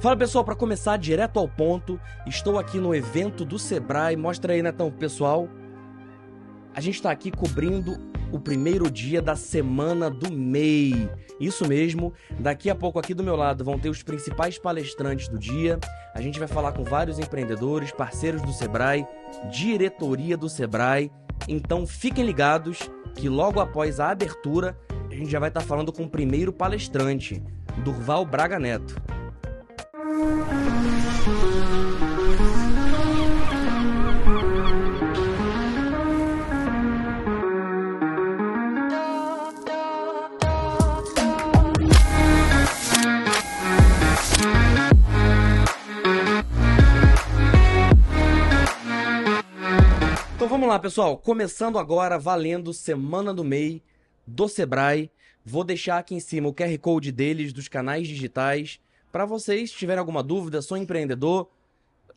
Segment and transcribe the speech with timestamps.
[0.00, 4.16] Fala pessoal, para começar direto ao ponto, estou aqui no evento do Sebrae.
[4.16, 5.48] Mostra aí, Netão, pessoal.
[6.72, 7.96] A gente está aqui cobrindo
[8.30, 11.10] o primeiro dia da semana do MEI.
[11.40, 15.36] Isso mesmo, daqui a pouco aqui do meu lado vão ter os principais palestrantes do
[15.36, 15.80] dia.
[16.14, 19.04] A gente vai falar com vários empreendedores, parceiros do Sebrae,
[19.50, 21.10] diretoria do Sebrae.
[21.48, 24.78] Então fiquem ligados que logo após a abertura
[25.10, 27.42] a gente já vai estar falando com o primeiro palestrante,
[27.82, 28.94] Durval Braga Neto.
[50.34, 51.16] Então vamos lá, pessoal.
[51.16, 53.80] Começando agora, valendo Semana do MEI
[54.26, 55.12] do Sebrae.
[55.44, 58.80] Vou deixar aqui em cima o QR Code deles, dos canais digitais.
[59.10, 61.48] Para vocês, tiverem alguma dúvida, sou empreendedor.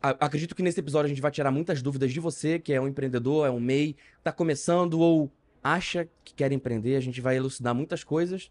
[0.00, 2.88] Acredito que nesse episódio a gente vai tirar muitas dúvidas de você, que é um
[2.88, 5.30] empreendedor, é um MEI, tá começando ou
[5.62, 6.96] acha que quer empreender.
[6.96, 8.50] A gente vai elucidar muitas coisas.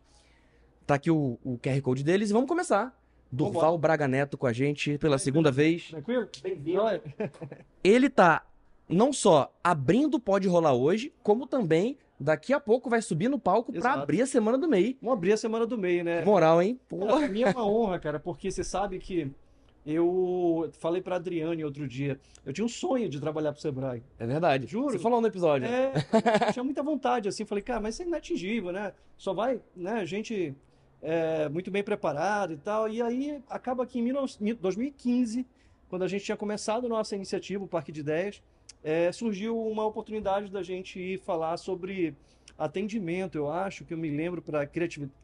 [0.88, 2.98] Tá aqui o, o QR Code deles e vamos começar.
[3.32, 5.90] Durval Braga Neto com a gente pela segunda vez.
[5.90, 6.28] Tranquilo?
[6.42, 6.82] Bem-vindo.
[7.84, 8.46] Ele tá
[8.90, 13.40] não só abrindo o Pode Rolar hoje, como também daqui a pouco vai subir no
[13.40, 14.00] palco pra Exato.
[14.00, 14.98] abrir a semana do MEI.
[15.02, 16.24] Vamos abrir a semana do meio, né?
[16.24, 16.80] Moral, hein?
[16.88, 17.18] Porra.
[17.20, 19.32] pra mim é uma honra, cara, porque você sabe que
[19.86, 24.04] eu falei pra Adriane outro dia, eu tinha um sonho de trabalhar pro Sebrae.
[24.20, 24.68] É verdade.
[24.68, 24.92] Juro.
[24.92, 25.68] Você falou no episódio.
[25.68, 25.92] É,
[26.54, 28.94] tinha muita vontade, assim, falei, cara, mas isso é inatingível, né?
[29.18, 30.56] Só vai, né, gente
[31.02, 32.88] é, muito bem preparada e tal.
[32.88, 35.48] E aí acaba que em 19 2015,
[35.90, 38.42] quando a gente tinha começado nossa iniciativa, o Parque de Ideias,
[38.84, 42.16] é, surgiu uma oportunidade da gente ir falar sobre
[42.58, 44.68] atendimento, eu acho, que eu me lembro para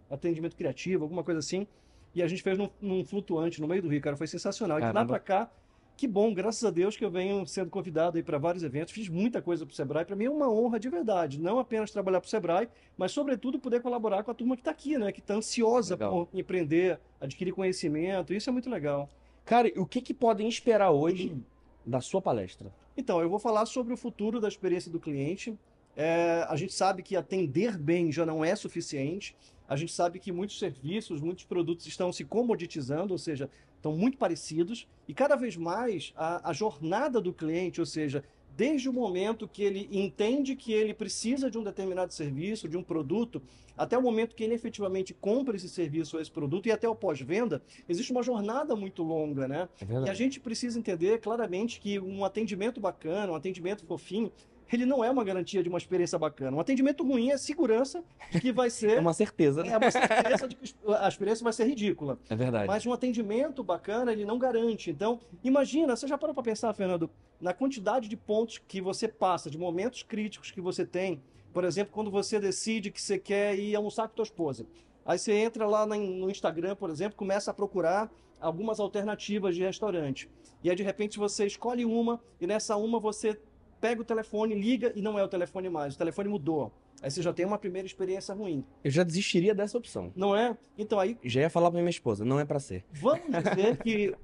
[0.09, 1.67] atendimento criativo, alguma coisa assim.
[2.13, 4.77] E a gente fez num, num flutuante no meio do Rio, cara, foi sensacional.
[4.77, 5.13] E de lá Caramba.
[5.13, 5.51] pra cá,
[5.95, 8.93] que bom, graças a Deus que eu venho sendo convidado aí para vários eventos.
[8.93, 10.05] Fiz muita coisa pro Sebrae.
[10.05, 13.81] Para mim é uma honra de verdade, não apenas trabalhar pro Sebrae, mas sobretudo poder
[13.81, 16.27] colaborar com a turma que está aqui, né, que está ansiosa Legal.
[16.27, 18.33] por empreender, adquirir conhecimento.
[18.33, 19.09] Isso é muito legal.
[19.43, 21.35] Cara, o que, que podem esperar hoje
[21.85, 22.71] da sua palestra?
[22.97, 25.57] Então, eu vou falar sobre o futuro da experiência do cliente.
[25.95, 29.35] É, a gente sabe que atender bem já não é suficiente.
[29.69, 34.17] A gente sabe que muitos serviços, muitos produtos estão se comoditizando, ou seja, estão muito
[34.17, 34.87] parecidos.
[35.07, 38.23] E cada vez mais a, a jornada do cliente, ou seja,
[38.57, 42.81] desde o momento que ele entende que ele precisa de um determinado serviço, de um
[42.81, 43.39] produto,
[43.77, 46.95] até o momento que ele efetivamente compra esse serviço ou esse produto e até o
[46.95, 49.69] pós-venda, existe uma jornada muito longa, né?
[49.79, 54.31] É E a gente precisa entender claramente que um atendimento bacana, um atendimento fofinho,
[54.75, 56.55] ele não é uma garantia de uma experiência bacana.
[56.57, 58.99] Um atendimento ruim é segurança de que vai É ser.
[58.99, 59.69] uma certeza, né?
[59.73, 62.19] É uma certeza de que a experiência vai ser ridícula.
[62.29, 62.67] É verdade.
[62.67, 64.89] Mas um atendimento bacana, ele não garante.
[64.91, 69.49] Então, imagina, você já parou para pensar, Fernando, na quantidade de pontos que você passa,
[69.49, 71.21] de momentos críticos que você tem.
[71.53, 74.65] Por exemplo, quando você decide que você quer ir almoçar com tua esposa.
[75.05, 78.11] Aí você entra lá no Instagram, por exemplo, começa a procurar
[78.41, 80.29] algumas alternativas de restaurante.
[80.63, 83.39] E aí, de repente, você escolhe uma, e nessa uma você
[83.79, 85.95] pega o telefone, liga e não é o telefone mais.
[85.95, 86.71] O telefone mudou.
[87.01, 88.65] Aí você já tem uma primeira experiência ruim.
[88.83, 90.11] Eu já desistiria dessa opção.
[90.15, 90.57] Não é?
[90.77, 92.83] Então aí Já ia falar pra minha esposa, não é pra ser.
[92.91, 94.15] Vamos dizer que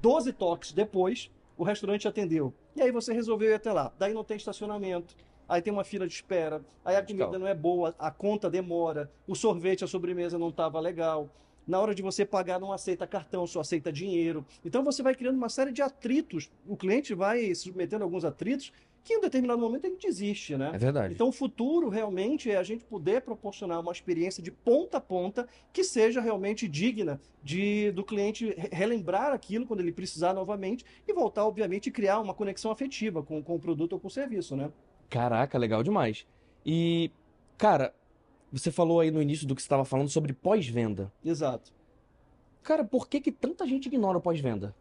[0.00, 2.54] 12 toques depois, o restaurante atendeu.
[2.76, 3.92] E aí você resolveu ir até lá.
[3.98, 5.16] Daí não tem estacionamento.
[5.48, 6.64] Aí tem uma fila de espera.
[6.84, 10.78] Aí a comida não é boa, a conta demora, o sorvete, a sobremesa não estava
[10.78, 11.28] legal.
[11.66, 14.46] Na hora de você pagar, não aceita cartão, só aceita dinheiro.
[14.64, 16.50] Então você vai criando uma série de atritos.
[16.66, 18.72] O cliente vai se submetendo a alguns atritos
[19.02, 20.70] que em um determinado momento ele desiste, né?
[20.74, 21.14] É verdade.
[21.14, 25.48] Então, o futuro realmente é a gente poder proporcionar uma experiência de ponta a ponta
[25.72, 31.12] que seja realmente digna de, do cliente re- relembrar aquilo quando ele precisar novamente e
[31.12, 34.54] voltar, obviamente, e criar uma conexão afetiva com, com o produto ou com o serviço,
[34.54, 34.70] né?
[35.08, 36.26] Caraca, legal demais.
[36.64, 37.10] E,
[37.56, 37.94] cara,
[38.52, 41.10] você falou aí no início do que você estava falando sobre pós-venda.
[41.24, 41.72] Exato.
[42.62, 44.74] Cara, por que que tanta gente ignora o pós-venda?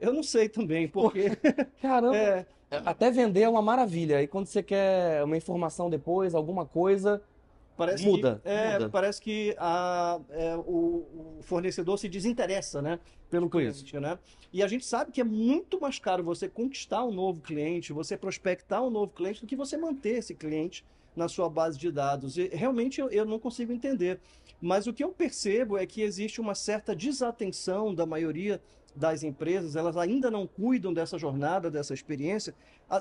[0.00, 1.30] Eu não sei também, porque
[1.80, 4.22] Caramba, é, até vender é uma maravilha.
[4.22, 7.22] E quando você quer uma informação depois, alguma coisa,
[7.76, 8.88] parece Muda, que, é, muda.
[8.90, 12.98] parece que a, é, o, o fornecedor se desinteressa, né?
[13.30, 13.84] Pelo isso.
[13.84, 14.18] cliente, né?
[14.52, 18.16] E a gente sabe que é muito mais caro você conquistar um novo cliente, você
[18.16, 20.84] prospectar um novo cliente, do que você manter esse cliente
[21.14, 22.36] na sua base de dados.
[22.36, 24.20] E realmente eu, eu não consigo entender.
[24.60, 28.60] Mas o que eu percebo é que existe uma certa desatenção da maioria
[28.96, 32.54] das empresas, elas ainda não cuidam dessa jornada, dessa experiência,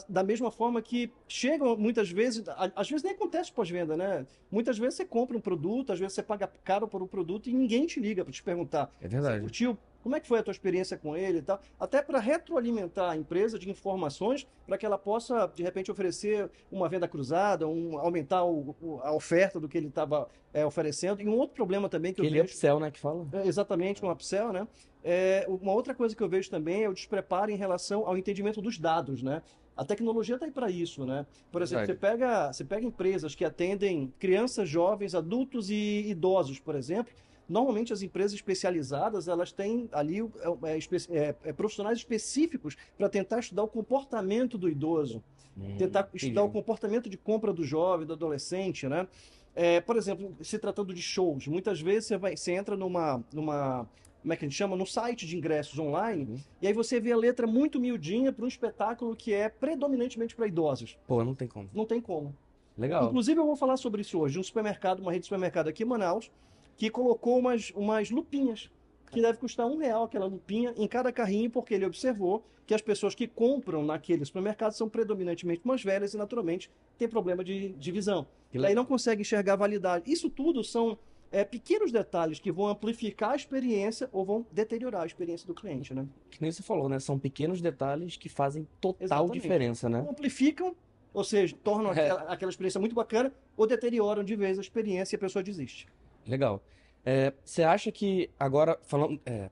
[0.10, 2.44] da mesma forma que chegam muitas vezes,
[2.76, 4.28] às vezes nem acontece pós-venda, né?
[4.52, 7.54] Muitas vezes você compra um produto, às vezes você paga caro por um produto e
[7.54, 9.42] ninguém te liga para te perguntar É você verdade.
[9.42, 9.78] curtiu?
[10.04, 13.18] como é que foi a tua experiência com ele e tal, até para retroalimentar a
[13.18, 18.44] empresa de informações para que ela possa, de repente, oferecer uma venda cruzada, um, aumentar
[18.44, 21.24] o, o, a oferta do que ele estava é, oferecendo.
[21.24, 22.54] E um outro problema também que Aquele eu vejo...
[22.54, 23.28] upsell, né, que fala?
[23.34, 24.68] É, exatamente, um upsell, né?
[25.08, 28.60] É, uma outra coisa que eu vejo também é o despreparo em relação ao entendimento
[28.60, 29.44] dos dados, né?
[29.78, 31.28] A tecnologia está aí para isso, né?
[31.52, 36.74] Por exemplo, você pega, você pega empresas que atendem crianças, jovens, adultos e idosos, por
[36.74, 37.14] exemplo.
[37.48, 43.38] Normalmente as empresas especializadas elas têm ali é, é, é, é profissionais específicos para tentar
[43.38, 45.24] estudar o comportamento do idoso,
[45.56, 49.08] hum, tentar estudar o comportamento de compra do jovem, do adolescente, né?
[49.54, 53.88] É, por exemplo, se tratando de shows, muitas vezes você, vai, você entra numa, numa
[54.26, 56.40] como é que a gente chama, no site de ingressos online, uhum.
[56.60, 60.48] e aí você vê a letra muito miudinha para um espetáculo que é predominantemente para
[60.48, 60.98] idosos.
[61.06, 61.70] Pô, não tem como.
[61.72, 62.36] Não tem como.
[62.76, 63.06] Legal.
[63.06, 64.40] Inclusive, eu vou falar sobre isso hoje.
[64.40, 66.32] Um supermercado, uma rede de supermercado aqui em Manaus,
[66.76, 68.72] que colocou umas, umas lupinhas,
[69.12, 72.82] que deve custar um real aquela lupinha em cada carrinho, porque ele observou que as
[72.82, 77.92] pessoas que compram naquele supermercado são predominantemente mais velhas e, naturalmente, têm problema de, de
[77.92, 78.26] visão.
[78.52, 80.12] E aí não consegue enxergar a validade.
[80.12, 80.98] Isso tudo são
[81.36, 85.94] é, pequenos detalhes que vão amplificar a experiência ou vão deteriorar a experiência do cliente,
[85.94, 86.08] né?
[86.32, 86.98] Que nem você falou, né?
[86.98, 89.42] São pequenos detalhes que fazem total Exatamente.
[89.42, 90.00] diferença, né?
[90.10, 90.74] amplificam,
[91.14, 91.92] ou seja, tornam é.
[91.92, 95.90] aquela, aquela, experiência muito bacana ou deterioram de vez a experiência e a pessoa desiste.
[96.26, 96.64] Legal.
[97.06, 99.50] É, você acha que agora, falando, é,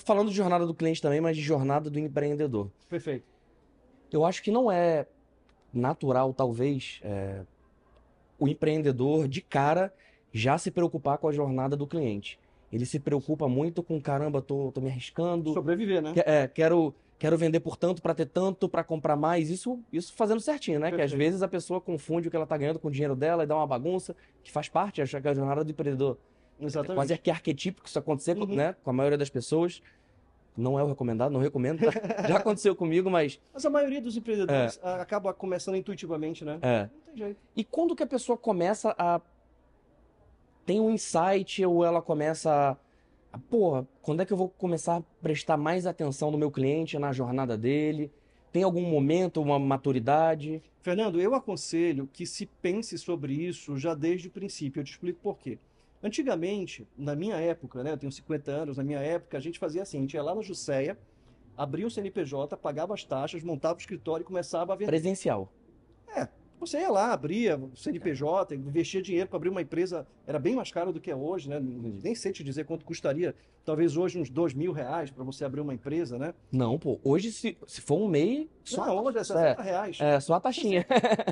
[0.00, 2.70] falando de jornada do cliente também, mas de jornada do empreendedor.
[2.88, 3.26] Perfeito.
[4.10, 5.06] Eu acho que não é
[5.70, 7.44] natural, talvez, é,
[8.38, 9.92] o empreendedor de cara
[10.34, 12.38] já se preocupar com a jornada do cliente.
[12.72, 15.52] Ele se preocupa muito com, caramba, tô, tô me arriscando.
[15.52, 16.12] Sobreviver, né?
[16.16, 19.48] É, quero, quero vender por tanto para ter tanto, para comprar mais.
[19.48, 20.90] Isso, isso fazendo certinho, né?
[20.90, 21.08] Perfeito.
[21.08, 23.44] Que às vezes a pessoa confunde o que ela tá ganhando com o dinheiro dela
[23.44, 26.18] e dá uma bagunça, que faz parte, acho que é a jornada do empreendedor.
[26.60, 26.96] Exatamente.
[26.96, 28.46] Quase que arquetípico isso acontecer uhum.
[28.46, 29.80] né, com a maioria das pessoas.
[30.56, 31.80] Não é o recomendado, não recomendo.
[31.80, 31.92] Tá?
[32.28, 33.40] Já aconteceu comigo, mas.
[33.52, 34.88] Mas a maioria dos empreendedores é.
[35.00, 36.58] acaba começando intuitivamente, né?
[36.62, 36.82] É.
[36.82, 37.40] Não tem jeito.
[37.56, 39.20] E quando que a pessoa começa a
[40.64, 42.78] tem um insight ou ela começa
[43.32, 46.98] a, pô, quando é que eu vou começar a prestar mais atenção no meu cliente,
[46.98, 48.10] na jornada dele?
[48.52, 50.62] Tem algum momento, uma maturidade?
[50.80, 54.80] Fernando, eu aconselho que se pense sobre isso já desde o princípio.
[54.80, 55.58] Eu te explico por quê.
[56.02, 59.82] Antigamente, na minha época, né, eu tenho 50 anos, na minha época, a gente fazia
[59.82, 60.98] assim, a gente ia lá na Jusceia,
[61.56, 64.90] abria o CNPJ, pagava as taxas, montava o escritório e começava a vender.
[64.90, 65.50] Presencial.
[66.14, 66.28] É,
[66.66, 70.70] você ia lá, abria o CNPJ, investia dinheiro para abrir uma empresa, era bem mais
[70.70, 71.60] caro do que é hoje, né?
[71.60, 73.34] Nem sei te dizer quanto custaria,
[73.64, 76.34] talvez hoje uns dois mil reais para você abrir uma empresa, né?
[76.50, 78.50] Não, pô, hoje se, se for um MEI...
[78.64, 79.98] Só não, hoje é 60 é, reais.
[80.00, 80.86] É, só a taxinha.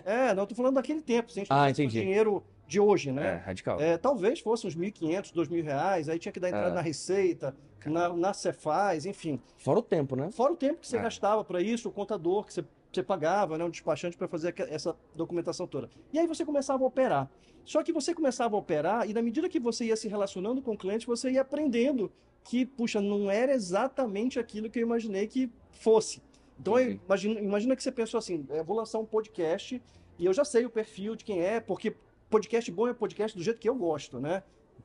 [0.04, 2.00] é, não, tô falando daquele tempo, se a gente ah, entendi.
[2.00, 3.34] dinheiro de hoje, né?
[3.34, 3.80] É, radical.
[3.80, 6.74] É, talvez fosse uns 1.500, 2.000 reais, aí tinha que dar entrada é.
[6.74, 9.40] na Receita, na, na Cefaz, enfim.
[9.58, 10.30] Fora o tempo, né?
[10.30, 11.02] Fora o tempo que você é.
[11.02, 14.96] gastava para isso, o contador que você você pagava né, um despachante para fazer essa
[15.14, 15.90] documentação toda.
[16.12, 17.30] E aí você começava a operar.
[17.64, 20.72] Só que você começava a operar e na medida que você ia se relacionando com
[20.72, 22.10] o cliente, você ia aprendendo
[22.44, 26.22] que, puxa, não era exatamente aquilo que eu imaginei que fosse.
[26.58, 29.80] Então, imagina, imagina que você pensou assim, eu vou lançar um podcast
[30.18, 31.96] e eu já sei o perfil de quem é, porque
[32.28, 34.42] podcast bom é podcast do jeito que eu gosto, né?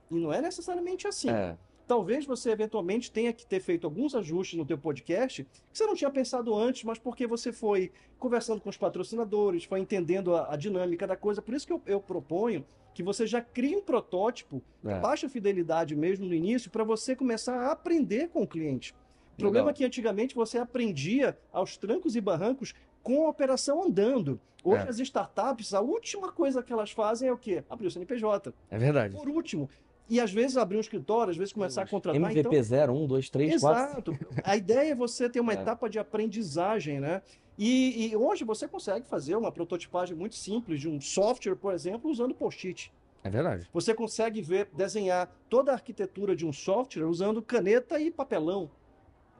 [0.09, 1.29] E não é necessariamente assim.
[1.29, 1.57] É
[1.87, 5.95] talvez você eventualmente tenha que ter feito alguns ajustes no teu podcast que você não
[5.95, 10.57] tinha pensado antes, mas porque você foi conversando com os patrocinadores, foi entendendo a, a
[10.57, 11.41] dinâmica da coisa.
[11.41, 14.99] Por isso que eu, eu, proponho que você já crie um protótipo é.
[14.99, 18.93] baixa fidelidade mesmo no início para você começar a aprender com o cliente.
[19.35, 24.41] O problema é que antigamente você aprendia aos trancos e barrancos com a operação andando.
[24.63, 24.89] Hoje é.
[24.89, 27.63] as startups, a última coisa que elas fazem é o quê?
[27.69, 28.51] Abrir o CNPJ.
[28.69, 29.15] É verdade.
[29.15, 29.69] Por último.
[30.09, 32.21] E às vezes abrir um escritório, às vezes começar a contratar.
[32.21, 32.63] MVP então...
[32.63, 33.83] 0, 1, 2, 3, 4.
[33.83, 34.17] Exato.
[34.43, 35.55] A ideia é você ter uma é.
[35.55, 37.21] etapa de aprendizagem, né?
[37.57, 42.09] E, e, hoje você consegue fazer uma prototipagem muito simples de um software, por exemplo,
[42.09, 42.93] usando post-it.
[43.23, 43.67] É verdade.
[43.73, 48.69] Você consegue ver, desenhar toda a arquitetura de um software usando caneta e papelão.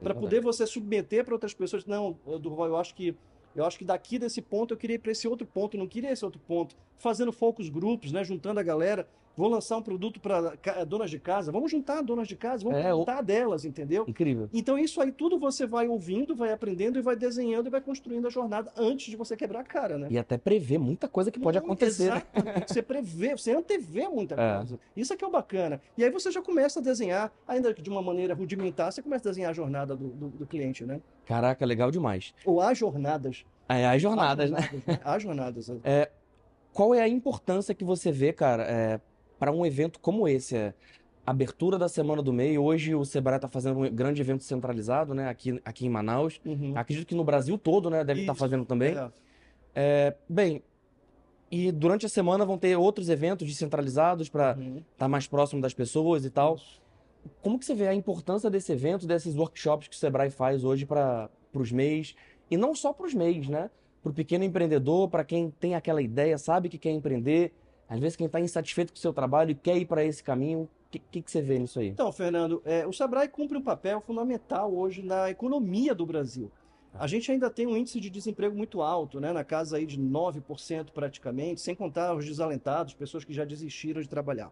[0.00, 1.86] É para poder você submeter para outras pessoas.
[1.86, 3.16] Não, Durval, eu acho que
[3.56, 6.12] eu acho que daqui desse ponto eu queria ir para esse outro ponto, não queria
[6.12, 6.76] esse outro ponto.
[6.98, 11.52] Fazendo focus grupos, né, juntando a galera vou lançar um produto para donas de casa,
[11.52, 14.04] vamos juntar donas de casa, vamos é, juntar delas, entendeu?
[14.08, 14.50] Incrível.
[14.52, 18.26] Então isso aí tudo você vai ouvindo, vai aprendendo e vai desenhando e vai construindo
[18.26, 20.08] a jornada antes de você quebrar a cara, né?
[20.10, 22.10] E até prever muita coisa que pode acontecer.
[22.10, 22.22] Né?
[22.34, 22.72] Exatamente.
[22.72, 24.56] Você prevê, você antevê muita é.
[24.56, 24.80] coisa.
[24.96, 25.80] Isso é que é o bacana.
[25.96, 29.30] E aí você já começa a desenhar, ainda de uma maneira rudimentar, você começa a
[29.30, 31.00] desenhar a jornada do, do, do cliente, né?
[31.24, 32.34] Caraca, legal demais.
[32.44, 33.44] Ou as jornadas.
[33.68, 34.94] É, as jornadas, as jornadas né?
[34.94, 35.00] né?
[35.04, 35.70] As jornadas.
[35.70, 35.76] É.
[35.84, 36.10] é,
[36.72, 39.00] qual é a importância que você vê, cara, é,
[39.38, 40.56] para um evento como esse.
[40.56, 40.74] É,
[41.24, 42.56] abertura da semana do MEI.
[42.58, 45.28] Hoje o Sebrae está fazendo um grande evento centralizado, né?
[45.28, 46.40] Aqui, aqui em Manaus.
[46.44, 46.72] Uhum.
[46.74, 48.02] Acredito que no Brasil todo, né?
[48.02, 48.96] Deve estar Isso, fazendo também.
[49.74, 50.14] É.
[50.26, 50.62] Bem,
[51.50, 54.82] e durante a semana vão ter outros eventos descentralizados para Uhum.
[54.92, 56.58] estar mais próximo das pessoas e tal.
[57.42, 60.86] Como que você vê a importância desse evento, desses workshops que o Sebrae faz hoje
[60.86, 62.14] para os MEIs?
[62.50, 63.70] E não só para os MEIs, né?
[64.02, 67.52] Para o pequeno empreendedor, para quem tem aquela ideia, sabe que quer empreender,
[67.88, 70.62] às vezes quem está insatisfeito com o seu trabalho e quer ir para esse caminho.
[70.62, 71.88] O que, que, que você vê nisso aí?
[71.88, 76.50] Então, Fernando, é, o Sebrae cumpre um papel fundamental hoje na economia do Brasil.
[76.94, 80.00] A gente ainda tem um índice de desemprego muito alto, né, na casa aí de
[80.00, 84.50] 9% praticamente, sem contar os desalentados, pessoas que já desistiram de trabalhar.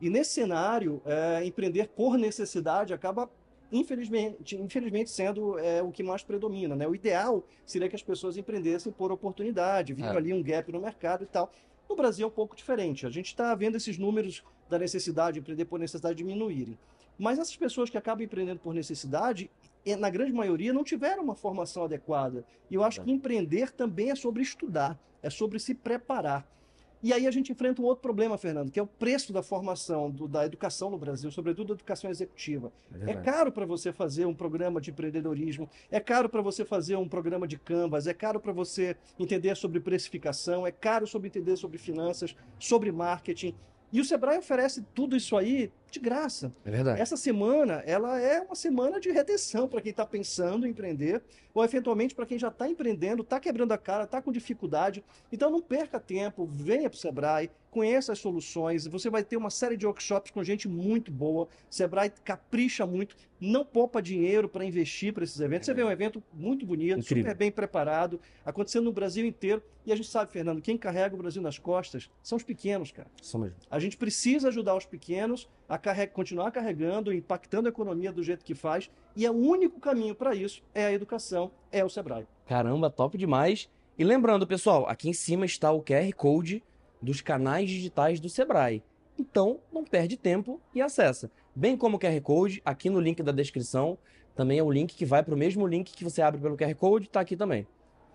[0.00, 3.30] E nesse cenário, é, empreender por necessidade acaba,
[3.70, 6.74] infelizmente, infelizmente sendo é, o que mais predomina.
[6.74, 6.86] Né?
[6.86, 10.16] O ideal seria que as pessoas empreendessem por oportunidade, vindo É.
[10.16, 11.52] ali um gap no mercado e tal.
[11.92, 13.06] No Brasil é um pouco diferente.
[13.06, 16.78] A gente está vendo esses números da necessidade de empreender por necessidade diminuírem.
[17.18, 19.50] Mas essas pessoas que acabam empreendendo por necessidade,
[19.98, 22.46] na grande maioria, não tiveram uma formação adequada.
[22.70, 26.48] E eu acho que empreender também é sobre estudar, é sobre se preparar.
[27.02, 30.08] E aí a gente enfrenta um outro problema, Fernando, que é o preço da formação,
[30.10, 32.72] do- da educação no Brasil, sobretudo da educação executiva.
[33.10, 37.08] É caro para você fazer um programa de empreendedorismo, é caro para você fazer um
[37.08, 41.76] programa de Canvas, é caro para você entender sobre precificação, é caro sobre entender sobre
[41.78, 43.54] finanças, sobre marketing.
[43.92, 46.52] E o Sebrae oferece tudo isso aí de graça.
[46.64, 47.00] É verdade.
[47.00, 51.22] Essa semana, ela é uma semana de redenção para quem está pensando em empreender,
[51.54, 55.04] ou eventualmente para quem já está empreendendo, está quebrando a cara, está com dificuldade.
[55.30, 58.86] Então não perca tempo, venha para o Sebrae, conheça as soluções.
[58.86, 61.48] Você vai ter uma série de workshops com gente muito boa.
[61.70, 65.66] Sebrae capricha muito, não poupa dinheiro para investir para esses eventos.
[65.66, 67.24] Você vê um evento muito bonito, Incrível.
[67.24, 69.62] super bem preparado, acontecendo no Brasil inteiro.
[69.84, 73.08] E a gente sabe, Fernando, quem carrega o Brasil nas costas são os pequenos, cara.
[73.20, 73.56] Isso mesmo.
[73.70, 78.44] A gente precisa ajudar os pequenos a carre- continuar carregando, impactando a economia do jeito
[78.44, 82.26] que faz, e é o único caminho para isso é a educação, é o Sebrae.
[82.46, 83.70] Caramba, top demais.
[83.98, 86.62] E lembrando, pessoal, aqui em cima está o QR Code
[87.00, 88.82] dos canais digitais do Sebrae.
[89.18, 91.30] Então, não perde tempo e acessa.
[91.56, 93.96] Bem como o QR Code, aqui no link da descrição,
[94.34, 96.74] também é o link que vai para o mesmo link que você abre pelo QR
[96.74, 97.66] Code, tá aqui também.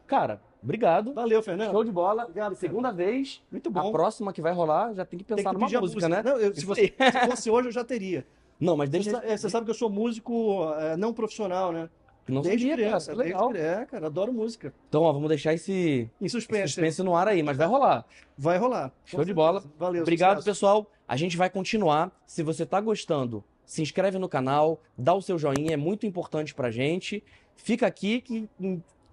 [0.06, 1.14] Cara, obrigado.
[1.14, 1.72] Valeu, Fernando.
[1.72, 2.24] Show de bola.
[2.24, 3.42] Obrigado, Segunda vez.
[3.52, 3.92] Muito A bom.
[3.92, 6.22] próxima que vai rolar, já tem que Tem pensar que numa pedir a música, né?
[6.24, 7.12] Não, eu- se, você- aí.
[7.12, 8.26] se fosse hoje, eu já teria.
[8.60, 11.90] Não, mas Você, sa- é, você sabe que eu sou músico é, não profissional, né?
[12.28, 13.12] Não desde sabia, cara, criança.
[13.12, 13.54] que legal.
[13.54, 14.74] Desde, é, cara, adoro música.
[14.90, 16.74] Então, ó, vamos deixar esse Em suspense.
[16.74, 18.06] suspense no ar aí, mas vai rolar.
[18.38, 18.92] Vai rolar.
[19.06, 19.64] Show de bola.
[19.80, 20.46] Valeu, Obrigado, sucesso.
[20.56, 20.92] pessoal.
[21.08, 22.12] A gente vai continuar.
[22.26, 26.54] Se você tá gostando, se inscreve no canal, dá o seu joinha, é muito importante
[26.54, 27.24] pra gente.
[27.56, 28.50] Fica aqui que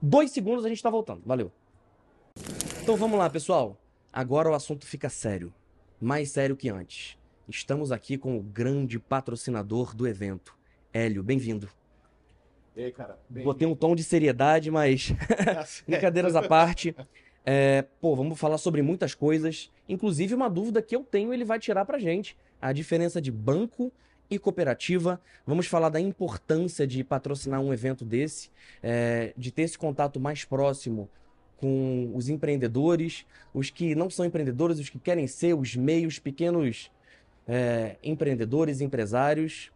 [0.04, 1.22] dois segundos a gente tá voltando.
[1.24, 1.50] Valeu.
[2.82, 3.76] Então vamos lá, pessoal.
[4.12, 5.52] Agora o assunto fica sério.
[6.00, 7.16] Mais sério que antes.
[7.48, 10.56] Estamos aqui com o grande patrocinador do evento.
[10.92, 11.68] Hélio, bem-vindo.
[12.76, 13.18] E aí, cara?
[13.28, 15.12] Bem- Botei um tom de seriedade, mas
[15.86, 16.94] Brincadeiras à parte.
[17.46, 19.70] É, pô, vamos falar sobre muitas coisas.
[19.88, 22.36] Inclusive, uma dúvida que eu tenho, ele vai tirar pra gente.
[22.60, 23.92] A diferença de banco
[24.30, 25.20] e cooperativa.
[25.46, 28.50] Vamos falar da importância de patrocinar um evento desse,
[28.82, 31.08] é, de ter esse contato mais próximo
[31.56, 36.90] com os empreendedores, os que não são empreendedores, os que querem ser, os meios, pequenos
[37.46, 39.70] é, empreendedores, empresários.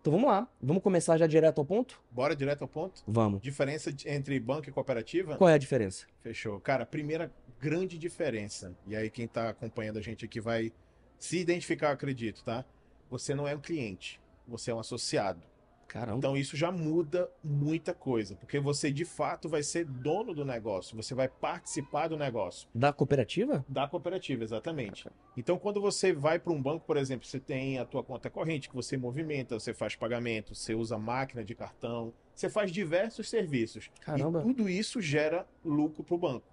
[0.00, 2.00] Então vamos lá, vamos começar já direto ao ponto?
[2.10, 3.02] Bora direto ao ponto?
[3.06, 3.42] Vamos.
[3.42, 5.36] Diferença entre banco e cooperativa?
[5.36, 6.06] Qual é a diferença?
[6.22, 6.60] Fechou.
[6.60, 10.72] Cara, primeira grande diferença, e aí quem tá acompanhando a gente aqui vai
[11.18, 12.64] se identificar, acredito, tá?
[13.10, 15.42] Você não é um cliente, você é um associado.
[15.88, 16.18] Caramba.
[16.18, 20.94] Então isso já muda muita coisa, porque você de fato vai ser dono do negócio,
[20.94, 22.68] você vai participar do negócio.
[22.74, 23.64] Da cooperativa?
[23.66, 25.08] Da cooperativa, exatamente.
[25.34, 28.68] Então, quando você vai para um banco, por exemplo, você tem a tua conta corrente
[28.68, 33.90] que você movimenta, você faz pagamento, você usa máquina de cartão, você faz diversos serviços.
[34.00, 34.40] Caramba.
[34.40, 36.46] E tudo isso gera lucro para o banco.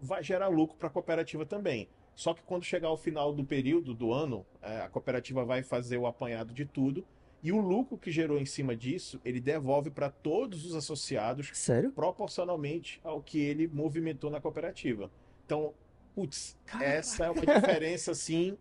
[0.00, 1.88] Vai gerar lucro para a cooperativa também.
[2.16, 5.98] Só que quando chegar ao final do período do ano, é, a cooperativa vai fazer
[5.98, 7.04] o apanhado de tudo
[7.42, 11.92] e o lucro que gerou em cima disso, ele devolve para todos os associados Sério?
[11.92, 15.10] proporcionalmente ao que ele movimentou na cooperativa.
[15.44, 15.74] Então,
[16.14, 18.56] putz, essa é uma diferença assim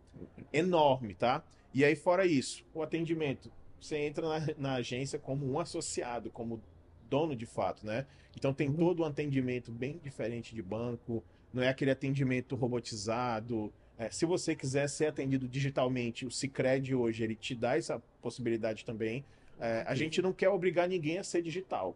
[0.52, 1.42] enorme, tá?
[1.74, 6.62] E aí fora isso, o atendimento, você entra na, na agência como um associado, como
[7.10, 8.06] dono de fato, né?
[8.38, 8.76] Então tem Uhum.
[8.76, 11.24] todo um atendimento bem diferente de banco,
[11.56, 13.74] não é aquele atendimento robotizado.
[13.98, 18.84] É, se você quiser ser atendido digitalmente, o Sicredi hoje ele te dá essa possibilidade
[18.84, 19.24] também.
[19.60, 21.96] É, a gente não quer obrigar ninguém a ser digital,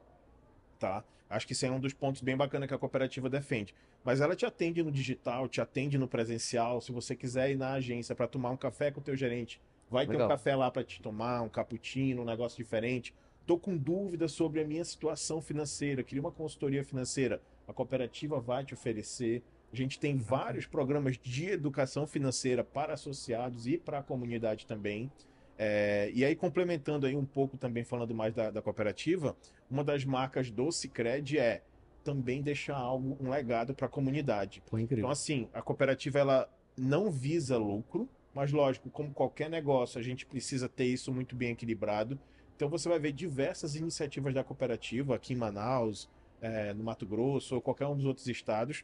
[0.79, 1.03] tá?
[1.29, 3.75] Acho que isso é um dos pontos bem bacana que a cooperativa defende.
[4.03, 6.81] Mas ela te atende no digital, te atende no presencial.
[6.81, 10.05] Se você quiser ir na agência para tomar um café com o teu gerente, Vai
[10.05, 10.27] ter Legal.
[10.27, 13.13] um café lá para te tomar, um cappuccino, um negócio diferente.
[13.45, 17.41] Tô com dúvida sobre a minha situação financeira, queria uma consultoria financeira.
[17.69, 19.43] A cooperativa vai te oferecer.
[19.71, 25.11] A gente tem vários programas de educação financeira para associados e para a comunidade também.
[25.55, 29.37] É, e aí, complementando aí um pouco também, falando mais da, da cooperativa,
[29.69, 31.61] uma das marcas do Cicred é
[32.03, 34.63] também deixar algo, um legado para a comunidade.
[34.67, 34.79] Pô.
[34.79, 40.25] Então, assim, a cooperativa ela não visa lucro, mas lógico, como qualquer negócio, a gente
[40.25, 42.17] precisa ter isso muito bem equilibrado.
[42.55, 46.09] Então, você vai ver diversas iniciativas da cooperativa aqui em Manaus,
[46.41, 48.83] eh, no Mato Grosso ou qualquer um dos outros estados,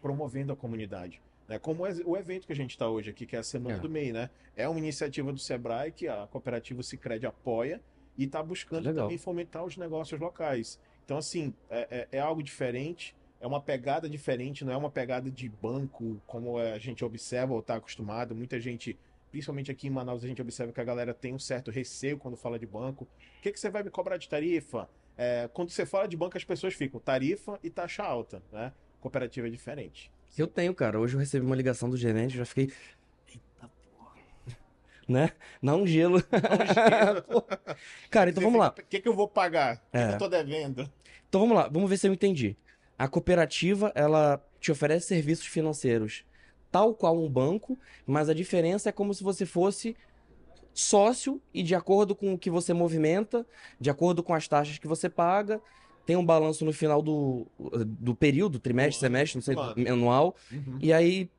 [0.00, 1.20] promovendo a comunidade.
[1.48, 1.58] Né?
[1.58, 3.80] Como o o evento que a gente está hoje aqui, que é a Semana É.
[3.80, 4.30] do MEI, né?
[4.56, 7.80] É uma iniciativa do Sebrae que a cooperativa Sicredi apoia
[8.16, 9.04] e está buscando Legal.
[9.06, 10.78] também fomentar os negócios locais.
[11.04, 15.30] Então, assim, é, é- é algo diferente, é uma pegada diferente, não é uma pegada
[15.30, 18.34] de banco como a gente observa ou está acostumado.
[18.34, 18.98] Muita gente,
[19.30, 22.36] principalmente aqui em Manaus, a gente observa que a galera tem um certo receio quando
[22.38, 23.04] fala de banco.
[23.38, 24.88] O que, que você vai me cobrar de tarifa?
[25.16, 28.72] É, quando você fala de banco, as pessoas ficam tarifa e taxa alta, né?
[29.00, 30.10] Cooperativa é diferente.
[30.36, 30.98] Eu tenho, cara.
[30.98, 32.72] Hoje eu recebi uma ligação do gerente, já fiquei.
[33.28, 34.12] Eita porra.
[35.08, 35.30] Né?
[35.62, 36.20] Não um gelo.
[37.30, 37.42] Pô.
[38.10, 38.74] Cara, então vamos lá.
[38.76, 39.76] O que, que eu vou pagar?
[39.92, 40.08] O É.
[40.08, 40.90] que eu tô devendo?
[41.28, 42.56] Então vamos lá, vamos ver se eu entendi.
[42.98, 46.24] A cooperativa, ela te oferece serviços financeiros
[46.70, 49.96] tal qual um banco, mas a diferença é como se você fosse
[50.74, 53.46] sócio e de acordo com o que você movimenta,
[53.80, 55.60] de acordo com as taxas que você paga,
[56.04, 57.46] tem um balanço no final do,
[57.86, 59.92] do período, trimestre, semestre, não sei, ano.
[59.92, 60.36] anual,
[60.80, 61.30] e aí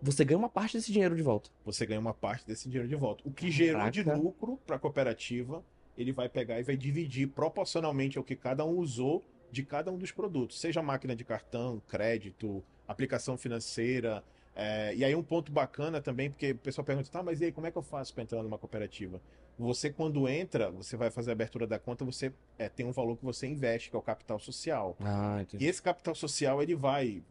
[0.00, 1.50] você ganha uma parte desse dinheiro de volta.
[1.64, 3.22] Você ganha uma parte desse dinheiro de volta.
[3.26, 5.64] O que gerou de lucro para a cooperativa,
[5.96, 9.96] ele vai pegar e vai dividir proporcionalmente ao que cada um usou de cada um
[9.96, 14.24] dos produtos, seja máquina de cartão, crédito, aplicação financeira.
[14.54, 17.52] É, e aí um ponto bacana também, porque o pessoal pergunta, tá, mas e aí,
[17.52, 19.20] como é que eu faço para entrar numa cooperativa?
[19.58, 23.16] Você, quando entra, você vai fazer a abertura da conta, você é, tem um valor
[23.16, 24.96] que você investe, que é o capital social.
[25.00, 25.64] Ah, entendi.
[25.64, 27.22] E esse capital social, ele vai,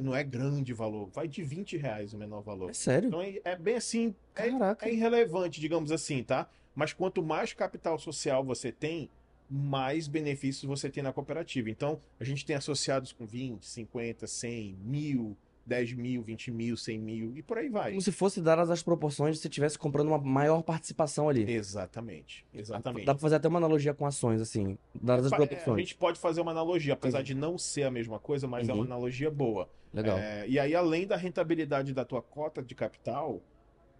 [0.00, 2.70] não é- é grande valor, vai de 20 reais o menor valor.
[2.70, 3.08] É sério?
[3.08, 4.48] Então é, é bem assim, é,
[4.80, 6.48] é irrelevante, digamos assim, tá?
[6.74, 9.10] Mas quanto mais capital social você tem,
[9.50, 11.70] mais benefícios você tem na cooperativa.
[11.70, 15.36] Então, a gente tem associados com 20, 50, 100, mil,
[15.68, 17.90] 10 mil, 20 mil, 100 mil e por aí vai.
[17.90, 21.48] Como se fosse dadas as proporções se estivesse comprando uma maior participação ali.
[21.50, 23.04] Exatamente, exatamente.
[23.04, 25.78] Dá pra fazer até uma analogia com ações, assim, dadas as é, A proporções.
[25.80, 27.34] gente pode fazer uma analogia, apesar Entendi.
[27.34, 28.78] de não ser a mesma coisa, mas é Uhum.
[28.80, 29.68] uma analogia boa.
[29.92, 30.18] Legal.
[30.18, 33.40] É, e aí, além da rentabilidade da tua cota de capital,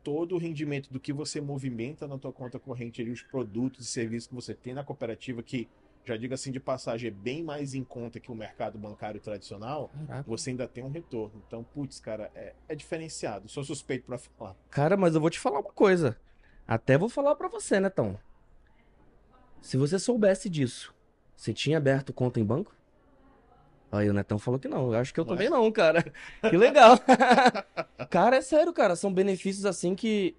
[0.02, 3.88] todo o rendimento do que você movimenta na tua conta corrente, ali, os produtos e
[3.90, 5.68] serviços que você tem na cooperativa, que,
[6.08, 9.90] já digo assim de passagem, é bem mais em conta que o mercado bancário tradicional,
[10.06, 10.24] Caraca.
[10.28, 11.42] você ainda tem um retorno.
[11.46, 13.48] Então, putz, cara, é, é diferenciado.
[13.48, 14.56] Sou suspeito pra falar.
[14.70, 16.16] Cara, mas eu vou te falar uma coisa.
[16.66, 18.18] Até vou falar pra você, Netão.
[19.60, 20.94] Se você soubesse disso,
[21.36, 22.74] você tinha aberto conta em banco?
[23.90, 24.92] Aí o Netão falou que não.
[24.92, 26.02] Eu acho que eu também não, cara.
[26.42, 26.98] Que legal.
[28.10, 28.94] Cara, é sério, cara.
[28.94, 30.36] São benefícios assim que,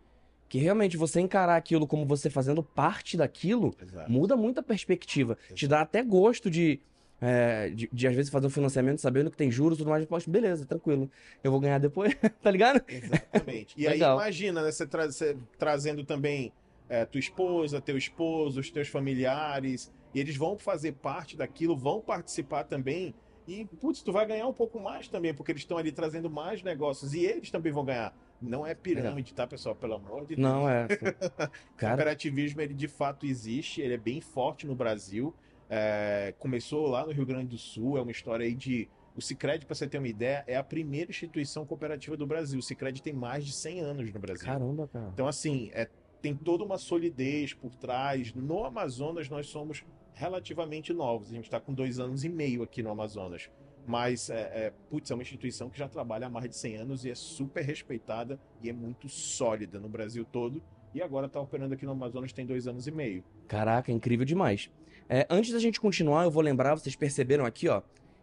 [0.49, 4.11] que realmente você encarar aquilo como você fazendo parte daquilo Exato.
[4.11, 5.37] muda muito a perspectiva.
[5.53, 6.79] Te dá até gosto de,
[7.21, 10.03] é, de, de, às vezes, fazer um financiamento sabendo que tem juros e tudo mais.
[10.05, 11.09] Poxa, beleza, tranquilo.
[11.43, 12.81] Eu vou ganhar depois, tá ligado?
[12.87, 13.75] Exatamente.
[13.77, 16.51] E aí, imagina, né, você, tra- você trazendo também
[16.89, 22.01] é, tua esposa, teu esposo, os teus familiares, e eles vão fazer parte daquilo, vão
[22.01, 23.13] participar também.
[23.47, 26.63] E, putz, tu vai ganhar um pouco mais também, porque eles estão ali trazendo mais
[26.63, 28.15] negócios e eles também vão ganhar.
[28.41, 29.75] Não é pirâmide, tá, pessoal?
[29.75, 30.39] Pelo amor de Deus.
[30.39, 30.87] Não, é.
[31.39, 35.33] O Cara, cooperativismo, ele de fato existe, ele é bem forte no Brasil.
[35.69, 38.89] É, começou lá no Rio Grande do Sul, é uma história aí de.
[39.15, 42.59] O Cicred, para você ter uma ideia, é a primeira instituição cooperativa do Brasil.
[42.59, 44.45] O Cicred tem mais de 100 anos no Brasil.
[44.45, 45.09] caramba, cara.
[45.13, 45.89] Então, assim, é,
[46.21, 48.33] tem toda uma solidez por trás.
[48.33, 51.31] No Amazonas, nós somos relativamente novos.
[51.31, 53.49] A gente está com dois anos e meio aqui no Amazonas.
[53.87, 57.05] Mas, é, é, putz, é uma instituição que já trabalha há mais de 100 anos
[57.05, 60.61] e é super respeitada e é muito sólida no Brasil todo.
[60.93, 63.23] E agora está operando aqui no Amazonas tem dois anos e meio.
[63.47, 64.69] Caraca, incrível demais.
[65.07, 67.81] É, antes da gente continuar, eu vou lembrar, vocês perceberam aqui, ó,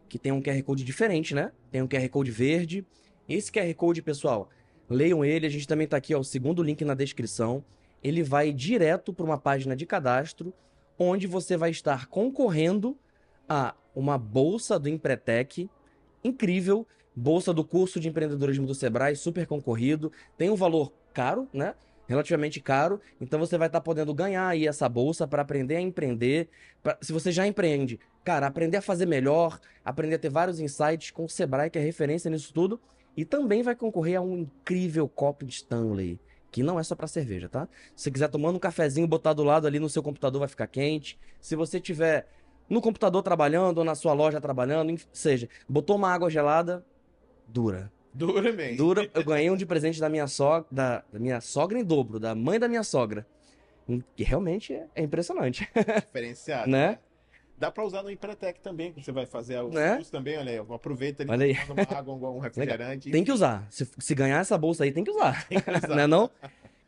[0.09, 1.53] que tem um QR Code diferente, né?
[1.71, 2.87] Tem um QR Code verde.
[3.29, 4.49] Esse QR Code, pessoal,
[4.89, 7.65] leiam ele, a gente também tá aqui, ó, o segundo link na descrição.
[8.03, 10.55] Ele vai direto para uma página de cadastro,
[10.99, 12.97] onde você vai estar concorrendo
[13.49, 15.69] a uma bolsa do Empretec,
[16.23, 21.75] incrível, bolsa do curso de empreendedorismo do Sebrae, super concorrido, tem um valor caro, né?
[22.09, 26.49] Relativamente caro, então você vai estar podendo ganhar aí essa bolsa para aprender a empreender.
[26.83, 31.11] pra- se você já empreende, cara, aprender a fazer melhor, aprender a ter vários insights
[31.11, 32.81] com o Sebrae, que é referência nisso tudo,
[33.17, 36.21] e também vai concorrer a um incrível copo de Stanley,
[36.57, 37.69] Aqui não é só para cerveja, tá?
[37.95, 40.67] Se você quiser tomando um cafezinho, botar do lado ali no seu computador, vai ficar
[40.67, 41.19] quente.
[41.39, 42.27] Se você tiver
[42.69, 46.85] no computador trabalhando ou na sua loja trabalhando, enfim, seja, botou uma água gelada,
[47.47, 47.91] dura.
[48.13, 48.79] Dura mesmo.
[48.79, 49.11] Dura.
[49.15, 52.35] Eu ganhei um de presente da minha sogra, da, da minha sogra em dobro, da
[52.35, 53.27] mãe da minha sogra.
[53.89, 55.69] Hum, Que realmente é, é impressionante,
[56.07, 56.71] Diferenciado.
[56.71, 56.99] né?
[57.59, 59.97] Dá pra usar no Empretec também, quando você vai fazer o Né?
[59.97, 60.59] curso também, olha aí.
[60.59, 61.57] Aproveita ele Olha aí.
[61.71, 63.11] uma água, um refrigerante.
[63.11, 63.67] Tem que usar.
[63.71, 65.47] Se, se ganhar essa bolsa aí, tem que usar.
[65.49, 65.89] Tem que usar.
[65.97, 66.29] né não?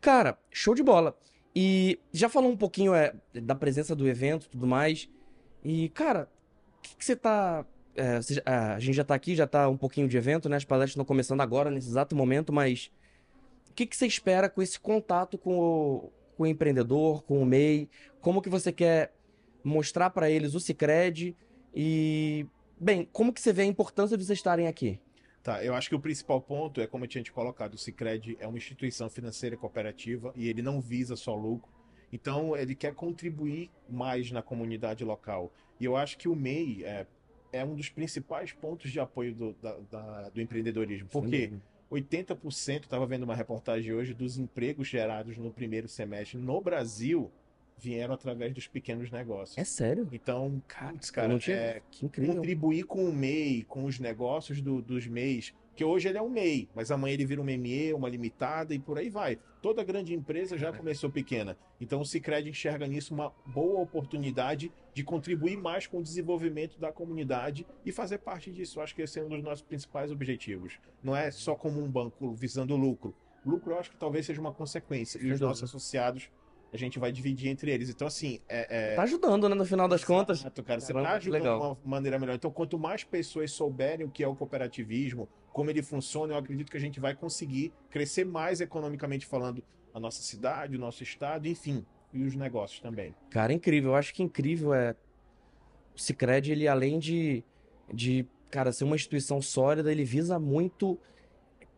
[0.00, 1.16] Cara, show de bola.
[1.56, 5.08] E já falou um pouquinho é, da presença do evento e tudo mais.
[5.68, 6.30] E, cara,
[6.78, 7.62] o que, que você tá.
[7.94, 10.56] é, você ah, a gente já tá aqui, já tá um pouquinho de evento, né?
[10.56, 12.90] As palestras estão começando agora, nesse exato momento, mas
[13.68, 17.44] o que, que você espera com esse contato com o, com o empreendedor, com o
[17.44, 17.86] MEI?
[18.18, 19.12] Como que você quer
[19.62, 21.36] mostrar para eles o Cicred?
[21.74, 22.46] E,
[22.80, 24.98] bem, como que você vê a importância de vocês estarem aqui?
[25.42, 28.38] Tá, eu acho que o principal ponto é, como eu tinha te colocado, o Cicred
[28.40, 31.77] é uma instituição financeira cooperativa e ele não visa só lucro.
[32.12, 35.52] Então, ele quer contribuir mais na comunidade local.
[35.78, 37.06] E eu acho que o MEI é,
[37.52, 41.08] é um dos principais pontos de apoio do, da- da- do empreendedorismo.
[41.08, 41.52] Porque
[41.90, 47.30] 80%, estava vendo uma reportagem hoje, dos empregos gerados no primeiro semestre no Brasil
[47.80, 49.56] vieram através dos pequenos negócios.
[49.56, 50.08] É sério?
[50.10, 52.34] Então, Cara, putz, cara, é, Que incrível.
[52.36, 56.28] contribuir com o MEI, com os negócios do- dos MEIs, que hoje ele é um
[56.28, 59.38] MEI, mas amanhã ele vira um ME, uma limitada e por aí vai.
[59.62, 61.56] Toda grande empresa já começou pequena.
[61.80, 66.90] Então o Cicred enxerga nisso uma boa oportunidade de contribuir mais com o desenvolvimento da
[66.90, 68.80] comunidade e fazer parte disso.
[68.80, 70.80] Acho que esse é um dos nossos principais objetivos.
[71.00, 73.14] Não é só como um banco visando lucro.
[73.46, 75.20] Lucro eu acho que talvez seja uma consequência.
[75.22, 76.28] E os nossos associados
[76.72, 77.88] a gente vai dividir entre eles.
[77.88, 80.40] Então, assim, é, é, Tá ajudando, né, no final das contas.
[80.40, 80.80] Exato, cara.
[80.80, 81.58] Você Caramba, tá ajudando legal.
[81.58, 82.34] de uma maneira melhor.
[82.34, 86.70] Então, quanto mais pessoas souberem o que é o cooperativismo, como ele funciona, eu acredito
[86.70, 89.60] que a gente vai conseguir crescer mais economicamente falando
[89.92, 93.12] a nossa cidade, o nosso estado, enfim, e os negócios também.
[93.28, 93.90] Cara, incrível.
[93.90, 94.94] Eu acho que incrível é.
[95.96, 97.42] O Cicred, ele além de,
[97.92, 100.96] de, cara, ser uma instituição sólida, ele visa muito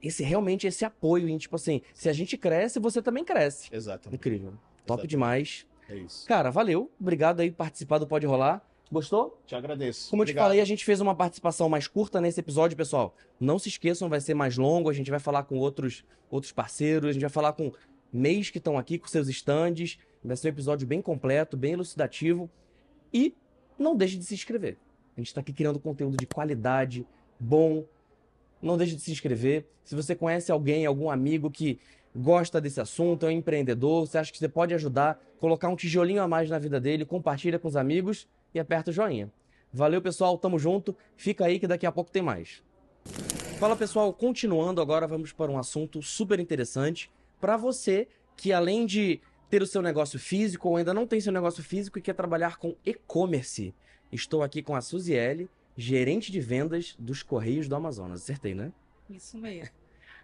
[0.02, 3.70] esse realmente esse apoio em, tipo assim, se a gente cresce, você também cresce.
[3.72, 4.20] Exatamente.
[4.20, 4.50] Incrível.
[4.84, 5.08] Top Exatamente.
[5.08, 5.66] demais.
[5.88, 6.26] É isso.
[6.28, 6.92] Cara, valeu.
[7.00, 8.62] Obrigado aí por participar do Pode Rolar.
[8.90, 9.40] Gostou?
[9.46, 10.10] Te agradeço.
[10.10, 10.46] Como eu te Obrigado.
[10.46, 13.14] falei, a gente fez uma participação mais curta nesse episódio, pessoal.
[13.38, 14.90] Não se esqueçam, vai ser mais longo.
[14.90, 17.72] A gente vai falar com outros, outros parceiros, a gente vai falar com
[18.12, 19.98] MEIs que estão aqui com seus estandes.
[20.24, 22.50] Vai ser um episódio bem completo, bem elucidativo.
[23.14, 23.32] E
[23.78, 24.76] não deixe de se inscrever.
[25.16, 27.06] A gente está aqui criando conteúdo de qualidade,
[27.38, 27.84] bom.
[28.60, 29.66] Não deixe de se inscrever.
[29.84, 31.78] Se você conhece alguém, algum amigo que
[32.14, 36.20] gosta desse assunto, é um empreendedor, você acha que você pode ajudar, colocar um tijolinho
[36.20, 39.30] a mais na vida dele, compartilha com os amigos e aperta o joinha.
[39.72, 40.96] Valeu, pessoal, tamo junto.
[41.16, 42.62] Fica aí que daqui a pouco tem mais.
[43.58, 47.10] Fala, pessoal, continuando agora, vamos para um assunto super interessante
[47.40, 51.32] para você que além de ter o seu negócio físico ou ainda não tem seu
[51.32, 53.74] negócio físico e quer trabalhar com e-commerce.
[54.10, 58.22] Estou aqui com a Suziele, gerente de vendas dos Correios do Amazonas.
[58.22, 58.72] Acertei, né?
[59.08, 59.74] Isso mesmo.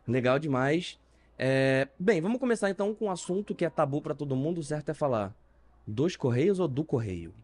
[0.06, 0.98] Legal demais.
[1.38, 4.62] É, Bem, vamos começar então com um assunto que é tabu para todo mundo, o
[4.62, 5.34] certo é falar
[5.86, 7.34] dos Correios ou do Correio?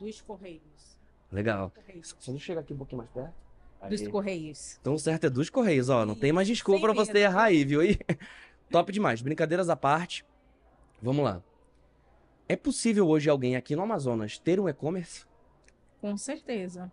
[0.00, 0.98] Dos Correios.
[1.30, 1.70] Legal.
[1.70, 2.16] Correios.
[2.18, 3.34] Só não chegar aqui um pouquinho mais perto.
[3.82, 3.90] Dos Aí.
[3.90, 4.78] Descorreios.
[4.80, 6.04] Então o certo é dos Correios, ó.
[6.04, 7.80] Não tem mais desculpa pra você errar aí, viu?
[7.80, 7.98] aí?
[8.70, 9.22] Top demais.
[9.22, 10.24] Brincadeiras à parte.
[11.00, 11.42] Vamos lá.
[12.48, 15.24] É possível hoje alguém aqui no Amazonas ter um e-commerce?
[16.00, 16.90] Com certeza.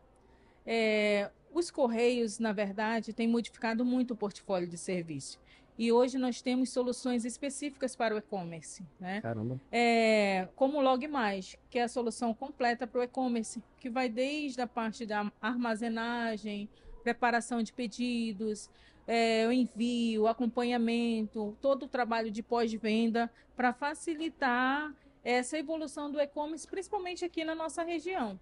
[0.65, 5.39] É, os Correios, na verdade, têm modificado muito o portfólio de serviço.
[5.77, 9.21] E hoje nós temos soluções específicas para o e-commerce, né?
[9.21, 9.61] Caramba.
[9.71, 14.09] É, como o Log Mais, que é a solução completa para o e-commerce, que vai
[14.09, 16.67] desde a parte da armazenagem,
[17.03, 18.69] preparação de pedidos,
[19.07, 26.67] é, o envio, acompanhamento, todo o trabalho de pós-venda para facilitar essa evolução do e-commerce,
[26.67, 28.39] principalmente aqui na nossa região.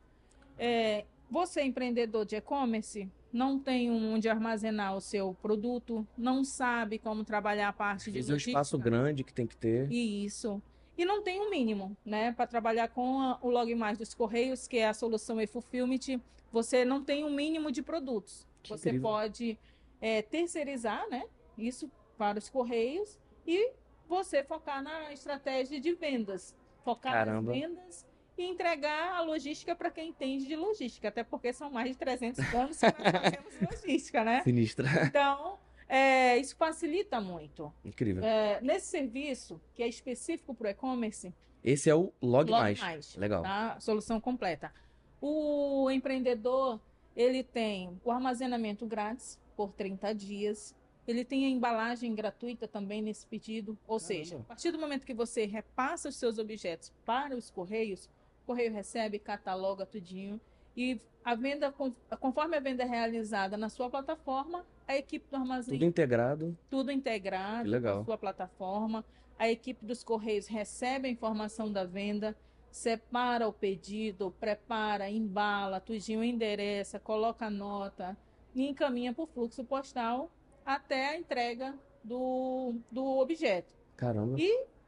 [0.58, 7.24] É, você, empreendedor de e-commerce, não tem onde armazenar o seu produto, não sabe como
[7.24, 8.90] trabalhar a parte de Fiz um espaço logística.
[8.90, 9.92] grande que tem que ter.
[9.92, 10.62] Isso.
[10.98, 12.32] E não tem um mínimo, né?
[12.32, 16.86] Para trabalhar com a- o Log Mais dos Correios, que é a solução e-fulfillment, você
[16.86, 18.48] não tem um mínimo de produtos.
[18.64, 19.10] Que você incrível.
[19.10, 19.60] pode
[20.02, 21.24] é, terceirizar, né?
[21.58, 23.72] Isso para os Correios e
[24.08, 26.56] você focar na estratégia de vendas.
[26.84, 27.52] Focar Caramba.
[27.52, 28.06] nas vendas
[28.38, 31.08] e entregar a logística para quem entende de logística.
[31.08, 34.42] Até porque são mais de 300 anos que nós fazemos logística, né?
[34.44, 34.88] Sinistra.
[35.08, 37.74] Então, é, isso facilita muito.
[37.84, 38.24] Incrível.
[38.24, 42.80] É, nesse serviço, que é específico para o e-commerce, Esse é o Log, Log Mais.
[42.80, 43.44] Mais, Legal.
[43.44, 43.80] tá?
[43.80, 44.74] Solução completa.
[45.22, 46.80] O empreendedor,
[47.16, 50.76] ele tem o armazenamento grátis por 30 dias,
[51.08, 53.78] Ele tem a embalagem gratuita também nesse pedido.
[53.88, 54.00] Ou Caramba.
[54.00, 58.10] seja, a partir do momento que você repassa os seus objetos para os correios,
[58.46, 60.40] correio recebe, cataloga tudinho.
[60.78, 65.36] E a venda, con- conforme a venda é realizada na sua plataforma, a equipe do
[65.38, 66.58] armazém Tudo integrado.
[66.70, 68.00] tudo integrado Que legal.
[68.00, 69.04] na sua plataforma.
[69.38, 72.36] A equipe dos Correios recebe a informação da venda,
[72.72, 78.16] separa o pedido, prepara, embala, tudinho endereça, coloca a nota
[78.54, 80.30] e encaminha para o fluxo postal
[80.66, 83.74] até a entrega do, do objeto.
[83.98, 84.38] Caramba.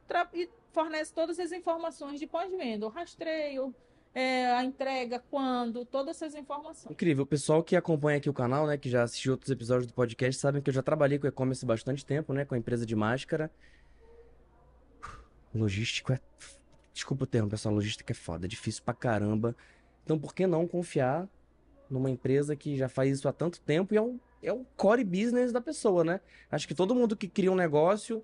[0.06, 3.74] Tra- e fornece todas as informações de pós-venda, o rastreio,
[4.14, 6.92] é, a entrega, quando, todas essas informações.
[6.92, 7.24] Incrível.
[7.24, 10.40] O pessoal que acompanha aqui o canal, né, que já assistiu outros episódios do podcast,
[10.40, 13.50] sabem que eu já trabalhei com e-commerce bastante tempo, né, com a empresa de máscara.
[15.52, 16.20] Logístico é.
[16.92, 17.74] Desculpa o termo, pessoal.
[17.74, 19.56] Logística é foda, é difícil pra caramba.
[20.04, 21.28] Então, por que não confiar
[21.90, 25.02] numa empresa que já faz isso há tanto tempo e é o, é o core
[25.02, 26.20] business da pessoa, né?
[26.52, 28.22] Acho que todo mundo que cria um negócio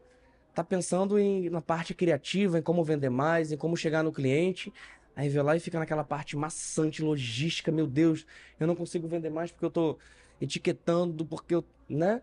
[0.55, 4.73] tá pensando em, na parte criativa, em como vender mais, em como chegar no cliente.
[5.17, 8.27] Aí vê lá e fica naquela parte maçante, logística, meu Deus,
[8.59, 9.99] eu não consigo vender mais porque eu tô
[10.41, 12.23] etiquetando, porque eu, né?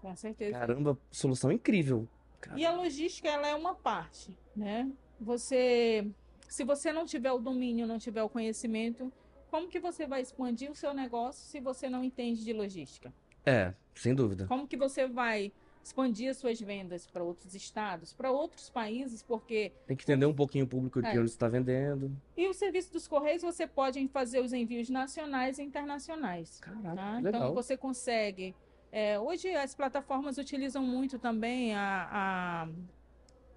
[0.00, 0.58] Com certeza.
[0.58, 2.08] Caramba, solução incrível.
[2.56, 4.90] E a logística, ela é uma parte, né?
[5.20, 6.08] Você,
[6.48, 9.12] se você não tiver o domínio, não tiver o conhecimento,
[9.48, 13.12] como que você vai expandir o seu negócio se você não entende de logística?
[13.46, 14.46] É, sem dúvida.
[14.46, 19.72] Como que você vai expandir as suas vendas para outros estados, para outros países, porque
[19.86, 21.18] Tem que entender um pouquinho o público de É.
[21.18, 22.10] onde está vendendo.
[22.36, 26.60] e o serviço dos correios você pode fazer os envios nacionais e internacionais.
[26.60, 27.16] Caraca, tá?
[27.16, 27.40] que legal.
[27.42, 28.54] Então você consegue.
[28.92, 32.68] é, hoje as plataformas utilizam muito também a, a-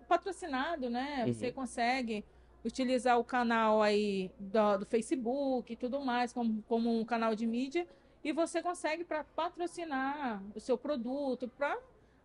[0.08, 1.24] patrocinado, né?
[1.26, 1.34] Uhum.
[1.34, 2.24] Você consegue
[2.64, 7.46] utilizar o canal aí do, do Facebook e tudo mais como, como um canal de
[7.46, 7.88] mídia
[8.24, 11.78] e você consegue para patrocinar o seu produto para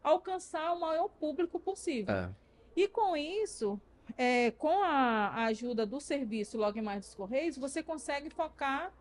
[0.02, 2.14] alcançar o maior público possível.
[2.14, 2.30] É,
[2.76, 3.80] E com isso,
[4.16, 8.92] é, com a, a ajuda do serviço Log Mais dos Correios, você consegue focar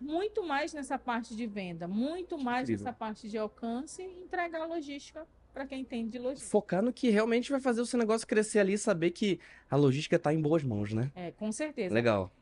[0.00, 2.84] muito mais nessa parte de venda, muito mais Incrível.
[2.84, 6.50] nessa parte de alcance e entregar logística para quem entende de logística.
[6.50, 9.38] focar no que realmente vai fazer o seu negócio crescer ali e saber que
[9.70, 11.12] a logística tá em boas mãos, né?
[11.14, 11.94] É, com certeza.
[11.94, 12.32] Legal.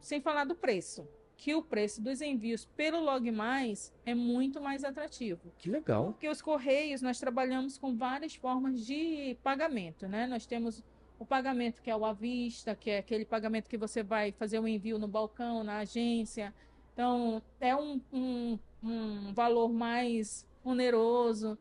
[0.00, 1.06] Sem falar do preço,
[1.40, 5.50] que o preço dos envios pelo Log Mais é muito mais atrativo.
[5.58, 6.12] Que legal.
[6.12, 10.26] Porque os Correios, nós trabalhamos com várias formas de pagamento, né?
[10.26, 10.84] Nós temos
[11.18, 14.58] o pagamento que é o à vista, que é aquele pagamento que você vai fazer
[14.58, 16.54] o envio no balcão, na agência.
[16.92, 21.56] Então, é um, um, um valor mais oneroso.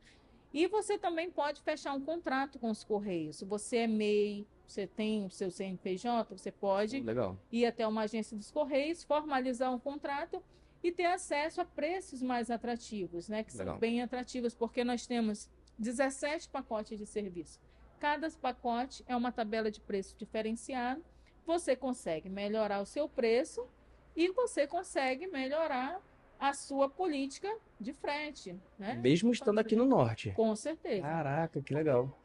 [0.54, 3.42] E você também pode fechar um contrato com os Correios.
[3.44, 7.36] Você é MEI, você tem o seu CNPJ, você pode Legal.
[7.52, 10.42] ir até uma agência dos Correios, formalizar um contrato
[10.84, 13.44] e ter acesso a preços mais atrativos, né?
[13.44, 13.74] Que Legal.
[13.74, 17.60] são bem atrativos, porque nós temos 17 pacotes de serviço.
[18.00, 21.04] Cada pacote é uma tabela de preço diferenciado.
[21.46, 23.68] Você consegue melhorar o seu preço
[24.16, 26.00] e você consegue melhorar
[26.40, 28.94] a sua política de frete, né?
[28.94, 30.32] Mesmo estando aqui no norte.
[30.32, 31.02] Com certeza.
[31.02, 32.18] Caraca, que legal.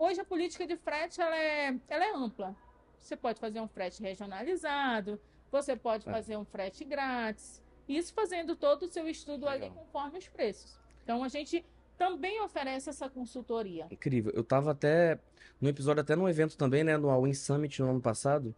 [0.00, 2.56] Hoje a política de frete ela é, ela é ampla.
[2.98, 5.20] Você pode fazer um frete regionalizado,
[5.52, 6.10] você pode É.
[6.10, 7.62] fazer um frete grátis.
[7.86, 9.76] Isso fazendo todo o seu estudo ali Legal.
[9.76, 10.78] conforme os preços.
[11.04, 11.62] Então a gente
[11.98, 13.86] também oferece essa consultoria.
[13.90, 14.32] Incrível.
[14.34, 15.18] Eu tava até
[15.60, 18.54] no episódio, até num evento também, né, no Win Summit no ano passado.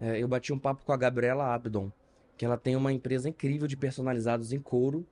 [0.00, 1.90] é, eu bati um papo com a Gabriela Abdon,
[2.36, 5.06] que ela tem uma empresa incrível de personalizados em couro.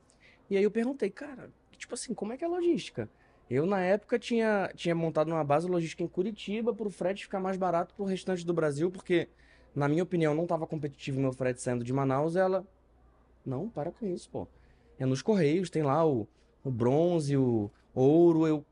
[0.49, 3.09] E aí eu perguntei, cara, tipo assim, como é que é a logística?
[3.51, 7.41] Eu, na época, tinha, tinha montado uma base logística em Curitiba para o frete ficar
[7.41, 9.29] mais barato pro restante do Brasil, porque,
[9.75, 12.37] na minha opinião, não estava competitivo o meu frete saindo de Manaus.
[12.37, 12.67] Ela,
[13.45, 14.49] não, para com isso, pô.
[14.99, 16.27] É nos Correios, tem lá o,
[16.65, 18.47] o bronze, o ouro.
[18.47, 18.65] Eu,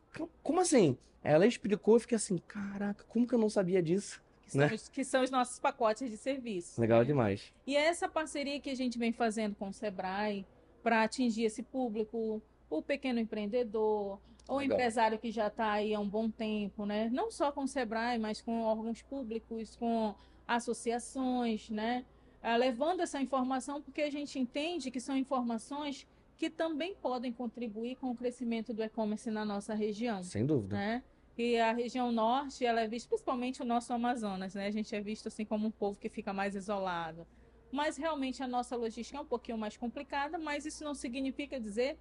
[0.42, 0.96] como assim?
[1.22, 4.20] Ela explicou, eu fiquei assim, caraca, como que eu não sabia disso?
[4.42, 4.74] Que são, Né?
[4.74, 6.80] os, que são os nossos pacotes de serviço.
[6.80, 7.04] Legal né?
[7.04, 7.52] demais.
[7.66, 10.44] E é essa parceria que a gente vem fazendo com o Sebrae
[10.82, 12.42] para atingir esse público,
[12.78, 14.76] o pequeno empreendedor, o Legal.
[14.76, 17.11] empresário que já está aí há um bom tempo, né?
[17.12, 20.14] Não só com o Sebrae, mas com órgãos públicos, com
[20.48, 22.04] associações, né?
[22.42, 26.06] Ah, levando essa informação porque a gente entende que são informações
[26.37, 30.74] que também podem contribuir com o crescimento do e-commerce na nossa região Sem dúvida.
[30.74, 31.02] né?
[31.38, 34.66] E a região norte, ela é vista, principalmente o nosso Amazonas, né?
[34.66, 37.26] A gente é visto assim como um povo que fica mais isolado.
[37.70, 41.96] Mas realmente a nossa logística é um pouquinho mais complicada, mas isso não significa dizer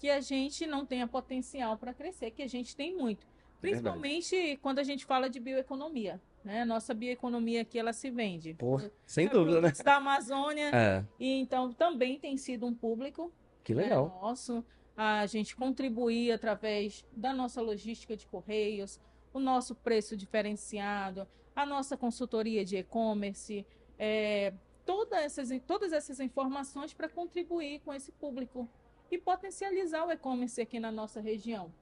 [0.00, 3.20] que a gente não tenha potencial para crescer, que a gente tem muito.
[3.20, 3.60] verdade.
[3.60, 6.64] Principalmente quando a gente fala de bioeconomia, né?
[6.64, 8.54] Nossa bioeconomia aqui ela se vende.
[8.54, 9.72] Pô, sem É dúvida, né?
[9.84, 13.30] Da Amazônia, É, e então também tem sido um público
[13.62, 14.18] que né, legal.
[14.22, 14.64] nosso.
[14.96, 18.98] a gente contribuir através da nossa logística de correios,
[19.34, 23.66] o nosso preço diferenciado, a nossa consultoria de e-commerce,
[23.98, 24.54] é,
[24.86, 28.66] todas, essas, todas essas informações para contribuir com esse público
[29.10, 31.72] e potencializar o e-commerce aqui na nossa região.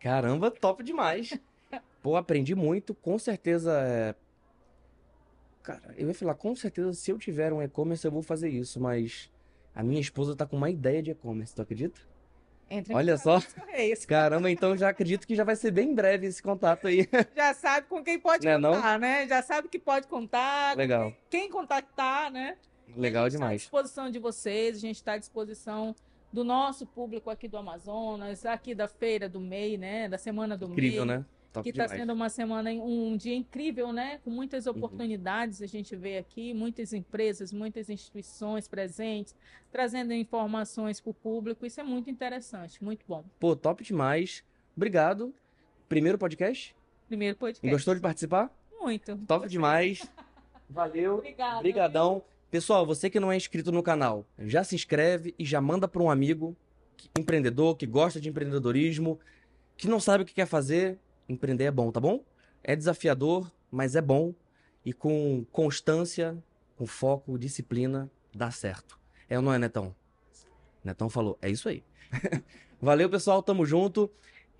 [0.00, 1.38] Caramba, top demais.
[2.02, 2.94] Pô, aprendi muito.
[2.94, 3.72] Com certeza.
[3.80, 4.14] É...
[5.62, 8.78] Cara, eu ia falar, com certeza, se eu tiver um e-commerce, eu vou fazer isso,
[8.78, 9.30] mas
[9.74, 11.98] a minha esposa tá com uma ideia de e-commerce, tu acredita?
[12.68, 13.40] Entra Olha só.
[14.06, 17.06] Caramba, então já acredito que já vai ser bem breve esse contato aí.
[17.36, 18.74] Já sabe com quem pode Não é não?
[18.74, 19.28] contar, né?
[19.28, 21.12] Já sabe que pode contar, Legal.
[21.28, 22.56] quem, quem contactar, né?
[22.96, 23.60] Legal a gente Está à demais.
[23.62, 25.94] disposição de vocês, a gente está à disposição
[26.34, 30.08] do nosso público aqui do Amazonas, aqui da feira do MEI, né?
[30.08, 31.18] Da semana do Incrível, MEI.
[31.18, 31.24] né?
[31.52, 34.18] Top que está sendo uma semana, um dia incrível, né?
[34.24, 39.36] Com muitas oportunidades a gente vê aqui, muitas empresas, muitas instituições presentes,
[39.70, 41.64] trazendo informações para o público.
[41.64, 43.24] Isso é muito interessante, muito bom.
[43.38, 44.42] Pô, top demais.
[44.76, 45.32] Obrigado.
[45.88, 46.74] Primeiro podcast?
[47.06, 47.72] Primeiro podcast.
[47.72, 48.50] Gostou de participar?
[48.80, 49.16] Muito.
[49.18, 50.10] Top demais.
[50.68, 51.18] Valeu.
[51.18, 51.58] Obrigada.
[51.58, 52.24] Obrigadão.
[52.54, 56.00] Pessoal, você que não é inscrito no canal, já se inscreve e já manda para
[56.00, 56.56] um amigo
[56.96, 59.18] que- empreendedor que gosta de empreendedorismo,
[59.76, 60.96] que não sabe o que quer fazer.
[61.28, 62.22] Empreender é bom, tá bom?
[62.62, 64.32] É desafiador, mas é bom
[64.84, 66.40] e com constância,
[66.76, 69.00] com foco, disciplina, dá certo.
[69.28, 69.92] É ou não é, Netão?
[70.84, 71.82] Netão falou, é isso aí.
[72.80, 74.08] Valeu, pessoal, tamo junto.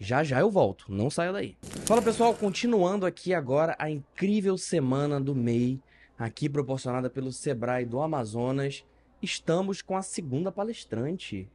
[0.01, 1.57] Já já eu volto, não saia daí.
[1.87, 5.81] Fala, pessoal, continuando aqui agora a incrível semana do MEI
[6.19, 8.85] aqui proporcionada pelo Sebrae do Amazonas,
[9.21, 11.49] estamos com a segunda palestrante,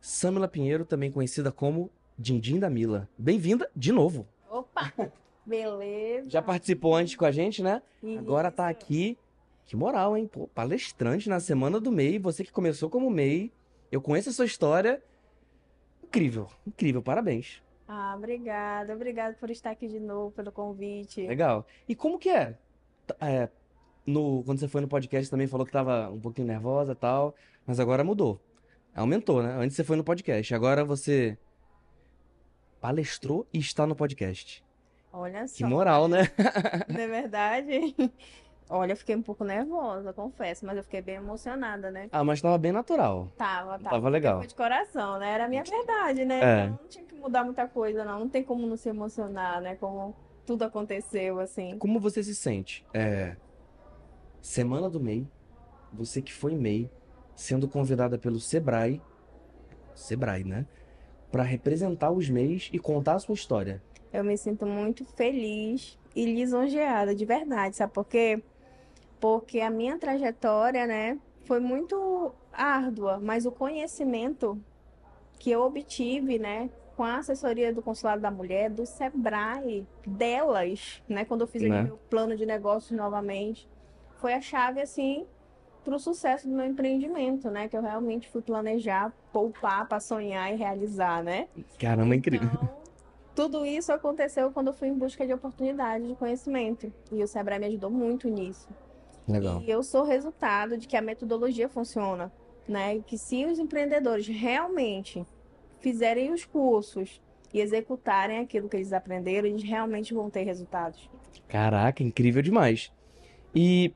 [0.00, 3.08] Samila Pinheiro, também conhecida como Dindim da Mila.
[3.18, 4.26] Bem-vinda de novo.
[4.48, 4.92] Opa!
[5.44, 6.28] Beleza.
[6.28, 7.82] Já participou antes com a gente, né?
[8.02, 8.18] Isso.
[8.18, 9.18] Agora tá aqui.
[9.66, 10.26] Que moral, hein?
[10.26, 13.52] Pô, palestrante na semana do MEI, você que começou como MEI.
[13.90, 15.02] Eu conheço a sua história.
[16.02, 17.62] Incrível, incrível, parabéns.
[17.86, 18.94] Ah, obrigada.
[18.94, 21.26] Obrigada por estar aqui de novo, pelo convite.
[21.26, 21.66] Legal.
[21.88, 22.58] E como que é?
[23.20, 23.48] É,
[24.06, 27.34] no, quando você foi no podcast também falou que tava um pouquinho nervosa e tal,
[27.66, 28.40] mas agora mudou.
[28.94, 29.54] Aumentou, né?
[29.58, 31.38] Antes você foi no podcast, agora você
[32.80, 34.64] palestrou e está no podcast.
[35.12, 36.22] Olha Que só, moral, né?
[36.88, 37.94] não é verdade?
[38.70, 42.08] Olha, eu fiquei um pouco nervosa, confesso, mas eu fiquei bem emocionada, né?
[42.12, 43.28] Ah, mas tava bem natural.
[43.36, 43.90] Tava, tava.
[43.90, 44.40] Tava legal.
[44.40, 45.32] De coração, né?
[45.32, 46.40] Era a minha verdade, né?
[46.40, 46.64] É.
[46.64, 48.20] Então não tinha que mudar muita coisa, não.
[48.20, 49.74] Não tem como não se emocionar, né?
[49.76, 50.14] Como
[50.48, 51.76] tudo aconteceu, assim.
[51.76, 52.82] Como você se sente?
[52.94, 53.36] É,
[54.40, 55.28] semana do MEI,
[55.92, 56.90] você que foi MEI,
[57.36, 59.02] sendo convidada pelo Sebrae,
[59.94, 60.66] Sebrae, né?
[61.30, 63.82] Pra representar os MEIs e contar a sua história.
[64.10, 68.42] Eu me sinto muito feliz e lisonjeada, de verdade, sabe por quê?
[69.20, 74.58] Porque a minha trajetória, né, foi muito árdua, mas o conhecimento
[75.38, 81.24] que eu obtive, né, com a assessoria do Consulado da Mulher, do Sebrae, delas, né,
[81.24, 81.84] quando eu fiz Né?
[81.84, 83.68] meu plano de negócios novamente,
[84.16, 85.24] foi a chave, assim,
[85.84, 90.52] para o sucesso do meu empreendimento, né, que eu realmente fui planejar, poupar para sonhar
[90.52, 91.46] e realizar, né?
[91.78, 92.50] Caramba, incrível.
[92.52, 92.68] Então,
[93.32, 96.92] tudo isso aconteceu quando eu fui em busca de oportunidade de conhecimento.
[97.12, 98.68] E o Sebrae me ajudou muito nisso.
[99.28, 99.62] Legal.
[99.62, 102.32] E eu sou resultado de que a metodologia funciona,
[102.66, 102.98] né?
[103.06, 105.24] Que se os empreendedores realmente
[105.80, 107.20] fizerem os cursos
[107.52, 111.08] e executarem aquilo que eles aprenderam, eles realmente vão ter resultados.
[111.48, 112.92] Caraca, incrível demais.
[113.54, 113.94] E,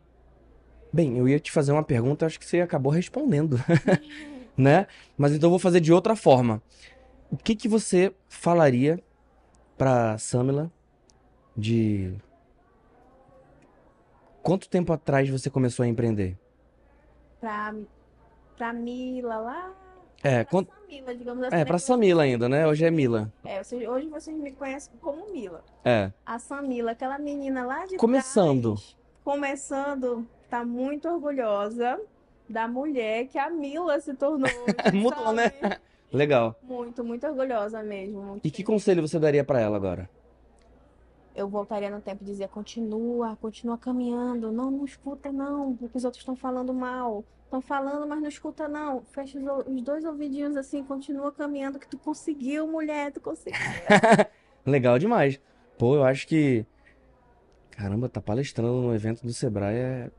[0.93, 3.57] bem, eu ia te fazer uma pergunta, acho que você acabou respondendo,
[4.57, 4.87] né?
[5.17, 6.63] Mas então eu vou fazer de outra forma.
[7.31, 9.03] O que que você falaria
[9.77, 10.71] pra Samila
[11.57, 12.15] de
[14.43, 16.39] quanto tempo atrás você começou a empreender?
[17.41, 17.75] Pra,
[18.57, 19.75] pra Mila lá,
[20.23, 20.71] É, quanto...
[20.73, 21.55] Samila, digamos assim.
[21.57, 21.65] é né?
[21.65, 22.67] pra Samila ainda, né?
[22.67, 23.33] Hoje é Mila.
[23.45, 25.65] É, vocês- hoje vocês me conhecem como Mila.
[25.85, 28.75] É, A Samila, aquela menina lá de Começando.
[28.75, 32.01] trás, começando, tá muito orgulhosa
[32.49, 34.49] da mulher que a Mila se tornou.
[34.95, 35.51] Mudou, né?
[36.13, 36.55] legal.
[36.63, 38.23] Muito, muito orgulhosa mesmo.
[38.23, 38.67] muito E que feliz.
[38.67, 40.09] conselho você daria pra ela agora?
[41.35, 46.05] Eu voltaria no tempo e dizia: continua, continua caminhando, não, não escuta não, porque os
[46.05, 47.25] outros estão falando mal.
[47.53, 49.03] Estão falando, mas não escuta não.
[49.13, 53.61] Fecha os, os dois ouvidinhos assim, continua caminhando, que tu conseguiu, mulher, tu conseguiu.
[54.65, 55.39] Legal demais.
[55.79, 56.65] Pô, eu acho que.
[57.73, 60.11] Caramba, tá palestrando no evento do Sebrae é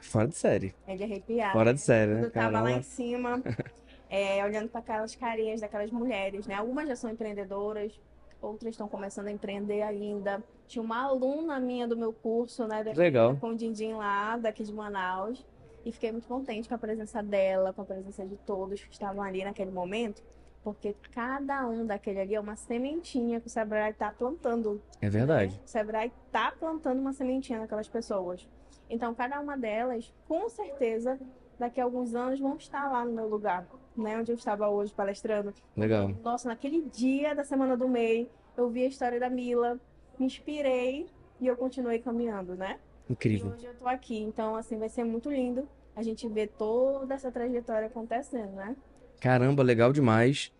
[0.00, 0.72] fora de série.
[0.86, 1.50] É de arrepiar.
[1.52, 1.72] Fora né?
[1.72, 2.24] de série, né?
[2.26, 2.78] eu tava lá Caramba.
[2.78, 3.42] em cima,
[4.08, 6.54] é, olhando para aquelas carinhas daquelas mulheres, né?
[6.54, 8.00] Algumas já são empreendedoras,
[8.40, 10.40] outras estão começando a empreender ainda.
[10.68, 12.84] Tinha uma aluna minha do meu curso, né?
[12.84, 13.36] da- Legal.
[13.38, 15.44] Com o Dindim lá, daqui de Manaus.
[15.84, 19.22] E fiquei muito contente com a presença dela, com a presença de todos que estavam
[19.22, 20.22] ali naquele momento.
[20.62, 24.80] Porque cada um daquele ali é uma sementinha que o Sebrae tá plantando.
[25.00, 25.58] É verdade.
[25.64, 28.46] O Sebrae tá plantando uma sementinha naquelas pessoas.
[28.88, 31.18] Então, cada uma delas, com certeza,
[31.58, 33.66] daqui a alguns anos vão estar lá no meu lugar,
[33.96, 34.18] né?
[34.18, 35.54] Onde eu estava hoje palestrando.
[35.76, 36.08] Legal.
[36.22, 39.80] Nossa, naquele dia da semana do MEI, eu vi a história da Mila,
[40.18, 41.06] me inspirei
[41.40, 42.78] e eu continuei caminhando, né?
[43.10, 43.52] E Incrível.
[43.52, 44.18] hoje eu tô aqui.
[44.18, 48.76] Então, assim, vai ser muito lindo a gente ver toda essa trajetória acontecendo, né?
[49.20, 50.52] Caramba, legal demais.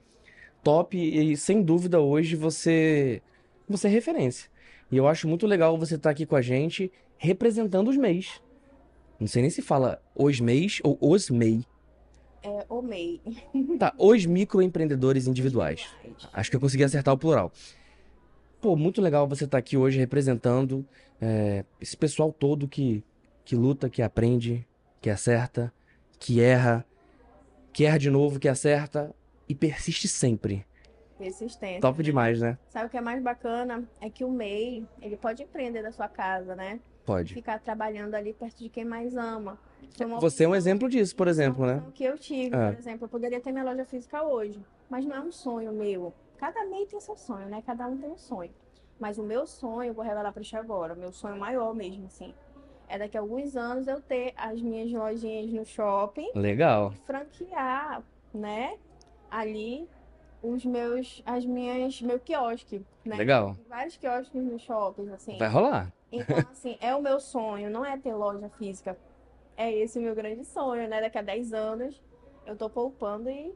[0.63, 3.23] Top e sem dúvida hoje você
[3.69, 4.51] você é referência.
[4.91, 8.43] E eu acho muito legal você estar aqui com a gente representando os MEIs.
[9.19, 11.65] Não sei nem se fala os MEIs ou os MEI.
[12.43, 13.21] É o MEI.
[13.79, 15.89] Tá, os microempreendedores individuais.
[16.33, 17.53] Acho que eu consegui acertar o plural.
[18.61, 20.85] Pô, muito legal você estar aqui hoje representando
[21.21, 23.03] é, esse pessoal todo que,
[23.45, 24.67] que luta, que aprende,
[25.01, 25.73] que acerta,
[26.19, 26.85] que erra,
[27.73, 29.15] que erra de novo, que acerta
[29.49, 30.67] e persiste sempre.
[31.17, 31.81] Persistência.
[31.81, 32.59] Top demais, né?
[32.69, 33.85] Sabe o que é mais bacana?
[34.01, 36.81] É que o MEI, ele pode empreender da sua casa, né?
[37.07, 37.33] Pode.
[37.35, 39.59] Ficar trabalhando ali perto de quem mais ama.
[40.21, 41.77] Você é um exemplo disso, por exemplo, né?
[41.77, 42.73] opção que eu tive, É.
[42.73, 43.05] por exemplo.
[43.07, 46.13] Eu poderia ter minha loja física hoje, mas não é um sonho meu.
[46.41, 47.63] Cada MEI tem seu sonho, né?
[47.67, 48.51] Cada um tem um sonho.
[48.99, 52.07] Mas o meu sonho, eu vou revelar pra ti agora, o meu sonho maior mesmo,
[52.07, 52.35] assim,
[52.89, 56.93] é daqui a alguns anos eu ter as minhas lojinhas no shopping Legal.
[57.05, 58.79] franquear, né?
[59.31, 59.87] Ali
[60.43, 63.17] os meus, as minhas, meu quiosque, né?
[63.17, 63.55] Legal.
[63.69, 65.37] Vários quiosques no shopping, assim.
[65.37, 65.93] Vai rolar.
[66.11, 68.97] Então, assim, é o meu sonho, não é ter loja física.
[69.59, 71.03] É esse o meu grande sonho, né?
[71.03, 72.03] Daqui a 10 anos
[72.47, 73.55] eu tô poupando e.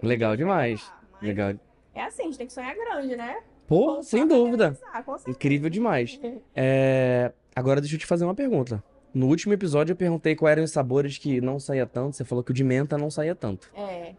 [0.00, 0.92] Legal demais.
[1.12, 1.54] Mas Legal.
[1.94, 3.42] É assim, a gente tem que sonhar grande, né?
[3.66, 4.76] Pô, sem dúvida.
[4.92, 5.30] realizar.
[5.30, 6.20] Incrível demais.
[6.54, 8.82] É, Agora deixa eu te fazer uma pergunta.
[9.12, 12.16] No último episódio eu perguntei quais eram os sabores que não saía tanto.
[12.16, 13.70] Você falou que o de menta não saía tanto.
[13.74, 14.14] É,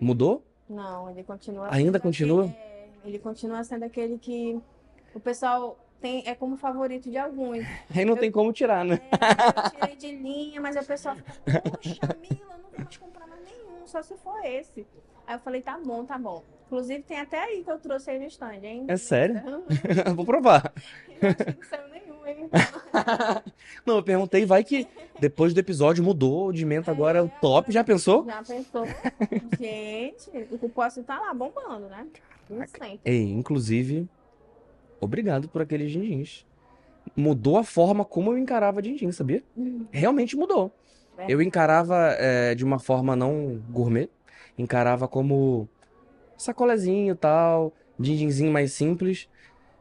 [0.00, 0.42] Mudou?
[0.68, 2.44] não, ele continua Ainda continua?
[2.46, 4.58] aquele- é, ele continua sendo aquele que
[5.14, 7.64] o pessoal tem, é como favorito de alguns.
[7.94, 8.98] Aí não tem como tirar, né?
[9.10, 12.96] É, eu tirei de linha, mas o pessoal fica, poxa, Mila, eu não vou mais
[12.96, 14.86] comprar mais nenhum, só se for esse.
[15.26, 16.42] Aí eu falei, tá bom, tá bom.
[16.66, 18.84] Inclusive tem até aí que eu trouxe aí no stand, hein?
[18.88, 19.40] É sério?
[20.06, 20.72] Eu Vou provar.
[21.22, 22.50] acho que não saiu nenhum, hein?
[23.86, 24.86] Não, eu perguntei, vai que
[25.20, 27.70] depois do episódio mudou, de menta agora é o top.
[27.72, 28.24] Já pensou?
[28.26, 28.84] Já pensou?
[29.58, 32.06] Gente, o cupuaçu tá lá bombando, né?
[33.04, 34.08] Ei, inclusive,
[35.00, 36.44] obrigado por aqueles din-dins.
[37.16, 39.42] Mudou a forma como eu encarava din-din, sabia?
[39.92, 40.72] Realmente mudou.
[41.28, 44.10] Eu encarava é, de uma forma não gourmet,
[44.58, 45.68] encarava como
[46.36, 49.28] sacolezinho e tal, din-dinzinho mais simples.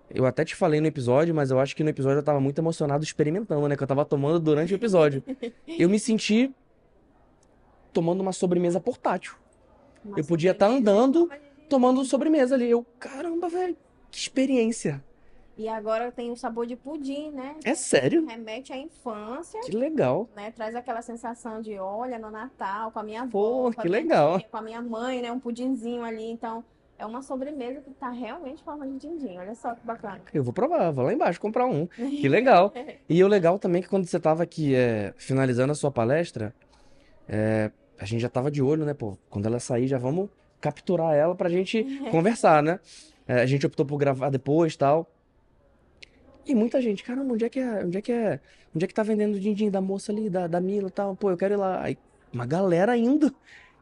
[0.10, 2.60] Eu até te falei no episódio, mas eu acho que no episódio eu tava muito
[2.60, 3.76] emocionado experimentando, né?
[3.76, 5.24] Que eu tava tomando durante o episódio.
[5.68, 6.54] Eu me senti
[7.92, 9.36] tomando uma sobremesa portátil,
[10.04, 11.30] Uma eu podia tá sobremesa andando,
[11.70, 12.70] tomando sobremesa ali.
[12.70, 13.76] Eu, caramba, velho,
[14.12, 15.02] que experiência.
[15.58, 17.56] E agora tem o sabor de pudim, né?
[17.64, 18.26] É sério?
[18.26, 19.60] Remete à infância.
[19.62, 20.28] Que legal.
[20.36, 20.52] né?
[20.52, 24.38] Traz aquela sensação de, olha, no Natal, com a minha avó, Pô, a que legal.
[24.40, 25.32] tia, com a minha mãe, né?
[25.32, 26.30] Um pudinzinho ali.
[26.30, 26.62] Então,
[27.00, 29.38] é uma sobremesa que tá realmente forma de din-din.
[29.38, 30.22] Olha só que bacana.
[30.34, 31.88] Eu vou provar, vou lá embaixo comprar um.
[31.88, 32.74] Que legal.
[33.08, 36.54] E o legal também é que quando você tava aqui é, finalizando a sua palestra,
[37.30, 39.18] é, a gente já tava de olho, né, pô?
[39.30, 40.30] Quando ela sair, já vamos
[40.60, 41.82] capturar ela pra gente
[42.12, 42.80] conversar, né?
[43.28, 45.10] É, a gente optou por gravar depois e tal.
[46.46, 47.84] E muita gente, caramba, onde é que é?
[47.84, 48.40] Onde é que é?
[48.76, 51.16] Onde é que tá vendendo o din-din da moça ali, da, da Mila e tal?
[51.16, 51.82] Pô, eu quero ir lá.
[51.82, 51.98] Aí,
[52.32, 53.34] uma galera indo.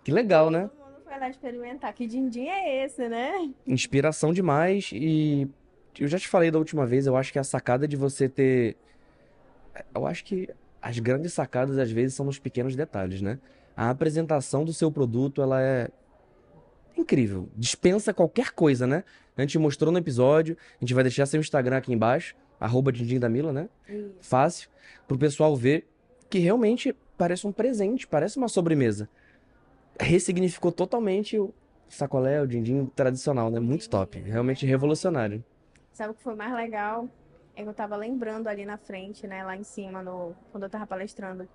[0.04, 0.70] Que legal, né?
[0.70, 1.94] Todo mundo foi lá experimentar.
[1.94, 3.50] Que din-din é esse, né?
[3.68, 5.50] Inspiração demais e
[6.00, 8.76] eu já te falei da última vez, eu acho que a sacada de você ter.
[9.94, 10.50] Eu acho que
[10.82, 13.40] as grandes sacadas às vezes são nos pequenos detalhes, né?
[13.76, 15.90] A apresentação do seu produto, ela é
[16.98, 17.50] incrível.
[17.56, 19.04] Dispensa qualquer coisa, né?
[19.36, 23.20] A gente mostrou no episódio, a gente vai deixar seu Instagram aqui embaixo, arroba Dindim
[23.20, 23.70] da Mila, né?
[23.88, 24.16] Isso.
[24.22, 24.70] Fácil,
[25.08, 25.88] pro pessoal ver
[26.30, 29.10] que realmente parece um presente, parece uma sobremesa.
[30.00, 31.54] Ressignificou totalmente o
[31.88, 33.60] sacolé, o dindim tradicional, né?
[33.60, 35.44] Muito top, realmente revolucionário.
[35.92, 37.08] Sabe o que foi mais legal?
[37.56, 39.44] É que eu tava lembrando ali na frente, né?
[39.44, 40.34] Lá em cima, no...
[40.52, 41.48] quando eu tava palestrando,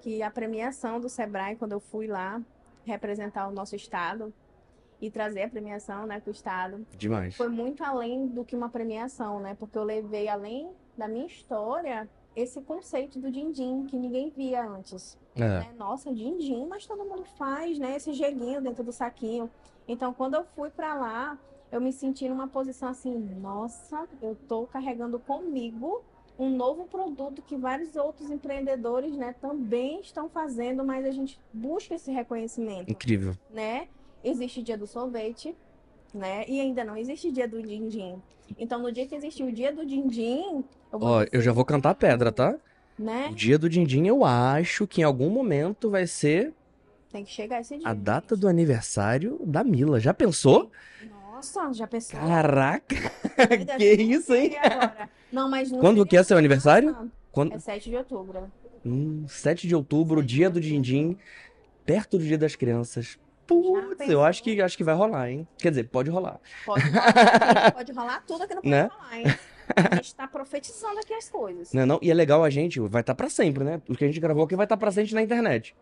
[0.00, 2.40] que a premiação do Sebrae, quando eu fui lá
[2.86, 4.32] representar o nosso estado
[5.00, 7.36] e trazer a premiação, né, pro estado, Demais.
[7.36, 9.54] foi muito além do que uma premiação, né?
[9.58, 15.18] Porque eu levei além da minha história esse conceito do din-din que ninguém via antes.
[15.34, 15.74] É, né?
[15.76, 17.96] Nossa, din-din, mas todo mundo faz, né?
[17.96, 19.50] Esse gelinho dentro do saquinho.
[19.88, 21.38] Então, quando eu fui pra lá,
[21.70, 26.02] eu me senti numa posição assim, nossa, eu tô carregando comigo
[26.38, 31.94] um novo produto que vários outros empreendedores, né, também estão fazendo, mas a gente busca
[31.94, 33.34] esse reconhecimento incrível.
[33.50, 33.88] né?
[34.28, 35.54] Existe dia do sorvete,
[36.12, 36.44] né?
[36.48, 38.20] E ainda não existe dia do din-din.
[38.58, 41.64] Então, no dia que existir o dia do din-din, eu vou Ó, eu já vou
[41.64, 42.56] cantar pedra, tá?
[42.98, 43.28] Né?
[43.30, 46.54] O dia do Dindim, eu acho que em algum momento vai ser
[47.10, 47.86] Tem que chegar esse dia.
[47.86, 50.00] a data do aniversário da Mila.
[50.00, 50.70] Já pensou?
[51.10, 52.18] Nossa, já pensou?
[52.18, 52.96] Caraca!
[53.76, 54.52] Que eu isso, hein?
[55.30, 56.96] Não, mas Quando que é seu aniversário?
[57.30, 57.52] Quando...
[57.52, 58.50] É 7 de outubro.
[58.84, 61.18] Hum, 7 de outubro, dia do Dindim,
[61.84, 63.18] perto do Dia das Crianças.
[63.46, 65.46] Putz, eu acho que, acho que vai rolar, hein?
[65.58, 66.40] Quer dizer, pode rolar.
[66.64, 68.90] Pode rolar, pode rolar tudo aqui no Pode Né?
[68.92, 69.24] Rolar, hein?
[69.74, 71.72] A gente tá profetizando aqui as coisas.
[71.72, 71.98] Né, não?
[72.02, 73.80] E é legal a gente, vai estar pra sempre, né?
[73.88, 75.76] O que a gente gravou aqui vai estar pra sempre na internet.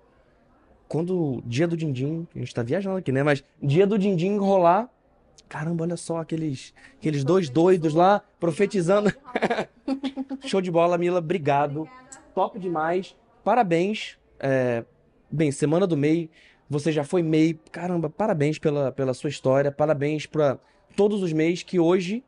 [0.89, 3.23] Quando o dia do Dindim, a gente tá viajando aqui, né?
[3.23, 4.89] Mas dia do Dindim rolar,
[5.49, 9.13] caramba, olha só aqueles, aqueles dois doidos lá profetizando.
[10.47, 11.89] Show de bola, Mila, obrigado.
[12.35, 13.17] Top demais.
[13.43, 14.19] Parabéns.
[14.39, 14.85] É,
[15.31, 16.31] Bem, semana do MEI,
[16.69, 17.55] você já foi MEI.
[17.71, 19.71] Caramba, parabéns pela, pela sua história.
[19.71, 20.59] Parabéns para
[20.97, 22.25] todos os MEIs que hoje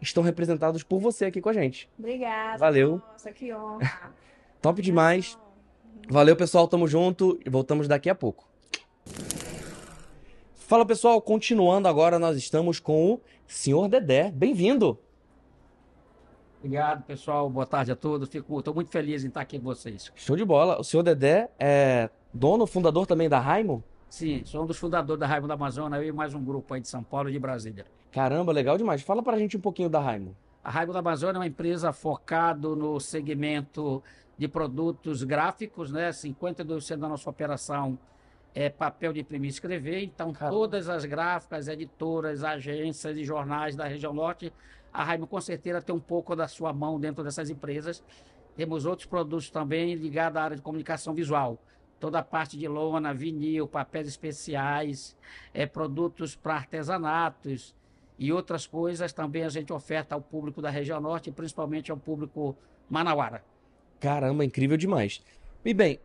[0.00, 1.88] estão representados por você aqui com a gente.
[1.98, 2.58] Obrigada.
[2.58, 3.00] Valeu.
[3.12, 4.12] Nossa, que honra.
[4.60, 5.38] Top demais.
[6.08, 6.68] Valeu, pessoal.
[6.68, 8.48] Tamo junto e voltamos daqui a pouco.
[10.54, 11.20] Fala, pessoal.
[11.20, 14.30] Continuando agora, nós estamos com o Senhor Dedé.
[14.30, 14.98] Bem-vindo.
[16.58, 17.48] Obrigado, pessoal.
[17.50, 18.26] Boa tarde a todos.
[18.28, 20.10] Fico, estou muito feliz em estar aqui com vocês.
[20.16, 20.80] Show de bola.
[20.80, 23.82] O senhor Dedé é dono, fundador também da Raimo?
[24.10, 26.80] Sim, sou um dos fundadores da Raiva da Amazônia, eu e mais um grupo aí
[26.80, 27.86] de São Paulo e de Brasília.
[28.12, 29.02] Caramba, legal demais.
[29.02, 30.36] Fala pra gente um pouquinho da Raimo.
[30.62, 34.02] A Raiva da Amazônia é uma empresa focada no segmento
[34.36, 36.10] de produtos gráficos, né?
[36.10, 37.98] 52% da nossa operação
[38.54, 40.02] é papel de imprimir e escrever.
[40.02, 40.56] Então, Caramba.
[40.56, 44.52] todas as gráficas, editoras, agências e jornais da região norte,
[44.92, 48.02] a Raiva com certeza tem um pouco da sua mão dentro dessas empresas.
[48.56, 51.58] Temos outros produtos também ligados à área de comunicação visual.
[52.00, 55.16] Toda a parte de lona, vinil, papéis especiais,
[55.52, 57.74] é, produtos para artesanatos
[58.18, 62.56] e outras coisas também a gente oferta ao público da região norte, principalmente ao público
[62.88, 63.42] manauara.
[63.98, 65.22] Caramba, incrível demais.
[65.64, 65.98] E bem,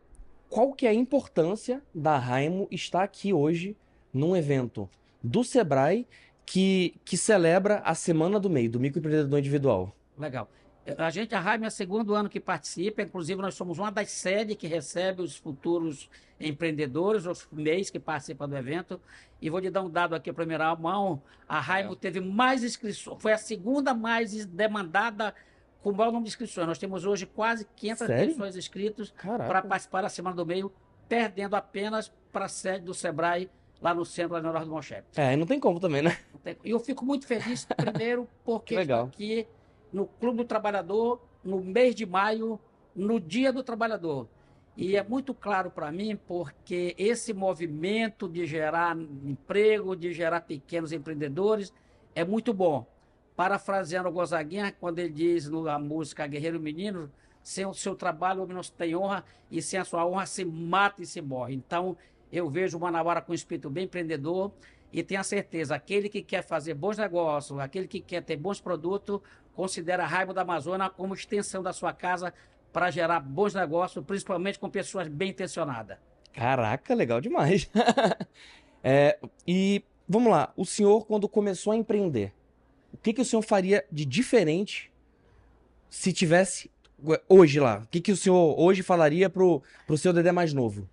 [0.50, 3.76] qual que é a importância da Raimo estar aqui hoje
[4.14, 4.90] num evento
[5.22, 6.08] do Sebrae
[6.46, 9.96] que, que celebra a Semana do MEI, do Microempreendedor Individual?
[10.18, 10.50] Legal.
[10.98, 14.10] A gente, a Raime, é o segundo ano que participa, inclusive nós somos uma das
[14.12, 16.10] sedes que recebe os futuros
[16.40, 19.00] empreendedores, os MEIs que participam do evento.
[19.42, 23.32] E vou lhe dar um dado aqui, primeira mão, a Raimo teve mais inscrições, foi
[23.32, 25.34] a segunda mais demandada
[25.82, 26.68] com maior número de inscrições.
[26.68, 28.28] Nós temos hoje quase 500 Sério?
[28.30, 30.72] pessoas inscritas para participar da Semana do Meio,
[31.08, 33.50] perdendo apenas para a sede do Sebrae,
[33.82, 35.08] lá no centro, lá no Norte do Monchepe.
[35.16, 36.18] É, não tem como também, né?
[36.64, 39.48] E eu fico muito feliz, primeiro, porque aqui
[39.92, 42.60] no Clube do Trabalhador, no mês de maio,
[42.96, 44.28] no Dia do Trabalhador.
[44.76, 50.92] E é muito claro para mim, porque esse movimento de gerar emprego, de gerar pequenos
[50.92, 51.74] empreendedores,
[52.16, 52.86] é muito bom.
[53.36, 57.12] Parafraseando o Gonzaguinha, quando ele diz na música Guerreiro Menino,
[57.42, 60.46] sem o seu trabalho o homem não tem honra, e sem a sua honra se
[60.46, 61.56] mata e se morre.
[61.56, 61.98] Então,
[62.32, 64.52] eu vejo o Manauara com um espírito bem empreendedor,
[64.92, 69.22] e tenha certeza, aquele que quer fazer bons negócios, aquele que quer ter bons produtos,
[69.60, 72.34] considera a Raiva da Amazônia como extensão da sua casa
[72.72, 75.98] para gerar bons negócios, principalmente com pessoas bem intencionadas.
[76.32, 77.70] Caraca, legal demais.
[78.82, 82.34] É, e vamos lá, o senhor, quando começou a empreender,
[82.94, 84.90] o que, que o senhor faria de diferente
[85.90, 86.72] se tivesse
[87.28, 87.80] hoje lá?
[87.80, 90.88] O que, que o senhor hoje falaria pro, pro seu Dedé mais novo?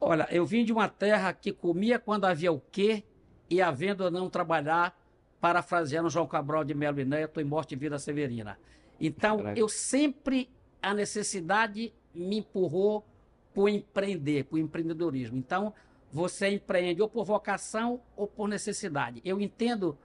[0.00, 3.02] Olha, eu vim de uma terra que comia quando havia o quê
[3.50, 4.96] e havendo não trabalhar,
[5.44, 8.58] parafraseando João Cabral de Melo e Neto em Morte e Vida Severina.
[8.98, 9.60] Então, Caraca.
[9.60, 10.48] eu sempre,
[10.80, 13.04] a necessidade me empurrou
[13.52, 15.36] para o empreender, para o empreendedorismo.
[15.36, 15.74] Então,
[16.10, 19.20] você empreende ou por vocação ou por necessidade.
[19.22, 19.98] Eu entendo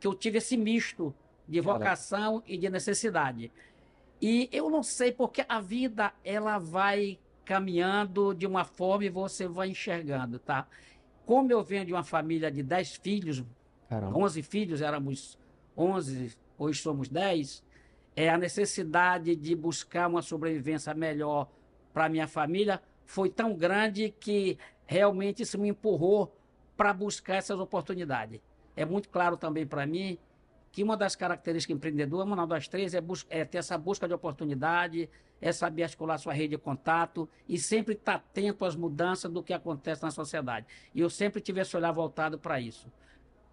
[0.00, 1.14] que eu tive esse misto
[1.46, 1.78] de Caraca.
[1.80, 3.52] vocação e de necessidade.
[4.22, 9.46] E eu não sei porque a vida ela vai caminhando de uma forma e você
[9.46, 10.66] vai enxergando, tá?
[11.26, 13.44] Como eu venho de uma família de 10 filhos,
[13.88, 14.18] Caramba.
[14.18, 15.38] 11 filhos, éramos
[15.76, 17.64] 11, hoje somos 10,
[18.14, 21.48] é a necessidade de buscar uma sobrevivência melhor
[21.92, 26.36] para minha família foi tão grande que realmente isso me empurrou
[26.76, 28.38] para buscar essas oportunidades.
[28.76, 30.18] É muito claro também para mim
[30.70, 35.08] que uma das características empreendedora, uma das três, é, é ter essa busca de oportunidade,
[35.40, 39.54] é saber articular sua rede de contato e sempre estar atento às mudanças do que
[39.54, 40.66] acontece na sociedade.
[40.94, 42.92] E eu sempre tive esse olhar voltado para isso.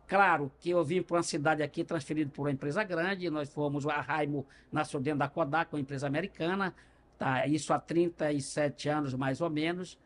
[0.07, 3.87] Claro que eu vim para uma cidade aqui transferido por uma empresa grande, nós fomos,
[3.87, 6.75] a Raimo nasceu dentro da Kodak, uma empresa americana,
[7.17, 7.47] tá?
[7.47, 9.97] isso há 37 anos mais ou menos.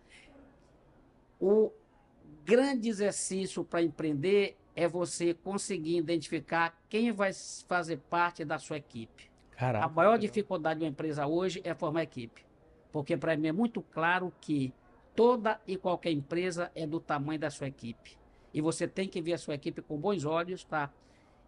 [1.39, 1.71] O
[2.45, 7.31] grande exercício para empreender é você conseguir identificar quem vai
[7.67, 9.29] fazer parte da sua equipe.
[9.51, 9.85] Caraca.
[9.85, 12.45] A maior dificuldade de uma empresa hoje é formar equipe.
[12.91, 14.73] Porque para mim é muito claro que
[15.13, 18.18] toda e qualquer empresa é do tamanho da sua equipe.
[18.53, 20.91] E você tem que ver a sua equipe com bons olhos, tá?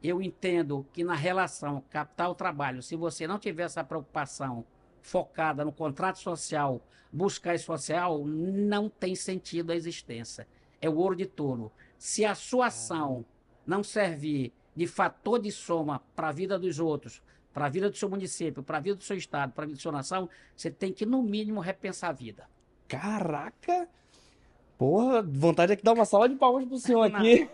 [0.04, 4.66] Eu entendo que na relação capital-trabalho, se você não tiver essa preocupação
[5.02, 6.82] focada no contrato social,
[7.12, 10.48] buscar esse social, não tem sentido a existência.
[10.80, 11.72] É o ouro de tolo.
[11.98, 13.26] Se a sua ação
[13.66, 17.22] não servir de fator de soma para a vida dos outros,
[17.54, 19.78] para a vida do seu município, para a vida do seu estado, para a vida
[19.78, 22.50] da sua nação, você tem que, no mínimo, repensar a vida.
[22.88, 23.90] Caraca!
[24.82, 27.48] Porra, vontade é que dar uma sala de palmas pro senhor aqui.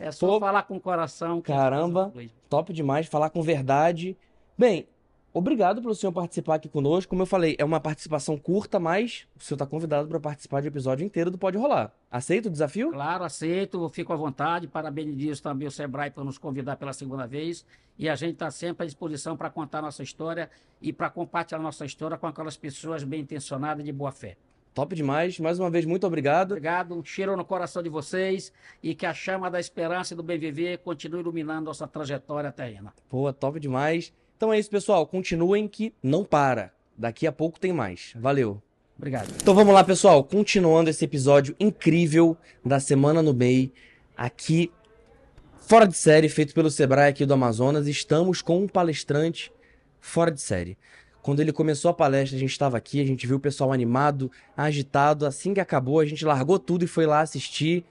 [0.00, 0.40] É só Pô.
[0.40, 1.42] falar com o coração.
[1.42, 2.10] Caramba.
[2.48, 4.16] Top demais, falar com verdade.
[4.58, 4.88] Bem,
[5.32, 7.10] obrigado pelo senhor participar aqui conosco.
[7.10, 10.66] Como eu falei, é uma participação curta, mas o senhor está convidado para participar do
[10.66, 11.92] episódio inteiro do Pode Rolar.
[12.10, 12.90] Aceita o desafio?
[12.90, 14.66] Claro, aceito, fico à vontade.
[14.66, 17.64] Parabenizo também o Sebrae por nos convidar pela segunda vez.
[17.96, 20.50] E a gente está sempre à disposição para contar nossa história
[20.82, 24.36] e para compartilhar nossa história com aquelas pessoas bem intencionadas e de boa fé.
[24.74, 25.38] Top demais.
[25.40, 26.52] Mais uma vez, muito obrigado.
[26.52, 28.52] Obrigado, um cheiro no coração de vocês
[28.82, 32.92] e que a chama da esperança e do bem viver continue iluminando nossa trajetória terrena.
[33.08, 34.12] Pô, top demais.
[34.36, 35.06] Então é isso, pessoal.
[35.06, 36.72] Continuem que não para.
[36.96, 38.12] Daqui a pouco tem mais.
[38.16, 38.62] Valeu.
[38.96, 39.30] Obrigado.
[39.40, 40.22] Então vamos lá, pessoal.
[40.22, 43.72] Continuando esse episódio incrível da Semana no MEI,
[44.16, 44.70] aqui
[45.56, 49.50] fora de série, feito pelo Sebrae aqui do Amazonas, estamos com um palestrante
[50.00, 50.76] fora de série.
[51.22, 54.30] Quando ele começou a palestra, a gente estava aqui, a gente viu o pessoal animado,
[54.56, 55.26] agitado.
[55.26, 57.84] Assim que acabou, a gente largou tudo e foi lá assistir.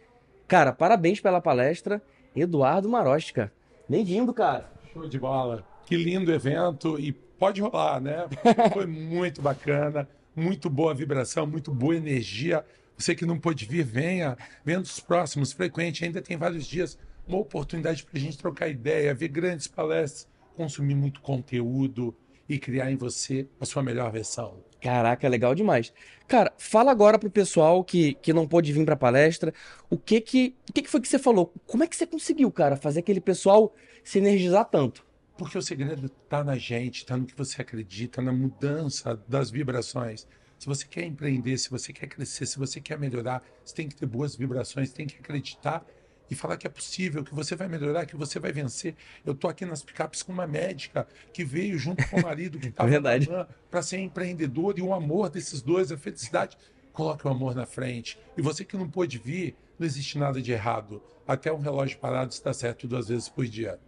[0.47, 2.01] Cara, parabéns pela palestra,
[2.35, 3.51] Eduardo Marostica.
[3.87, 4.71] Bem-vindo, cara.
[4.91, 5.63] Show de bola.
[5.85, 8.27] Que lindo evento e pode rolar, né?
[8.73, 12.65] Foi muito bacana, muito boa vibração, muito boa energia.
[12.97, 16.03] Você que não pôde vir, venha, venha dos próximos, frequente.
[16.03, 20.95] Ainda tem vários dias, uma oportunidade para a gente trocar ideia, ver grandes palestras, consumir
[20.95, 22.15] muito conteúdo
[22.49, 24.57] e criar em você a sua melhor versão.
[24.81, 25.93] Caraca, legal demais.
[26.27, 29.53] Cara, fala agora pro pessoal que, que não pôde vir pra palestra,
[29.89, 31.53] o que que, o que que foi que você falou?
[31.67, 33.73] Como é que você conseguiu, cara, fazer aquele pessoal
[34.03, 35.05] se energizar tanto?
[35.37, 40.27] Porque o segredo está na gente, está no que você acredita, na mudança das vibrações.
[40.57, 43.95] Se você quer empreender, se você quer crescer, se você quer melhorar, você tem que
[43.95, 45.85] ter boas vibrações, tem que acreditar
[46.29, 48.95] e falar que é possível, que você vai melhorar, que você vai vencer.
[49.25, 52.67] Eu tô aqui nas picapes com uma médica que veio junto com o marido que
[52.69, 53.29] estava Verdade.
[53.69, 56.57] para ser empreendedor e o amor desses dois, a felicidade.
[56.93, 58.19] Coloque o amor na frente.
[58.37, 61.01] E você que não pôde vir, não existe nada de errado.
[61.27, 63.79] Até um relógio parado está certo duas vezes por dia.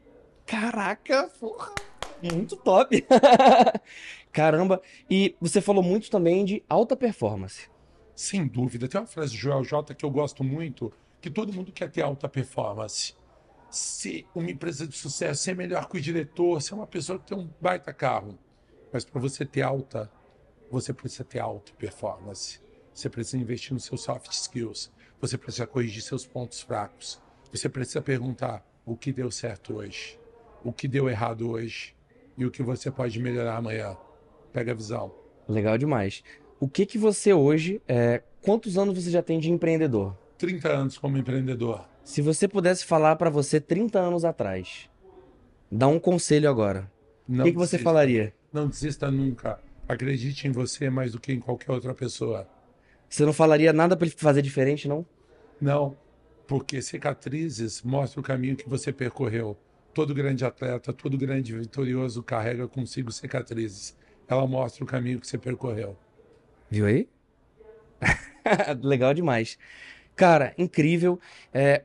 [0.45, 1.73] Caraca, porra,
[2.21, 3.05] muito top.
[4.31, 7.69] Caramba, e você falou muito também de alta performance.
[8.15, 8.87] Sem dúvida.
[8.87, 12.01] Tem uma frase do Joel J que eu gosto muito, que todo mundo quer ter
[12.01, 13.13] alta performance.
[13.69, 17.38] Ser uma empresa de sucesso, ser melhor que o diretor, ser uma pessoa que tem
[17.38, 18.38] um baita carro.
[18.91, 20.11] Mas para você ter alta,
[20.69, 22.59] você precisa ter alta performance.
[22.93, 24.91] Você precisa investir nos seus soft skills.
[25.22, 27.22] Você precisa corrigir seus pontos fracos.
[27.51, 30.19] Você precisa perguntar o que deu certo hoje,
[30.63, 31.95] o que deu errado hoje
[32.38, 33.95] e o que você pode melhorar amanhã.
[34.51, 35.13] Pega a visão.
[35.47, 36.24] Legal demais.
[36.59, 40.17] O que que você hoje, é, quantos anos você já tem de empreendedor?
[40.41, 41.87] 30 anos como empreendedor.
[42.03, 44.89] Se você pudesse falar pra você 30 anos atrás,
[45.71, 46.91] dá um conselho agora.
[47.29, 48.33] O que, que você falaria?
[48.51, 49.59] Não desista nunca.
[49.87, 52.47] Acredite em você mais do que em qualquer outra pessoa.
[53.07, 55.05] Você não falaria nada pra ele fazer diferente, não?
[55.61, 55.95] Não,
[56.47, 59.55] porque cicatrizes mostram o caminho que você percorreu.
[59.93, 63.95] Todo grande atleta, todo grande vitorioso carrega consigo cicatrizes.
[64.27, 65.95] Ela mostra o caminho que você percorreu.
[66.67, 67.07] Viu aí?
[68.81, 69.59] Legal demais.
[70.22, 71.19] Cara, incrível.
[71.51, 71.82] É,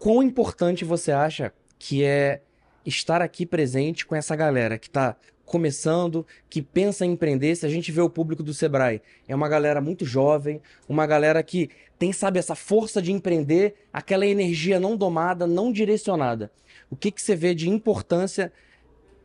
[0.00, 2.42] quão importante você acha que é
[2.84, 7.54] estar aqui presente com essa galera que tá começando, que pensa em empreender?
[7.54, 11.40] Se a gente vê o público do Sebrae, é uma galera muito jovem, uma galera
[11.44, 16.50] que tem, sabe, essa força de empreender, aquela energia não domada, não direcionada.
[16.90, 18.52] O que que você vê de importância,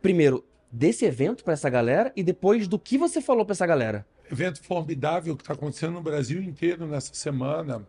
[0.00, 4.06] primeiro, desse evento para essa galera e depois do que você falou para essa galera?
[4.30, 7.84] Evento formidável que está acontecendo no Brasil inteiro nessa semana,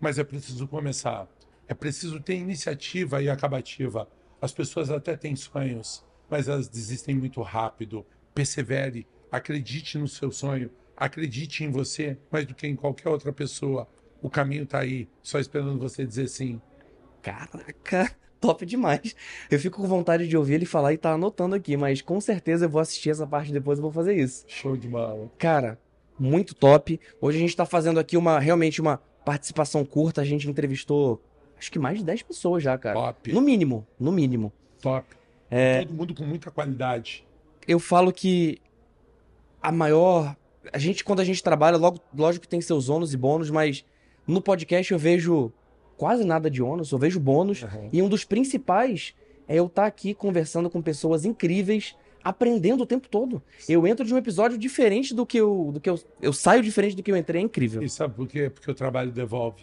[0.00, 1.28] mas é preciso começar.
[1.68, 4.08] É preciso ter iniciativa e acabativa.
[4.42, 8.04] As pessoas até têm sonhos, mas elas desistem muito rápido.
[8.34, 13.86] Persevere, acredite no seu sonho, acredite em você mais do que em qualquer outra pessoa.
[14.20, 16.60] O caminho está aí, só esperando você dizer sim.
[17.22, 19.14] Caraca, top demais.
[19.48, 22.64] Eu fico com vontade de ouvir ele falar e tá anotando aqui, mas com certeza
[22.64, 24.44] eu vou assistir essa parte depois e vou fazer isso.
[24.48, 25.30] Show de bola.
[25.38, 25.78] Cara,
[26.18, 27.00] muito top.
[27.20, 31.20] Hoje a gente tá fazendo aqui uma realmente uma participação curta, a gente entrevistou
[31.58, 32.94] acho que mais de 10 pessoas já, cara.
[32.94, 33.32] Top.
[33.32, 34.52] No mínimo, no mínimo.
[34.82, 35.06] Top.
[35.50, 35.80] É.
[35.80, 37.26] Todo mundo com muita qualidade.
[37.66, 38.58] Eu falo que
[39.62, 40.36] a maior.
[40.72, 43.84] A gente, quando a gente trabalha, logo, lógico que tem seus ônus e bônus, mas
[44.26, 45.52] no podcast eu vejo
[45.96, 47.62] quase nada de ônus, eu vejo bônus.
[47.62, 47.88] Uhum.
[47.92, 49.14] E um dos principais
[49.46, 53.42] é eu estar aqui conversando com pessoas incríveis, aprendendo o tempo todo.
[53.68, 55.70] Eu entro de um episódio diferente do que eu.
[55.74, 57.82] Do que eu, eu saio diferente do que eu entrei, é incrível.
[57.82, 58.48] E sabe por quê?
[58.48, 59.62] Porque o trabalho devolve.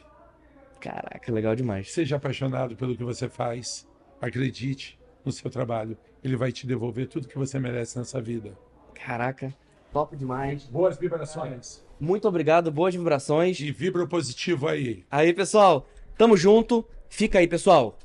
[0.79, 1.91] Caraca, legal demais.
[1.91, 3.87] Seja apaixonado pelo que você faz.
[4.21, 5.97] Acredite no seu trabalho.
[6.23, 8.57] Ele vai te devolver tudo que você merece nessa vida.
[8.93, 9.53] Caraca,
[9.91, 10.63] top demais.
[10.65, 11.83] Boas vibrações.
[11.99, 13.59] Muito obrigado, boas vibrações.
[13.59, 15.03] E vibra positivo aí.
[15.09, 15.87] Aí, pessoal,
[16.17, 16.85] tamo junto.
[17.09, 17.97] Fica aí, pessoal.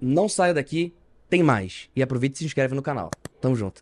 [0.00, 0.94] Não saia daqui,
[1.28, 1.88] tem mais.
[1.94, 3.10] E aproveite e se inscreve no canal.
[3.40, 3.80] Tamo junto.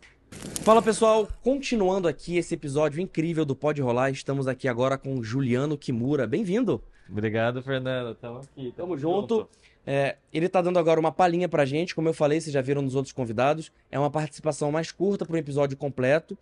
[0.63, 1.27] Fala, pessoal.
[1.41, 6.25] Continuando aqui esse episódio incrível do Pode Rolar, estamos aqui agora com Juliano Kimura.
[6.25, 6.81] Bem-vindo.
[7.09, 8.15] Obrigado, Fernando.
[8.15, 8.73] Tamo aqui.
[8.75, 9.47] Tamo junto.
[9.85, 12.81] É, ele tá dando agora uma palhinha pra gente, como eu falei, vocês já viram
[12.81, 13.71] nos outros convidados.
[13.91, 16.37] É uma participação mais curta para um episódio completo.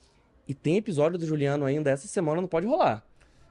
[0.47, 3.03] E tem episódio do Juliano ainda essa semana, não pode rolar.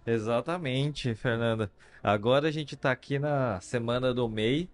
[0.06, 1.70] Exatamente, Fernanda.
[2.02, 4.68] Agora a gente tá aqui na semana do MEI.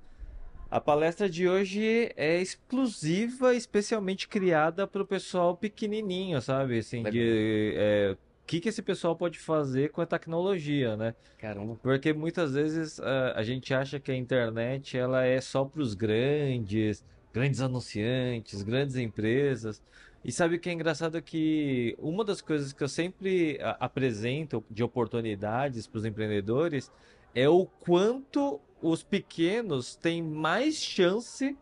[0.71, 6.79] A palestra de hoje é exclusiva, especialmente criada para o pessoal pequenininho, sabe?
[6.79, 11.15] Assim, de é, o que que esse pessoal pode fazer com a tecnologia, né?
[11.39, 11.79] Caramba.
[11.81, 15.95] Porque muitas vezes ah, a gente acha que a internet ela é só para os
[15.95, 19.81] grandes, grandes anunciantes, grandes empresas.
[20.25, 24.65] E sabe o que é engraçado que uma das coisas que eu sempre a- apresento
[24.69, 26.91] de oportunidades para os empreendedores
[27.33, 31.57] é o quanto os pequenos têm mais chance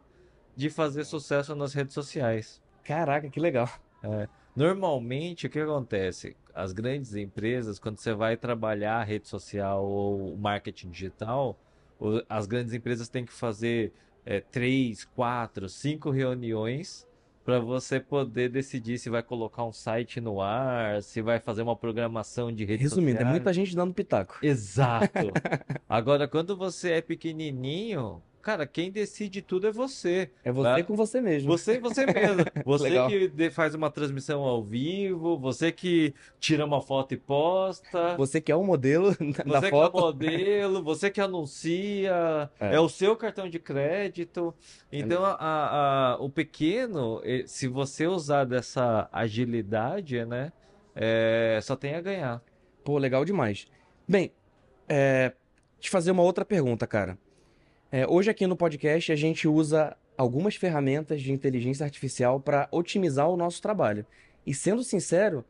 [0.56, 2.62] de fazer sucesso nas redes sociais.
[2.82, 3.68] Caraca, que legal.
[4.54, 6.36] Normalmente, o que acontece?
[6.54, 11.58] As grandes empresas, quando você vai trabalhar a rede social ou marketing digital,
[12.28, 13.92] as grandes empresas têm que fazer
[14.24, 17.06] é, três, quatro, cinco reuniões
[17.44, 21.76] para você poder decidir se vai colocar um site no ar, se vai fazer uma
[21.76, 24.38] programação de redes Resumindo, é muita gente dando pitaco.
[24.42, 25.30] Exato.
[25.88, 30.30] Agora, quando você é pequenininho, cara, quem decide tudo é você.
[30.44, 30.82] É você Tá?
[30.84, 31.48] com você mesmo.
[31.50, 32.44] Você, você mesmo.
[32.64, 38.40] Você que faz uma transmissão ao vivo, você que tira uma foto e posta, Você
[38.40, 39.10] que é o modelo
[39.46, 40.00] da você que é o foto.
[40.00, 42.74] modelo, você que anuncia, É.
[42.76, 44.54] é o seu cartão de crédito.
[44.92, 50.52] Então, a- a- a- o pequeno, se você usar dessa agilidade, né,
[50.94, 52.42] é, só tem a ganhar.
[52.84, 53.66] Pô, legal demais.
[54.06, 54.30] Bem,
[54.88, 55.32] é,
[55.80, 57.18] te fazer uma outra pergunta, cara.
[57.96, 63.30] É, hoje aqui no podcast a gente usa algumas ferramentas de inteligência artificial para otimizar
[63.30, 64.04] o nosso trabalho.
[64.44, 65.44] E sendo sincero,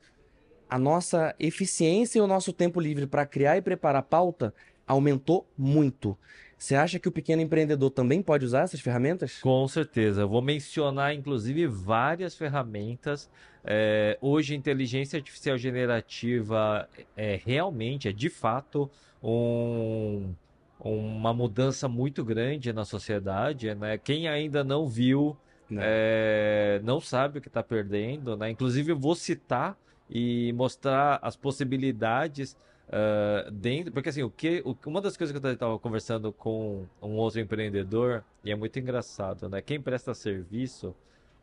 [0.69, 4.53] a nossa eficiência e o nosso tempo livre para criar e preparar pauta
[4.87, 6.19] aumentou muito.
[6.59, 9.41] Você acha que o pequeno empreendedor também pode usar essas ferramentas?
[9.41, 10.21] Com certeza.
[10.21, 13.31] Eu vou mencionar, inclusive, várias ferramentas.
[13.65, 16.87] É, hoje, inteligência artificial generativa
[17.17, 18.91] é realmente, é de fato,
[19.23, 20.35] um-
[20.93, 23.97] uma mudança muito grande na sociedade, né?
[23.99, 25.37] Quem ainda não viu,
[25.71, 25.83] Não.
[25.83, 28.51] é, não sabe o que está perdendo, né?
[28.51, 29.77] Inclusive, eu vou citar
[30.11, 32.57] e mostrar as possibilidades
[32.91, 36.85] ah, dentro, porque assim, o que, o- uma das coisas que eu estava conversando com
[37.01, 39.63] um outro empreendedor, e é muito engraçado, né?
[39.63, 40.95] Quem presta serviço,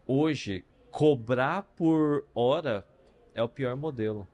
[0.06, 2.86] hoje, cobrar por hora
[3.34, 4.28] é o pior modelo.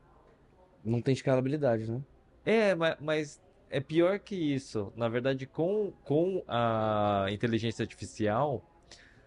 [0.84, 2.02] Não tem escalabilidade, né?
[2.46, 4.92] É, ma- mas é pior que isso.
[4.96, 8.64] Na verdade, com, com a inteligência artificial,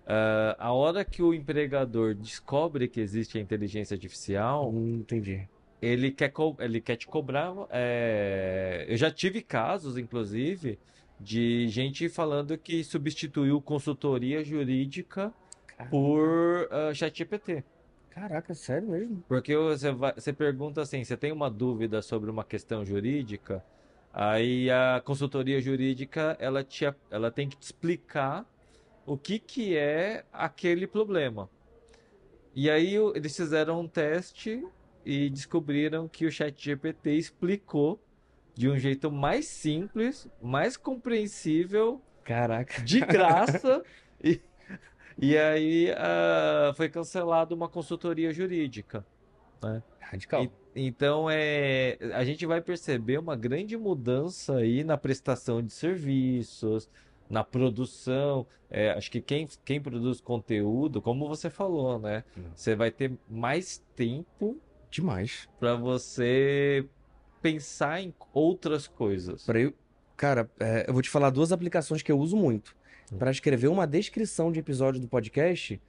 [0.07, 5.49] ah, a hora que o empregador descobre que existe a inteligência artificial, Não entendi.
[5.81, 7.53] ele quer, ele quer te cobrar.
[7.71, 10.79] é, Eu já tive casos, inclusive,
[11.19, 15.33] de gente falando que substituiu consultoria jurídica
[15.91, 17.63] por uh, ChatGPT.
[18.11, 19.23] Caraca, sério mesmo?
[19.29, 23.65] Porque você vai, você pergunta assim, você tem uma dúvida sobre uma questão jurídica,
[24.13, 28.45] aí a consultoria jurídica ela te, ela tem que te explicar
[29.07, 31.49] o que que é aquele problema.
[32.55, 34.65] E aí eles fizeram um teste
[35.05, 38.01] e descobriram que o ChatGPT explicou
[38.55, 42.83] de um jeito mais simples, mais compreensível Caraca.
[42.83, 43.83] de graça.
[44.23, 44.41] e,
[45.17, 49.07] e aí ah, foi cancelado uma consultoria jurídica.
[50.01, 50.45] Radical.
[50.45, 56.89] E- então é, a gente vai perceber uma grande mudança aí na prestação de serviços,
[57.29, 58.47] na produção.
[58.71, 62.23] É, acho que quem, quem produz conteúdo, como você falou, né?
[62.37, 62.43] Hum.
[62.55, 64.57] Você vai ter mais tempo
[64.91, 65.49] Demais.
[65.59, 66.87] para você
[67.43, 69.45] pensar em outras coisas.
[69.45, 69.73] Pra eu...
[70.17, 72.77] Cara, é, eu vou te falar duas aplicações que eu uso muito.
[73.19, 75.81] Para escrever uma descrição de episódio do podcast,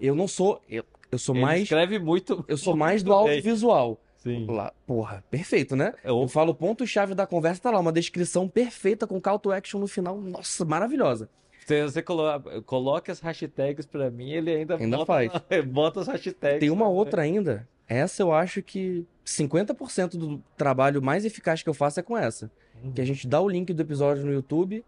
[0.00, 0.62] eu não sou.
[0.68, 1.62] Eu, eu sou Ele mais.
[1.62, 2.44] escreve muito.
[2.48, 4.00] Eu sou mais do audiovisual.
[4.18, 4.46] Sim.
[4.46, 5.94] Lá, porra, perfeito, né?
[6.04, 9.50] Eu- Eu falo o ponto-chave da conversa, tá lá, uma descrição perfeita com call to
[9.50, 10.20] action no final.
[10.20, 11.28] Nossa, maravilhosa.
[11.64, 12.22] Se você colo
[12.66, 15.30] coloca as hashtags pra mim, ele ainda, Ainda bota, faz.
[15.66, 16.60] bota as hashtags.
[16.60, 17.66] Tem uma outra ainda.
[17.88, 22.50] Essa eu acho que 50% do trabalho mais eficaz que eu faço é com essa.
[22.94, 24.84] Que a gente dá o link do episódio no YouTube,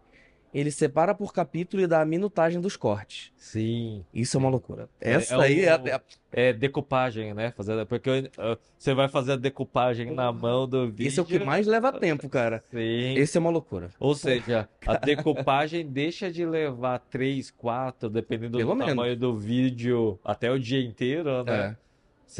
[0.53, 3.31] ele separa por capítulo e dá a minutagem dos cortes.
[3.35, 4.03] Sim.
[4.13, 4.87] Isso é uma loucura.
[5.01, 6.01] É- Essa é aí é, é-
[6.35, 7.51] É decupagem, né?
[7.55, 11.07] Fazer, porque uh, você vai fazer a decupagem na mão do vídeo.
[11.07, 12.63] esse é o que mais leva tempo, cara.
[12.71, 13.13] Sim.
[13.15, 13.89] Esse é uma loucura.
[13.99, 18.95] Ou seja, a decupagem deixa de levar 3, 4, dependendo Pelo do menos.
[18.95, 21.77] tamanho do vídeo, até o dia inteiro, né?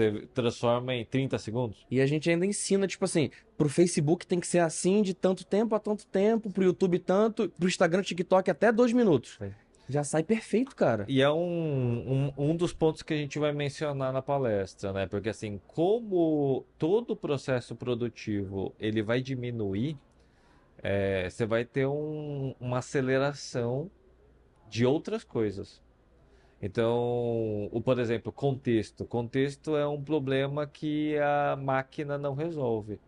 [0.01, 0.11] É.
[0.11, 1.85] Você transforma em 30 segundos.
[1.89, 5.45] E a gente ainda ensina, tipo assim, pro Facebook tem que ser assim de tanto
[5.45, 9.37] tempo a tanto tempo, pro YouTube tanto, pro Instagram, TikTok até dois minutos.
[9.39, 9.51] Sim.
[9.89, 11.05] Já sai perfeito, cara.
[11.09, 15.05] E é um, um, um dos pontos que a gente vai mencionar na palestra, né?
[15.07, 19.97] Porque assim, como todo o processo produtivo ele vai diminuir,
[20.81, 23.91] é, você vai ter um- uma aceleração
[24.69, 25.82] de outras coisas.
[26.65, 29.03] Então, o, por exemplo, contexto.
[29.03, 33.01] Contexto é um problema que a máquina não resolve.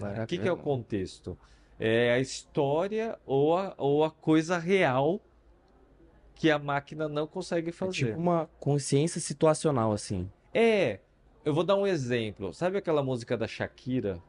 [0.00, 0.22] né?
[0.22, 0.62] O que que é o é.
[0.62, 1.36] contexto?
[1.80, 5.20] É a história ou a, ou a coisa real
[6.36, 7.92] que a máquina não consegue É fazer.
[7.92, 10.30] tipo uma consciência situacional, assim.
[10.54, 11.00] É,
[11.44, 12.54] eu vou dar um exemplo.
[12.54, 14.22] Sabe aquela música da Shakira?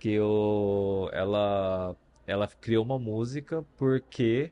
[0.00, 1.94] Que o, ela,
[2.26, 4.50] ela criou uma música porque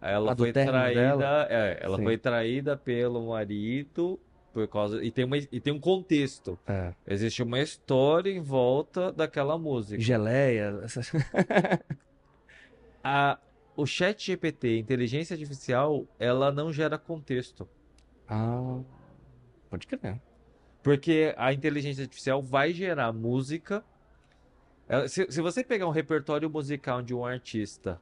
[0.00, 2.02] ela Ah, foi traída, é, ela Sim.
[2.04, 4.18] foi traída pelo marido
[4.52, 6.58] por causa e tem uma, e tem um contexto.
[6.66, 6.94] É.
[7.06, 10.00] Existe uma história em volta daquela música.
[10.00, 11.10] Geleia, essas...
[13.02, 13.38] A,
[13.76, 17.68] o chat GPT, inteligência artificial, ela não gera contexto.
[18.28, 18.80] Ah,
[19.70, 20.20] pode crer.
[20.82, 23.84] Porque a inteligência artificial vai gerar música.
[24.88, 28.00] Ela- Se, se você pegar um repertório musical de um artista,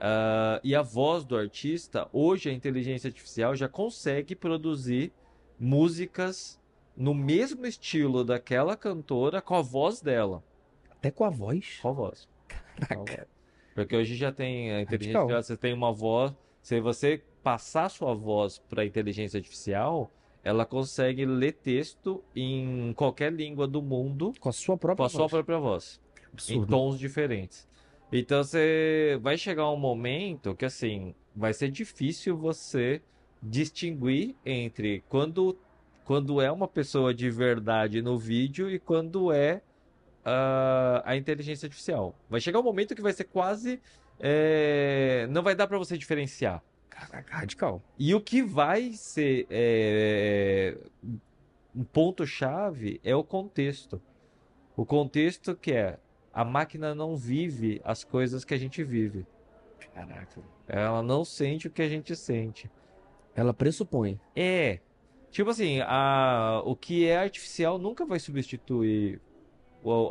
[0.00, 5.12] ah, e a voz do artista, hoje a inteligência artificial já consegue produzir
[5.58, 6.60] músicas
[6.96, 10.42] no mesmo estilo daquela cantora com a voz dela.
[10.90, 11.78] Até com a voz.
[11.80, 12.28] Com a voz.
[12.88, 13.26] Com a voz.
[13.74, 16.34] Porque hoje já tem a inteligência artificial, você tem uma voz.
[16.60, 20.10] Se você passar sua voz para a inteligência artificial,
[20.42, 25.08] ela consegue ler texto em qualquer língua do mundo Com a sua com própria a
[25.08, 25.30] sua voz.
[25.30, 26.00] própria voz,
[26.48, 27.68] em tons diferentes.
[28.10, 33.02] Então você vai chegar um momento que assim, vai ser difícil você
[33.42, 35.56] distinguir entre quando
[36.04, 39.60] quando é uma pessoa de verdade no vídeo e quando é
[40.24, 42.18] ah, a inteligência artificial.
[42.30, 43.78] Vai chegar um momento que vai ser quase
[44.18, 46.62] é, não vai dar para você diferenciar.
[46.88, 47.82] Caraca, radical.
[47.98, 50.76] E o que vai ser é,
[51.74, 54.00] um ponto-chave é o contexto.
[54.76, 55.98] O contexto que é
[56.38, 59.26] a máquina não vive as coisas que a gente vive.
[59.92, 60.40] Caraca.
[60.68, 62.70] Ela não sente o que a gente sente.
[63.34, 64.20] Ela pressupõe.
[64.36, 64.78] É.
[65.32, 69.20] Tipo assim, a, o que é artificial nunca vai substituir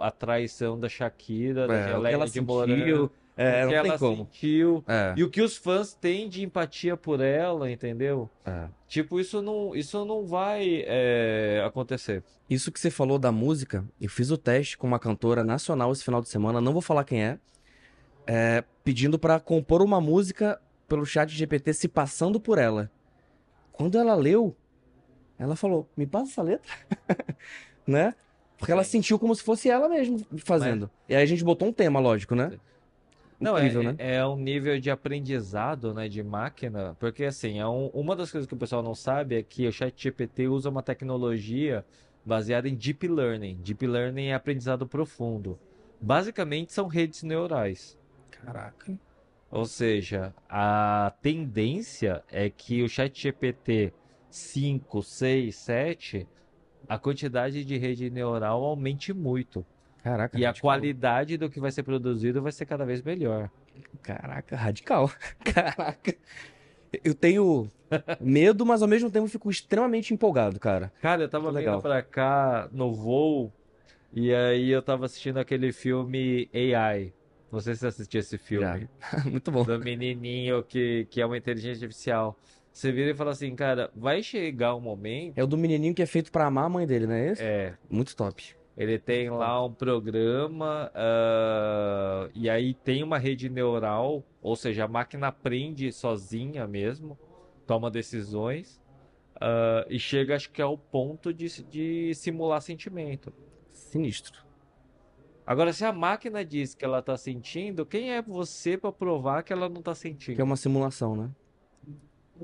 [0.01, 3.75] a traição da Shakira, da É, geleia ela de sentiu, morango, é, o não que
[3.75, 4.25] ela como.
[4.25, 4.83] sentiu.
[4.87, 8.29] É, E o que os fãs têm de empatia por ela, entendeu?
[8.45, 8.67] é.
[8.87, 12.23] Tipo, isso não, isso não vai é, acontecer.
[12.49, 16.03] Isso que você falou da música, eu fiz o teste com uma cantora nacional esse
[16.03, 17.37] final de semana, não vou falar quem é,
[18.25, 22.89] é, pedindo pra compor uma música pelo chat GPT se passando por ela.
[23.73, 24.55] Quando ela leu,
[25.37, 26.71] ela falou: "Me passa essa letra",
[27.85, 28.15] né?
[28.57, 28.91] Porque ela Sim.
[28.91, 30.89] sentiu como se fosse ela mesmo fazendo.
[31.07, 32.53] E aí a gente botou um tema, lógico, né?
[33.39, 33.95] Não, é, Incrível, né?
[33.99, 38.47] é um nível de aprendizado, né, de máquina, porque assim, é um- uma das coisas
[38.47, 41.85] que o pessoal não sabe é que o ChatGPT usa uma tecnologia
[42.25, 43.55] baseada em Deep Learning.
[43.61, 45.59] Deep Learning é aprendizado profundo.
[46.01, 47.97] Basicamente são redes neurais.
[48.31, 48.97] Caraca.
[49.49, 53.93] Ou seja, a tendência é que o ChatGPT
[54.29, 56.27] 5, 6, 7,
[56.87, 59.65] a quantidade de rede neural aumente muito.
[60.07, 60.61] Caraca, E a radical.
[60.69, 63.49] qualidade do que vai ser produzido vai ser cada vez melhor.
[64.01, 65.11] Caraca, radical.
[65.43, 66.15] Caraca.
[67.03, 67.67] Eu tenho
[68.21, 70.91] medo, mas ao mesmo tempo fico extremamente empolgado, cara.
[71.01, 71.81] Cara, eu tava Muito vindo legal.
[71.81, 73.51] pra cá no voo
[74.13, 77.13] e aí eu tava assistindo aquele filme AI.
[77.51, 78.87] Não sei se você assistiu esse filme.
[79.29, 79.63] Muito bom.
[79.63, 82.37] Do menininho que, que é uma inteligência artificial.
[82.71, 85.37] Você vira e fala assim, cara, vai chegar um momento.
[85.37, 87.31] É o do menininho que é feito pra amar a mãe dele, né?
[87.31, 87.41] Esse?
[87.43, 88.55] É, Muito top.
[88.77, 94.87] Ele tem lá um programa, ah, e aí tem uma rede neural, ou seja, a
[94.87, 97.17] máquina aprende sozinha mesmo,
[97.65, 98.79] toma decisões,
[99.41, 103.33] ah, e chega, acho que ao ponto de, de simular sentimento.
[103.71, 104.45] Sinistro.
[105.45, 109.53] Agora, se a máquina diz que ela tá sentindo, quem é você para provar que
[109.53, 110.35] ela não tá sentindo?
[110.35, 111.31] Que é uma simulação, né?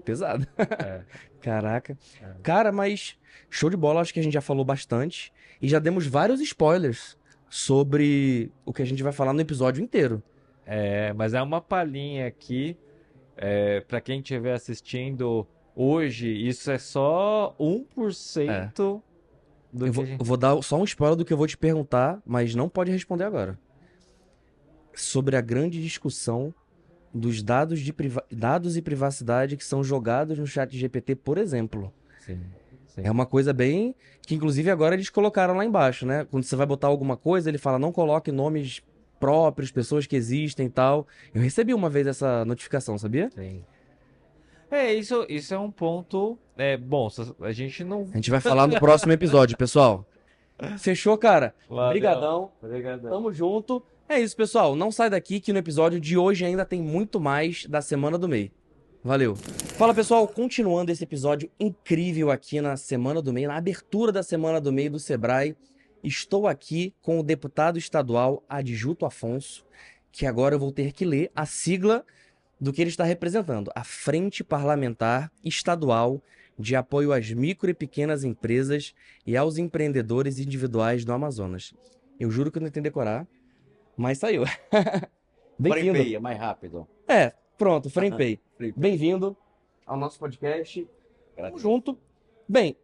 [0.02, 0.48] Pesado.
[0.58, 1.02] É.
[1.42, 1.98] Caraca.
[2.22, 2.34] É.
[2.42, 3.18] Cara, mas
[3.50, 5.32] show de bola, acho que a gente já falou bastante.
[5.62, 7.18] E já demos vários spoilers
[7.50, 10.22] sobre o que a gente vai falar no episódio inteiro.
[10.66, 12.78] É, mas é uma palhinha aqui.
[13.36, 19.02] É, para quem estiver assistindo hoje, isso é só 1%
[19.72, 20.20] do Eu que vou, gente...
[20.20, 22.92] eu vou dar só um spoiler do que eu vou te perguntar, mas não pode
[22.92, 23.58] responder agora.
[24.94, 26.54] Sobre a grande discussão
[27.14, 31.94] dos dados, de priva- dados e privacidade que são jogados no chat GPT, por exemplo.
[32.20, 32.40] Sim,
[32.88, 33.02] sim.
[33.04, 33.96] É uma coisa bem.
[34.26, 36.26] Que inclusive agora eles colocaram lá embaixo, né?
[36.32, 38.82] Quando você vai botar alguma coisa, ele fala: não coloque nomes
[39.20, 41.06] próprios, pessoas que existem e tal.
[41.34, 43.30] Eu recebi uma vez essa notificação, sabia?
[43.36, 43.64] Sim.
[44.72, 46.38] É, isso, isso é um ponto.
[46.58, 47.08] É, bom,
[47.42, 48.08] a gente não.
[48.12, 50.06] A gente vai falar no próximo episódio, pessoal.
[50.80, 51.54] Fechou, cara?
[51.70, 52.52] Obrigadão.
[52.62, 53.12] Obrigadão.
[53.12, 53.84] Tamo junto.
[54.14, 54.76] É isso, pessoal.
[54.76, 58.30] Não sai daqui que no episódio de hoje ainda tem muito mais da Semana do
[58.30, 58.52] MEI.
[59.04, 59.36] Valeu.
[59.36, 60.28] Fala, pessoal.
[60.28, 64.88] Continuando esse episódio incrível aqui na Semana do MEI, na abertura da Semana do MEI
[64.88, 65.58] do Sebrae,
[66.04, 69.66] estou aqui com o deputado estadual Adjuto Afonso,
[70.12, 72.06] que agora eu vou ter que ler a sigla
[72.62, 76.22] do que ele está representando, a Frente Parlamentar Estadual
[76.58, 78.94] de Apoio às Micro e Pequenas Empresas
[79.26, 81.74] e aos Empreendedores Individuais do Amazonas.
[82.20, 83.28] Eu juro que eu não tentei decorar,
[83.96, 84.44] mas saiu.
[85.58, 85.96] Bem-vindo.
[85.96, 86.88] Freio, é mais rápido.
[87.08, 88.40] É, pronto, Frempei.
[88.76, 89.38] Bem-vindo
[89.86, 90.88] ao nosso podcast.
[91.36, 91.98] Tamo junto.
[92.48, 92.76] Bem,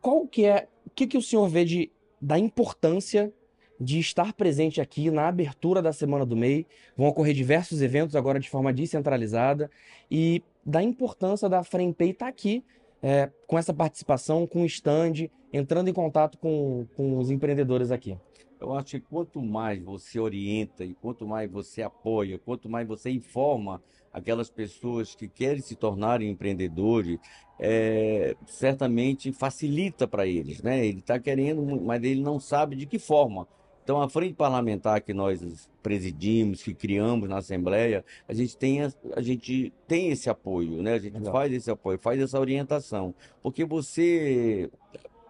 [0.00, 1.90] qual que é, o que que o senhor vê de,
[2.20, 3.32] da importância
[3.78, 6.66] de estar presente aqui na abertura da Semana do MEI?
[6.96, 9.70] Vão ocorrer diversos eventos agora de forma descentralizada
[10.10, 12.64] e da importância da Frempei estar aqui
[13.02, 18.16] é, com essa participação, com o stand, entrando em contato com, com os empreendedores aqui.
[18.60, 23.10] Eu acho que quanto mais você orienta e quanto mais você apoia, quanto mais você
[23.10, 23.82] informa
[24.12, 27.18] aquelas pessoas que querem se tornarem empreendedores,
[27.58, 30.84] é, certamente facilita para eles, né?
[30.84, 33.46] Ele está querendo, mas ele não sabe de que forma.
[33.82, 38.92] Então, a frente parlamentar que nós presidimos, que criamos na Assembleia, a gente tem, a,
[39.16, 40.94] a gente tem esse apoio, né?
[40.94, 41.32] A gente Legal.
[41.32, 44.70] faz esse apoio, faz essa orientação, porque você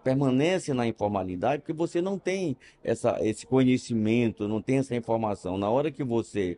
[0.03, 5.57] permanece na informalidade porque você não tem essa, esse conhecimento, não tem essa informação.
[5.57, 6.57] Na hora que você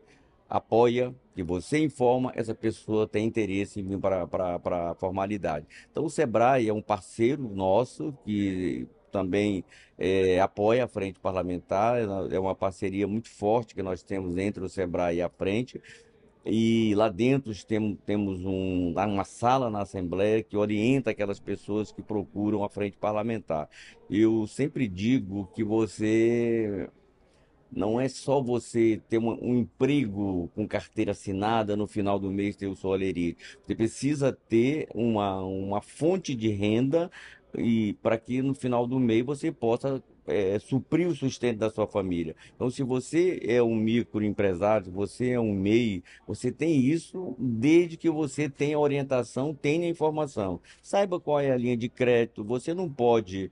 [0.49, 4.59] apoia, que você informa, essa pessoa tem interesse em vir para
[4.91, 5.65] a formalidade.
[5.91, 9.63] Então, o Sebrae é um parceiro nosso que também
[9.97, 11.99] eh, apoia a Frente Parlamentar,
[12.31, 15.81] é uma parceria muito forte que nós temos entre o Sebrae e a Frente.
[16.45, 22.01] E lá dentro tem- temos um, uma sala na Assembleia que orienta aquelas pessoas que
[22.01, 23.69] procuram a frente parlamentar.
[24.09, 26.89] Eu sempre digo que você
[27.71, 32.55] não é só você ter uma- um emprego com carteira assinada no final do mês
[32.55, 33.57] ter o seu alerite.
[33.63, 37.09] Você precisa ter uma, uma fonte de renda
[37.57, 41.87] e para que no final do mês você possa eh, suprir o sustento da sua
[41.87, 42.35] família.
[42.55, 48.09] Então, se você é um microempresário, você é um MEI, você tem isso desde que
[48.09, 50.59] você tenha orientação, tenha informação.
[50.81, 52.43] Saiba qual é a linha de crédito.
[52.43, 53.51] Você não pode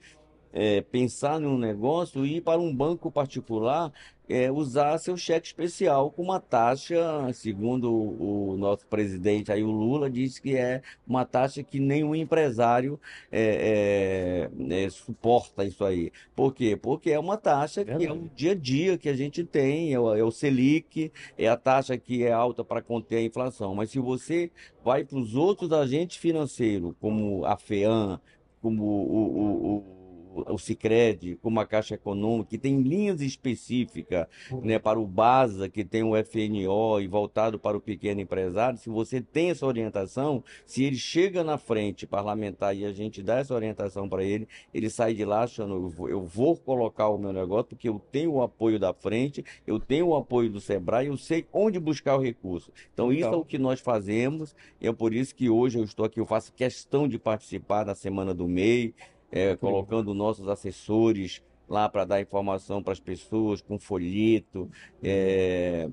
[0.53, 3.91] é, pensar num negócio e ir para um banco particular
[4.31, 6.97] é, usar seu cheque especial com uma taxa,
[7.33, 12.15] segundo o, o nosso presidente aí, o Lula, disse que é uma taxa que nenhum
[12.15, 12.97] empresário
[13.29, 16.11] é, é, é, suporta isso aí.
[16.33, 16.77] Por quê?
[16.77, 19.99] Porque é uma taxa que é o dia a dia que a gente tem, é
[19.99, 23.75] o, é o Selic, é a taxa que é alta para conter a inflação.
[23.75, 24.49] Mas se você
[24.83, 28.17] vai para os outros agentes financeiros, como a FEAM,
[28.61, 30.00] como o, o, o,
[30.33, 34.27] o Sicredi, como a Caixa Econômica, que tem linhas específicas,
[34.61, 38.89] né, para o BASA, que tem o FNO e voltado para o pequeno empresário, se
[38.89, 43.53] você tem essa orientação, se ele chega na frente parlamentar e a gente dá essa
[43.53, 47.33] orientação para ele, ele sai de lá achando, eu vou, eu vou colocar o meu
[47.33, 51.17] negócio porque eu tenho o apoio da frente, eu tenho o apoio do Sebrae, eu
[51.17, 52.71] sei onde buscar o recurso.
[52.93, 56.05] Então, isso é o que nós fazemos, e é por isso que hoje eu estou
[56.05, 58.93] aqui, eu faço questão de participar da Semana do MEI,
[59.31, 64.69] é, colocando nossos assessores lá para dar informação para as pessoas, com folheto,
[65.01, 65.89] é,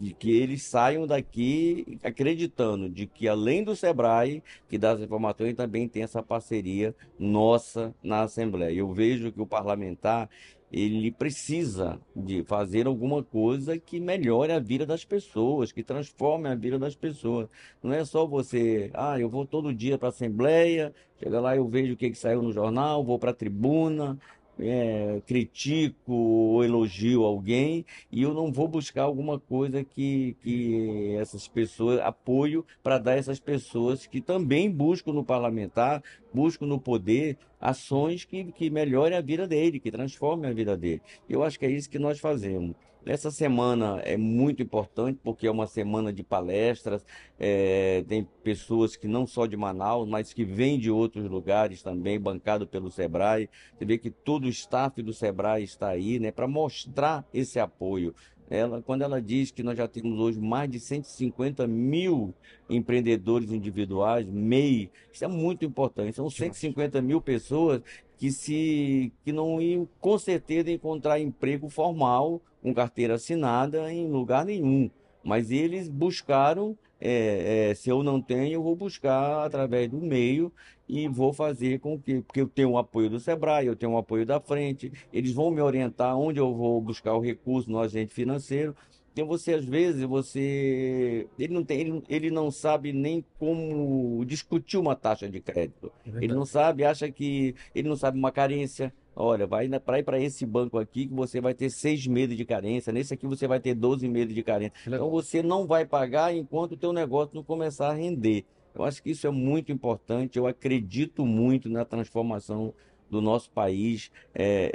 [0.00, 5.54] de que eles saiam daqui acreditando de que além do Sebrae, que dá as informações,
[5.54, 8.72] também tem essa parceria nossa na Assembleia.
[8.72, 10.30] Eu vejo que o parlamentar
[10.70, 16.54] ele precisa de fazer alguma coisa que melhore a vida das pessoas, que transforme a
[16.54, 17.48] vida das pessoas.
[17.82, 21.66] Não é só você, ah, eu vou todo dia para a Assembleia, chega lá eu
[21.66, 24.18] vejo o que, que saiu no jornal, vou para a tribuna,
[24.58, 31.46] é, critico ou elogio alguém e eu não vou buscar alguma coisa que, que essas
[31.46, 36.02] pessoas, apoio para dar a essas pessoas que também buscam no parlamentar,
[36.32, 41.02] buscam no poder ações que, que melhorem a vida dele, que transformem a vida dele.
[41.28, 42.74] Eu acho que é isso que nós fazemos.
[43.08, 47.06] Essa semana é muito importante porque é uma semana de palestras.
[47.38, 52.20] É, tem pessoas que não só de Manaus, mas que vêm de outros lugares também,
[52.20, 53.48] bancado pelo Sebrae.
[53.78, 58.14] Você vê que todo o staff do Sebrae está aí, né, para mostrar esse apoio.
[58.50, 62.34] Ela, quando ela diz que nós já temos hoje mais de 150 mil
[62.68, 66.14] empreendedores individuais, MEI, isso é muito importante.
[66.14, 67.82] São 150 mil pessoas
[68.18, 74.44] que se que não iam com certeza encontrar emprego formal com carteira assinada em lugar
[74.44, 74.90] nenhum.
[75.22, 80.52] Mas eles buscaram, é, é, se eu não tenho, eu vou buscar através do meio
[80.88, 83.98] e vou fazer com que, porque eu tenho o apoio do Sebrae, eu tenho o
[83.98, 88.12] apoio da frente, eles vão me orientar onde eu vou buscar o recurso no agente
[88.12, 88.74] financeiro.
[89.18, 94.76] Então você às vezes você ele não tem ele, ele não sabe nem como discutir
[94.76, 95.90] uma taxa de crédito.
[96.06, 98.94] É ele não sabe, acha que ele não sabe uma carência.
[99.16, 102.44] Olha, vai para ir para esse banco aqui que você vai ter seis meses de
[102.44, 102.92] carência.
[102.92, 104.74] Nesse aqui você vai ter 12 meses de carência.
[104.86, 108.44] Então você não vai pagar enquanto o teu negócio não começar a render.
[108.72, 110.38] Eu acho que isso é muito importante.
[110.38, 112.72] Eu acredito muito na transformação
[113.10, 114.72] do nosso país, é,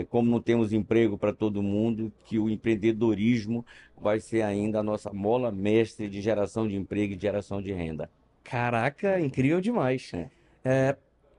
[0.00, 3.64] é, como não temos emprego para todo mundo, que o empreendedorismo
[3.96, 7.72] vai ser ainda a nossa mola mestre de geração de emprego e de geração de
[7.72, 8.10] renda.
[8.42, 10.12] Caraca, incrível demais.
[10.14, 10.30] É.
[10.64, 10.96] É,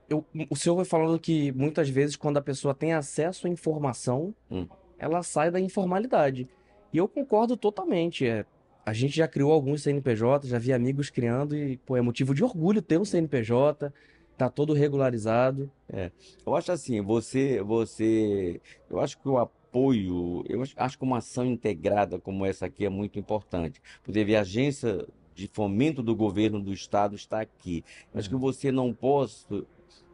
[0.08, 4.34] eu, o senhor vai falando que muitas vezes quando a pessoa tem acesso à informação,
[4.50, 4.66] hum.
[4.98, 6.48] ela sai da informalidade.
[6.92, 8.26] E eu concordo totalmente.
[8.26, 8.44] É,
[8.84, 12.44] a gente já criou alguns CNPJ, já vi amigos criando e pô, é motivo de
[12.44, 13.92] orgulho ter um CNPJ
[14.36, 15.70] Tá todo regularizado.
[15.88, 16.10] É.
[16.44, 18.60] Eu acho assim, você, você,
[18.90, 22.88] eu acho que o apoio, eu acho que uma ação integrada como essa aqui é
[22.88, 23.80] muito importante.
[24.02, 27.84] Porque a agência de fomento do governo do estado está aqui.
[28.14, 28.40] Acho que uhum.
[28.40, 29.46] você não pode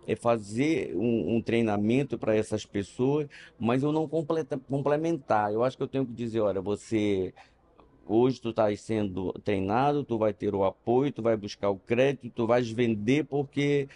[0.07, 5.53] é fazer um, um treinamento para essas pessoas, mas eu não completa, complementar.
[5.53, 7.33] Eu acho que eu tenho que dizer, olha, você
[8.07, 12.31] Hoje tu estás sendo treinado, tu vai ter o apoio, tu vai buscar o crédito,
[12.31, 13.89] tu vais vender porque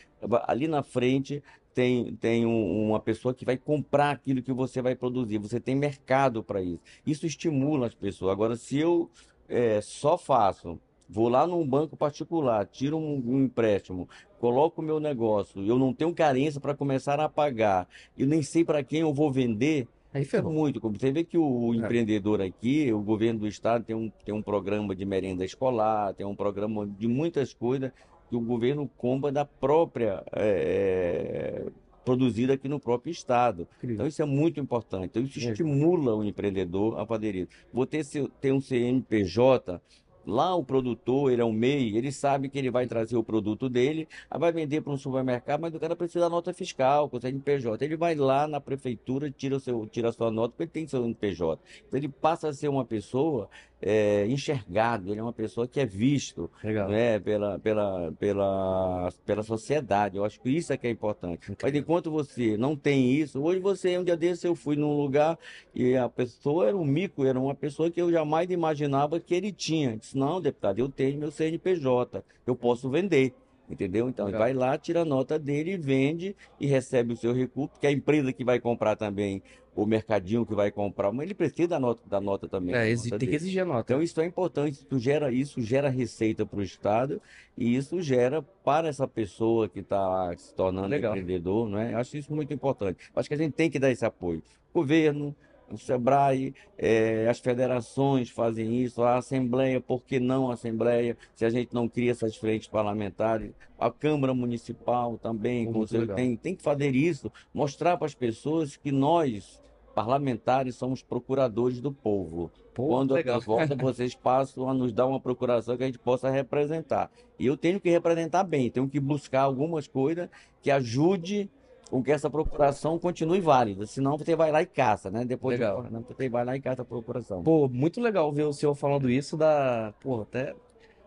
[0.47, 1.43] ali na frente
[1.75, 5.39] tem, tem um, uma pessoa que vai comprar aquilo que você vai produzir.
[5.39, 6.81] Você tem mercado para isso.
[7.07, 8.33] Isso estimula as pessoas.
[8.33, 9.11] Agora, se eu
[9.49, 10.79] é, só faço,
[11.09, 15.93] vou lá num banco particular, tiro um, um empréstimo, coloco o meu negócio, eu não
[15.93, 17.89] tenho carência para começar a pagar,
[18.19, 19.87] eu nem sei para quem eu vou vender,
[20.17, 20.51] Aí ferrou.
[20.51, 20.81] Muito.
[20.81, 21.77] Você vê que o é.
[21.77, 26.25] empreendedor aqui, o governo do estado tem um, tem um programa de merenda escolar, tem
[26.25, 27.93] um programa de muitas coisas
[28.31, 30.25] que o governo compra da própria.
[30.33, 31.67] É,
[32.03, 33.69] produzida aqui no próprio estado.
[33.79, 33.95] Incrível.
[33.97, 35.07] Então isso é muito importante.
[35.07, 37.49] Então isso estimula o empreendedor a fazer isso.
[37.73, 38.07] Vou ter,
[38.41, 39.83] ter um CNPJ
[40.27, 43.69] Lá o produtor, ele é um MEI, ele sabe que ele vai trazer o produto
[43.69, 47.21] dele, vai vender para um supermercado, mas o cara precisa da nota fiscal, com o
[47.21, 47.85] CNPJ.
[47.85, 50.87] Ele vai lá na prefeitura, tira, o seu, tira a sua nota, porque ele tem
[50.87, 51.61] seu CNPJ.
[51.87, 53.49] Então ele passa a ser uma pessoa
[53.81, 60.17] é, enxergado, ele é uma pessoa que é visto né, pela, pela, pela, pela sociedade.
[60.17, 61.53] Eu acho que isso é que é importante.
[61.63, 65.39] Mas enquanto você não tem isso, hoje você, um dia desse eu fui num lugar
[65.75, 69.53] e a pessoa era um mico, era uma pessoa que eu jamais imaginava que ele
[69.53, 69.97] tinha.
[69.97, 73.35] disse, não, deputado, eu tenho meu CNPJ, eu posso vender.
[73.69, 74.09] Entendeu?
[74.09, 74.41] Então, Legal.
[74.41, 78.33] vai lá, tira a nota dele, vende e recebe o seu recurso, porque a empresa
[78.33, 79.43] que vai comprar também
[79.77, 82.75] o mercadinho que vai comprar, mas ele precisa da nota, da nota também.
[82.75, 83.31] É, nota tem dele.
[83.31, 83.93] que exigir a nota.
[83.93, 87.21] Então isso é importante, isso gera, isso gera receita para o Estado
[87.57, 91.13] e isso gera para essa pessoa que está se tornando Legal.
[91.13, 91.95] empreendedor, não é?
[91.95, 93.11] Acho isso muito importante.
[93.15, 94.43] Acho que a gente tem que dar esse apoio.
[94.73, 95.37] Governo,
[95.71, 101.17] o SEBRAE, é, as federações fazem isso, a Assembleia, por que não a Assembleia?
[101.35, 105.71] Se a gente não cria essas frentes parlamentares, a Câmara Municipal também,
[106.15, 109.61] tem, tem que fazer isso, mostrar para as pessoas que nós,
[109.95, 112.51] parlamentares somos procuradores do povo.
[112.75, 113.41] Pô, Quando legal.
[113.41, 117.11] volta, vocês passam a nos dar uma procuração que a gente possa representar.
[117.39, 120.29] E eu tenho que representar bem, tenho que buscar algumas coisas
[120.61, 121.51] que ajude
[121.91, 123.87] com que essa procuração continue válida.
[123.87, 125.25] Senão você vai lá e caça, né?
[125.25, 125.83] Depois Legal.
[125.85, 127.43] de, você vai lá e caça a procuração.
[127.43, 130.55] Pô, muito legal ver o senhor falando isso da, pô, até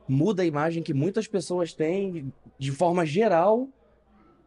[0.08, 3.68] muda a imagem que muitas pessoas têm de forma geral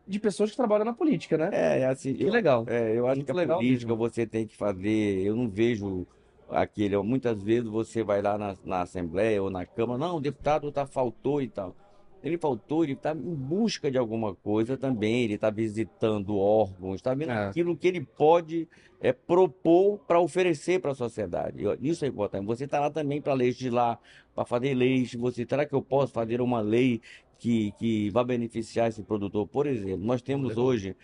[0.07, 1.51] de pessoas que trabalham na política, né?
[1.53, 2.65] É, assim, Que eu, legal.
[2.67, 3.97] é, eu acho Muito que a legal política mesmo.
[4.09, 5.23] você tem que fazer.
[5.25, 6.07] Eu não vejo
[6.51, 6.97] aquele.
[6.99, 10.87] Muitas vezes você vai lá na, na Assembleia ou na Câmara, não, o deputado tá,
[10.87, 11.77] faltou e tal.
[12.23, 17.15] Ele faltou, ele está em busca de alguma coisa também, ele está visitando órgãos, está
[17.15, 17.49] vendo É.
[17.49, 18.69] aquilo que ele pode
[19.01, 21.65] é, propor para oferecer para a sociedade.
[21.81, 22.47] Isso é importante.
[22.47, 23.99] Você está lá também para legislar,
[24.35, 25.15] para fazer leis.
[25.15, 27.01] Você, será que eu posso fazer uma lei
[27.39, 29.49] que, que vai beneficiar esse produtor?
[29.49, 30.95] Por exemplo, nós temos hoje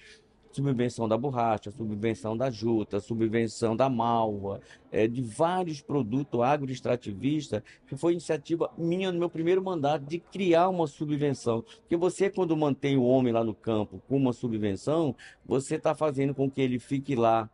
[0.50, 4.60] subvenção da borracha, subvenção da juta, subvenção da malva,
[4.90, 10.68] é, de vários produtos agroextrativistas, que foi iniciativa minha no meu primeiro mandato de criar
[10.68, 11.62] uma subvenção.
[11.80, 15.14] Porque você, quando mantém o homem lá no campo com uma subvenção,
[15.44, 17.48] você está fazendo com que ele fique lá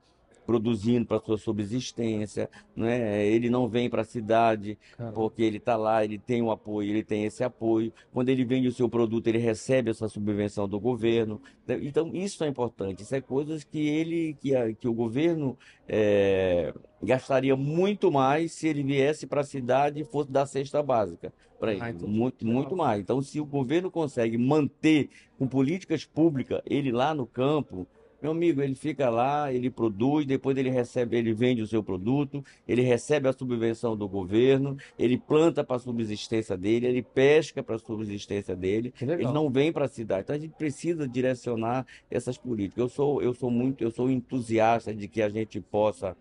[0.46, 3.26] produzindo para sua subsistência, né?
[3.26, 4.78] Ele não vem para a cidade
[5.14, 7.92] porque ele está lá, ele tem o apoio, ele tem esse apoio.
[8.12, 11.40] Quando ele vende o seu produto, ele recebe essa subvenção do governo.
[11.82, 13.02] Então, isso é importante.
[13.02, 15.56] Isso é coisas que ele, que, a- que o governo
[15.88, 16.72] eh,
[17.02, 21.72] gastaria muito mais se ele viesse para a cidade e fosse dar cesta básica para
[21.72, 21.80] ele.
[21.82, 21.92] Ah.
[22.06, 23.00] Muito, muito mais.
[23.00, 25.08] Então, se o governo consegue manter
[25.38, 27.86] com políticas públicas ele lá no campo,
[28.24, 32.42] meu amigo, ele fica lá, ele produz, depois ele recebe, ele vende o seu produto,
[32.66, 37.76] ele recebe a subvenção do governo, ele planta para a subsistência dele, ele pesca para
[37.76, 40.22] a subsistência dele, ele não vem para a cidade.
[40.22, 42.78] Então a gente precisa direcionar essas políticas.
[42.78, 46.16] Eu sou, eu sou muito, eu sou entusiasta de que a gente possa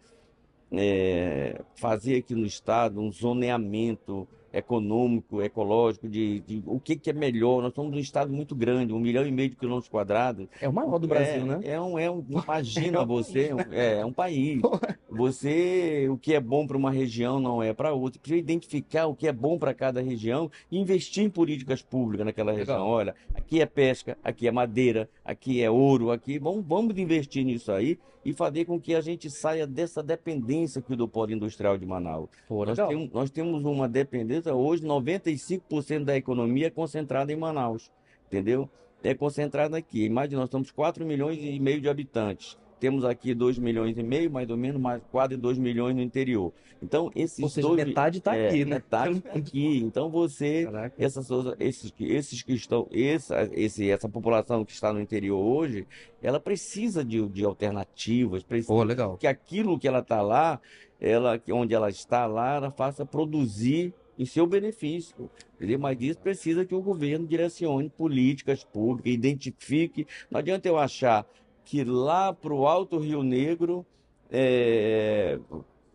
[0.74, 7.14] é, fazer aqui no estado um zoneamento econômico, ecológico, de, de o que, que é
[7.14, 7.62] melhor.
[7.62, 10.48] Nós somos um estado muito grande, um milhão e meio de quilômetros quadrados.
[10.62, 11.60] É o maior do Brasil, É, né?
[11.64, 14.62] é um, é um, imagina você, é um- é, é um país.
[15.10, 18.20] Você, o que é bom para uma região não é para outra.
[18.20, 22.52] Precisa identificar o que é bom para cada região e investir em políticas públicas naquela
[22.52, 22.76] Legal.
[22.78, 22.88] região.
[22.88, 27.72] Olha, aqui é pesca, aqui é madeira, aqui é ouro, aqui vamos, vamos investir nisso
[27.72, 31.86] aí e fazer com que a gente saia dessa dependência aqui do polo industrial de
[31.86, 32.30] Manaus.
[32.48, 32.88] Pô, Nós legal.
[32.88, 37.92] temos, nós temos uma dependência, hoje 95% da economia é concentrada em Manaus,
[38.28, 38.70] entendeu?
[39.04, 40.06] É concentrada aqui.
[40.06, 42.58] Imagina, nós estamos 4 milhões e meio de habitantes.
[42.80, 46.52] Temos aqui 2 milhões e meio, mais ou menos, mais quase 2 milhões no interior.
[46.82, 48.76] Então, esses Ou seja, dois metade tá é, aqui, né?
[48.76, 49.78] Metade tá aqui.
[49.78, 50.96] Então, você Caraca.
[51.02, 51.28] essas,
[51.60, 55.88] esses, que- esses que estão, essa, esse, essa população que está no interior hoje,
[56.22, 59.16] ela precisa de, de alternativas, precisa legal.
[59.18, 60.60] que aquilo que ela está lá,
[61.00, 65.30] ela, onde ela está lá, ela faça produzir em seu benefício.
[65.56, 65.80] Entendeu?
[65.80, 70.08] Mas isso precisa que o governo direcione políticas públicas, identifique.
[70.30, 71.26] Não adianta eu achar
[71.66, 73.86] que lá para o Alto Rio Negro
[74.30, 75.40] é,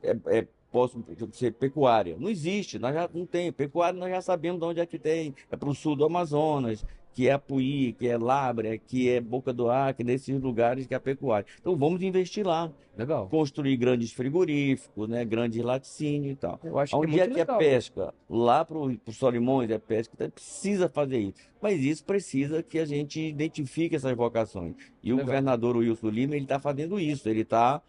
[0.02, 2.16] é, é- posso ser pecuária.
[2.18, 3.50] Não existe, nós já não tem.
[3.50, 5.34] Pecuária nós já sabemos de onde é que tem.
[5.50, 9.52] É para o sul do Amazonas, que é Apuí, que é Lábrea, que é Boca
[9.52, 11.46] do Acre, nesses lugares que é a pecuária.
[11.60, 13.28] Então vamos investir lá, Legal.
[13.28, 16.60] construir grandes frigoríficos, né, grandes laticínios e tal.
[16.62, 17.58] Eu acho que é Onde é muito que é legal.
[17.58, 18.14] pesca?
[18.30, 21.34] Lá para os Solimões é pesca, então precisa fazer isso.
[21.60, 24.76] Mas isso precisa que a gente identifique essas vocações.
[25.02, 25.26] E o Legal.
[25.26, 27.82] governador Wilson Lima, ele está fazendo isso, ele está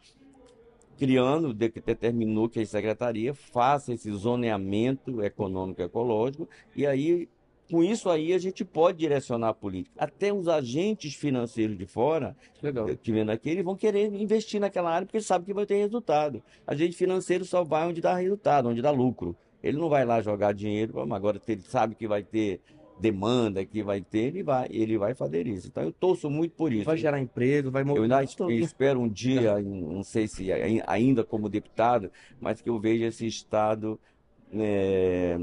[0.97, 7.29] criando, de- determinou que a secretaria faça esse zoneamento econômico ecológico e aí
[7.69, 9.95] com isso aí a gente pode direcionar a política.
[9.97, 12.87] Até os agentes financeiros de fora Legal.
[13.01, 15.75] que vendo aqui, eles vão querer investir naquela área porque eles sabem que vai ter
[15.75, 16.41] resultado.
[16.65, 19.35] Agente financeiro só vai onde dá resultado, onde dá lucro.
[19.61, 22.59] Ele não vai lá jogar dinheiro, "Vamos, agora ele sabe que vai ter
[22.99, 25.67] demanda, que vai ter, ele vai, ele vai fazer isso.
[25.67, 26.83] Então eu torço muito por isso.
[26.83, 28.03] Vai gerar emprego, vai Eu mover.
[28.03, 32.77] ainda es- espero um dia, não sei se ai- ainda como deputado, mas que eu
[32.77, 33.97] veja esse estado
[34.53, 35.39] é,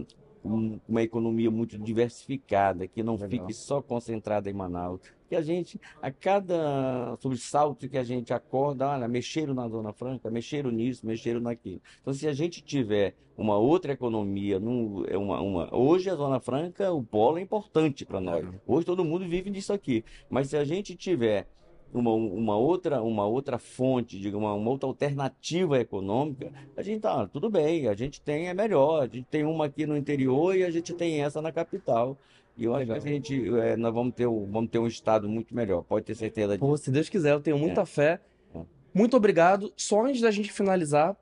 [0.89, 3.29] uma economia muito diversificada, que não Legal.
[3.31, 5.01] fique só concentrada em Manaus.
[5.29, 10.31] Que a gente, a cada sobressalto que a gente acorda, olha, mexeram na Zona Franca,
[10.31, 11.81] mexeram nisso, mexeram naquilo.
[12.01, 16.39] Então, se a gente tiver uma outra economia, num- é uma, uma- hoje a Zona
[16.39, 18.47] Franca, o polo é importante para nós.
[18.67, 20.05] Hoje todo mundo vive disso aqui.
[20.31, 21.49] Mas se a gente tiver
[21.93, 27.27] uma, uma outra, uma outra fonte, diga, uma, uma outra alternativa econômica, a gente tá,
[27.27, 30.63] tudo bem, a gente tem é melhor, a gente tem uma aqui no interior e
[30.65, 32.19] a gente tem essa na capital.
[32.59, 35.29] E eu acho que a gente, é, nós vamos ter, um- vamos ter um estado
[35.29, 36.67] muito melhor, pode ter certeza disso.
[36.67, 38.21] Pô, se Deus quiser, eu tenho muita fé.
[38.55, 38.61] É.
[38.95, 39.73] Muito obrigado.
[39.77, 41.15] Só antes da gente finalizar,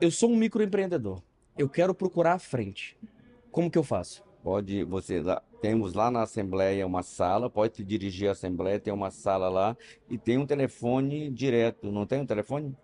[0.00, 1.22] eu sou um microempreendedor.
[1.56, 2.98] Eu quero procurar a frente.
[3.50, 4.22] Como que eu faço?
[4.42, 5.22] Pode, você
[5.60, 9.76] temos lá na Assembleia uma sala, pode se dirigir à Assembleia, tem uma sala lá
[10.08, 11.90] e tem um telefone direto.
[11.90, 12.76] Não tem um telefone?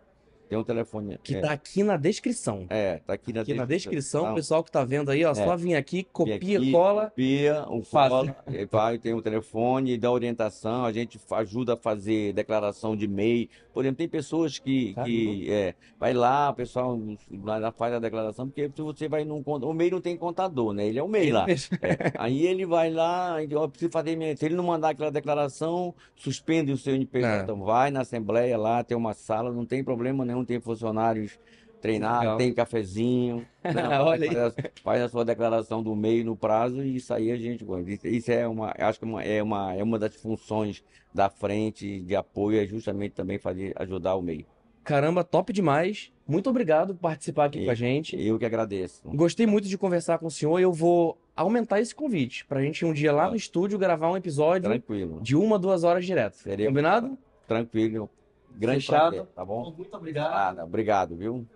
[0.53, 1.19] Tem um telefone.
[1.23, 2.67] Que é, tá aqui na descrição.
[2.69, 5.57] é, tá aqui na Aqui na descrição, o pessoal que tá vendo aí, ó, só
[5.57, 7.05] vir aqui, copia, aqui, cola.
[7.07, 8.37] Copia, o cola,
[8.71, 13.49] vai, tem o telefone, dá orientação, a gente ajuda a fazer declaração de MEI.
[13.73, 17.01] Por exemplo, tem pessoas que, que é, vai lá, o pessoal
[17.43, 20.87] lá faz a declaração, porque se você vai num o MEI não tem contador, né?
[20.87, 21.47] Ele é o MEI lá.
[21.49, 24.37] É, aí ele vai lá, ó, preciso fazer minha...
[24.37, 27.27] Se ele não mandar aquela declaração, suspende o seu NPJ.
[27.27, 27.43] É.
[27.43, 31.39] Então vai na Assembleia lá, tem uma sala, não tem problema nenhum, tem funcionários
[31.81, 32.37] treinados, Legal.
[32.39, 33.47] tem cafezinho.
[33.65, 34.55] Não, Olha faz, a-
[34.85, 37.91] faz a sua declaração do MEI no prazo e isso aí a gente gosta.
[38.09, 42.01] Isso, é uma, acho que é uma, é uma, é uma das funções da frente
[42.01, 44.47] de apoio, é justamente também fazer, ajudar o MEI.
[44.85, 46.13] Caramba, top demais.
[46.27, 48.21] Muito obrigado por participar aqui com a gente.
[48.21, 49.03] Eu que agradeço.
[49.07, 52.85] Gostei muito de conversar com o senhor e eu vou aumentar esse convite pra gente
[52.85, 53.43] um dia lá no Pode.
[53.43, 55.21] estúdio gravar um episódio Tranquilo.
[55.21, 56.39] de uma, duas horas direto.
[56.67, 57.17] Combinado?
[57.47, 58.09] Tranquilo.
[58.57, 59.11] Grande Fechado.
[59.11, 59.75] prazer, tá bom?
[59.77, 60.31] Muito obrigado.
[60.31, 61.47] Nada, obrigado, viu?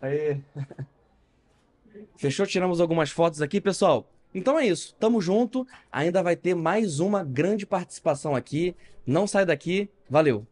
[0.00, 0.38] Aê.
[2.16, 2.46] Fechou?
[2.46, 4.06] Tiramos algumas fotos aqui, pessoal.
[4.34, 4.94] Então é isso.
[4.98, 5.66] Tamo junto.
[5.90, 8.74] Ainda vai ter mais uma grande participação aqui.
[9.06, 9.88] Não sai daqui.
[10.08, 10.46] Valeu.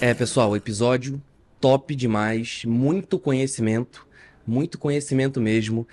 [0.00, 1.20] É, pessoal, episódio
[1.60, 2.64] top demais.
[2.64, 4.06] Muito conhecimento.
[4.46, 5.86] Muito conhecimento mesmo.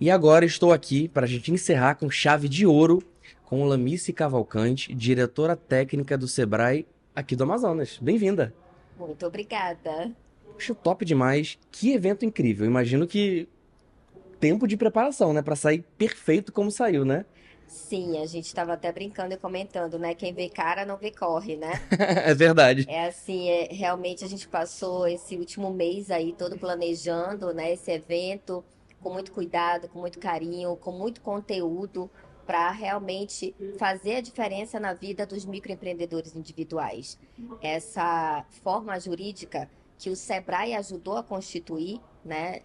[0.00, 3.02] E agora estou aqui para a gente encerrar com chave de ouro
[3.44, 7.98] com Lamice Cavalcante, diretora técnica do Sebrae aqui do Amazonas.
[8.00, 8.54] Bem-vinda.
[8.98, 10.12] Muito obrigada.
[10.56, 11.58] Acho top demais.
[11.70, 12.66] Que evento incrível.
[12.66, 13.48] Imagino que
[14.38, 15.42] tempo de preparação, né?
[15.42, 17.24] Pra sair perfeito como saiu, né?
[17.66, 20.12] Sim, a gente estava até brincando e comentando, né?
[20.12, 21.80] Quem vê cara não vê corre, né?
[22.26, 22.84] é verdade.
[22.88, 27.72] É assim, é, realmente a gente passou esse último mês aí todo planejando, né?
[27.72, 28.64] Esse evento
[29.00, 32.10] com muito cuidado, com muito carinho, com muito conteúdo
[32.50, 37.16] para realmente fazer a diferença na vida dos microempreendedores individuais.
[37.62, 42.60] Essa forma jurídica que o Sebrae ajudou a constituir, né?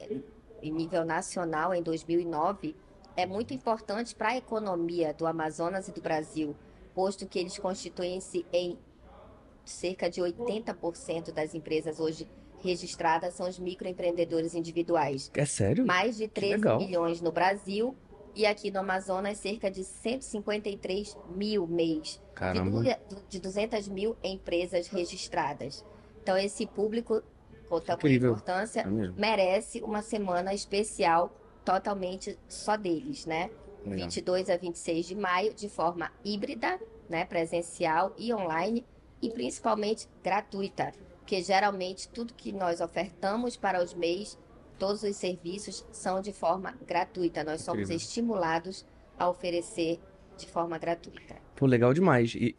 [0.60, 2.76] Em nível nacional em 2009
[3.16, 6.56] é muito importante para a economia do Amazonas e do Brasil,
[6.96, 8.80] posto que eles constituem-se em
[9.64, 15.30] cerca de 80% das empresas hoje registradas são os microempreendedores individuais.
[15.36, 15.86] É sério?
[15.86, 16.80] Mais de 13 legal.
[16.80, 17.96] milhões no Brasil
[18.36, 22.22] e aqui no Amazonas cerca de 153 mil mês.
[22.34, 22.84] Caramba.
[23.30, 25.86] de 200 mil empresas registradas.
[26.22, 27.24] Então esse público,
[27.70, 28.32] com Incrível.
[28.32, 31.34] importância, É merece uma semana especial
[31.64, 33.50] totalmente só deles, né?
[33.86, 34.06] Legal.
[34.08, 38.86] 22 a 26 de maio, de forma híbrida, né, presencial e online,
[39.22, 44.38] e principalmente gratuita, porque geralmente tudo que nós ofertamos para os MEIs,
[44.78, 47.44] todos os serviços são de forma gratuita.
[47.44, 47.98] Nós somos Incrível.
[47.98, 48.86] estimulados
[49.18, 50.00] a oferecer
[50.38, 51.36] de forma gratuita.
[51.56, 52.36] Pô, legal demais.
[52.36, 52.56] E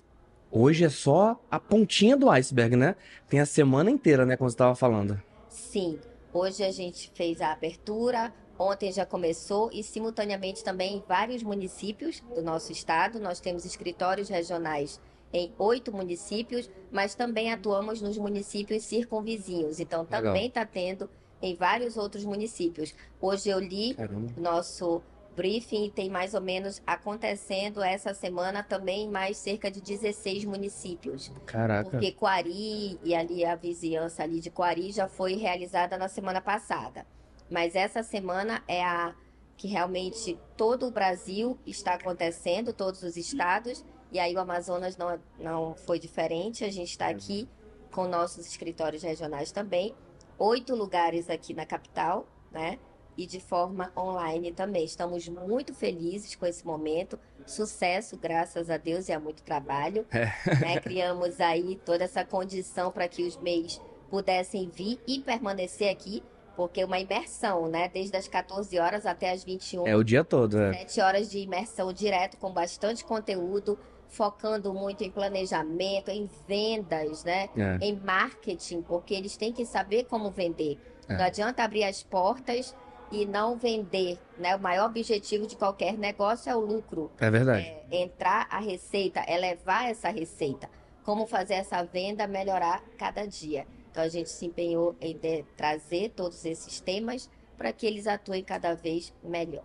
[0.51, 2.97] hoje é só a pontinha do iceberg, né?
[3.29, 4.37] Tem a semana inteira, né?
[4.37, 5.21] Como você estava falando.
[5.49, 5.99] Sim,
[6.33, 12.21] hoje a gente fez a abertura, ontem já começou e simultaneamente também em vários municípios
[12.35, 13.21] do nosso estado.
[13.21, 15.01] Nós temos escritórios regionais
[15.33, 19.81] em oito municípios, mas também atuamos nos municípios circunvizinhos.
[19.81, 21.11] Então também está tendo
[21.47, 22.95] em vários outros municípios.
[23.21, 24.33] Hoje eu li Caramba.
[24.37, 25.03] nosso
[25.37, 31.31] briefing e tem mais ou menos acontecendo essa semana também mais cerca de 16 municípios.
[31.45, 31.91] Caraca.
[31.91, 37.07] Porque Coari e ali a vizinhança ali de Coari já foi realizada na semana passada.
[37.51, 39.15] Mas essa semana é a
[39.57, 45.19] que realmente todo o Brasil está acontecendo, todos os estados, e aí o Amazonas não,
[45.39, 46.65] não foi diferente.
[46.65, 47.49] A gente está aqui
[47.91, 49.95] com nossos escritórios regionais também,
[50.39, 52.79] oito lugares aqui na capital, né?
[53.17, 54.85] E de forma online também.
[54.85, 57.19] Estamos muito felizes com esse momento.
[57.47, 60.07] Sucesso, graças a Deus, e a muito trabalho.
[60.61, 60.79] né?
[60.81, 63.81] Criamos aí toda essa condição para que os MEIs
[64.11, 66.23] pudessem vir e permanecer aqui,
[66.57, 67.89] porque é uma imersão, né?
[67.89, 70.73] Desde as 14 horas até as 21 É o dia todo, é.
[70.73, 73.79] Sete horas de imersão direto com bastante conteúdo,
[74.17, 77.51] focando muito em planejamento, em vendas, né?
[77.55, 77.79] É.
[77.83, 80.79] Em marketing, porque eles têm que saber como vender.
[81.07, 81.17] É.
[81.17, 82.75] Não adianta abrir as portas
[83.13, 84.57] e não vender, né?
[84.57, 87.13] O maior objetivo de qualquer negócio é o lucro.
[87.19, 87.67] É verdade.
[87.91, 90.69] É entrar a receita, elevar essa receita.
[91.05, 93.67] Como fazer essa venda melhorar cada dia.
[93.91, 95.19] Então a gente se empenhou em
[95.57, 99.65] trazer todos esses temas para que eles atuem cada vez melhor.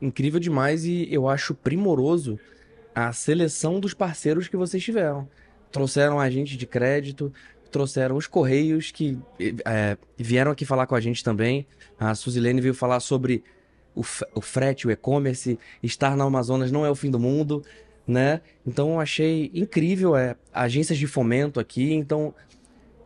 [0.00, 2.38] Incrível demais e eu acho primoroso
[2.94, 5.28] a seleção dos parceiros que vocês tiveram.
[5.70, 7.32] Trouxeram agente de crédito,
[7.70, 9.18] trouxeram os Correios que
[9.64, 11.66] é, vieram aqui falar com a gente também.
[11.98, 13.42] A Suzilene veio falar sobre
[13.94, 14.02] o,
[14.34, 17.64] o frete, o e-commerce, estar na Amazonas não é o fim do mundo,
[18.06, 18.40] né?
[18.66, 21.92] Então eu achei incrível é, agências de fomento aqui.
[21.94, 22.34] Então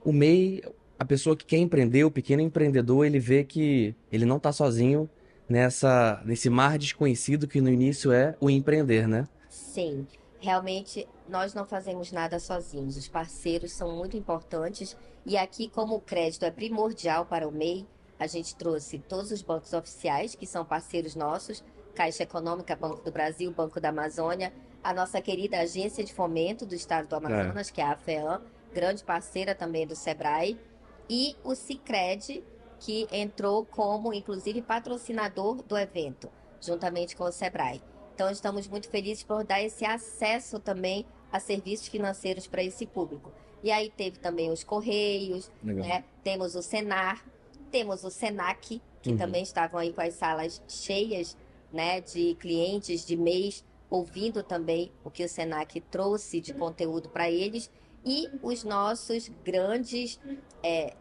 [0.05, 0.63] o MEI,
[0.99, 5.09] a pessoa que quer empreender, o pequeno empreendedor, ele vê que ele não está sozinho
[5.49, 9.27] nessa nesse mar desconhecido que no início é o empreender, né?
[9.77, 10.07] Sim,
[10.41, 12.97] realmente nós não fazemos nada sozinhos.
[12.97, 14.97] Os parceiros são muito importantes
[15.27, 17.87] e aqui, como o crédito é primordial para o MEI,
[18.19, 21.63] a gente trouxe todos os bancos oficiais que são parceiros nossos,
[21.95, 24.51] Caixa Econômica, Banco do Brasil, Banco da Amazônia,
[24.83, 27.73] a nossa querida Agência de Fomento do Estado do Amazonas, é.
[27.73, 28.41] que é a FEAM,
[28.73, 30.59] grande parceira também do Sebrae,
[31.07, 32.43] e o Cicred,
[32.81, 36.31] que entrou como, inclusive, patrocinador do evento,
[36.63, 37.83] juntamente com o Sebrae.
[38.17, 43.31] Então, estamos muito felizes por dar esse acesso também a serviços financeiros para esse público.
[43.63, 46.03] E aí teve também os Correios, né?
[46.25, 47.23] temos o Senar,
[47.71, 49.19] temos o Senac, que uhum.
[49.19, 51.37] também estavam aí com as salas cheias
[51.71, 57.31] né, de clientes de mês, ouvindo também o que o Senac trouxe de conteúdo para
[57.31, 57.71] eles.
[58.03, 60.19] E os nossos grandes
[60.63, 60.95] é,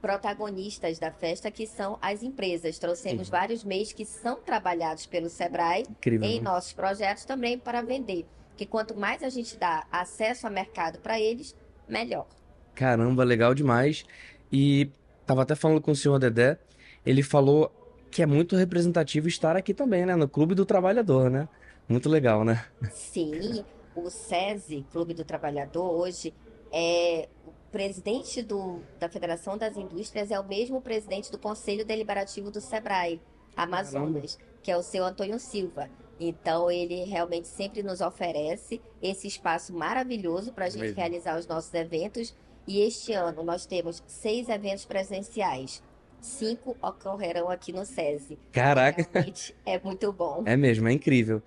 [0.00, 2.78] protagonistas da festa, que são as empresas.
[2.78, 3.32] Trouxemos uhum.
[3.32, 6.42] vários mês que são trabalhados pelo Sebrae Incrível, em né?
[6.42, 8.26] nossos projetos também para vender.
[8.56, 11.54] Que quanto mais a gente dá acesso ao mercado para eles,
[11.88, 12.26] melhor.
[12.74, 14.04] Caramba, legal demais.
[14.52, 14.90] E
[15.26, 16.58] tava até falando com o senhor Dedé,
[17.04, 17.72] ele falou
[18.10, 20.16] que é muito representativo estar aqui também, né?
[20.16, 21.48] No Clube do Trabalhador, né?
[21.88, 22.64] Muito legal, né?
[22.90, 23.64] Sim,
[23.94, 26.34] o SESI, Clube do Trabalhador, hoje
[26.72, 27.28] é
[27.70, 33.20] presidente do, da Federação das Indústrias é o mesmo presidente do Conselho Deliberativo do SEBRAE,
[33.56, 34.58] Amazonas, Caramba.
[34.62, 35.88] que é o seu Antônio Silva.
[36.20, 40.96] Então, ele realmente sempre nos oferece esse espaço maravilhoso para a gente mesmo.
[40.96, 42.34] realizar os nossos eventos.
[42.66, 45.82] E este ano nós temos seis eventos presenciais.
[46.20, 48.36] Cinco ocorrerão aqui no SESI.
[48.52, 49.06] Caraca!
[49.12, 50.42] Realmente é muito bom.
[50.44, 51.40] É mesmo, é incrível.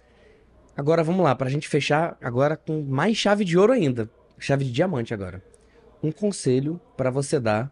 [0.75, 4.09] Agora vamos lá, para a gente fechar agora com mais chave de ouro ainda.
[4.39, 5.43] Chave de diamante agora
[6.03, 7.71] um conselho para você dar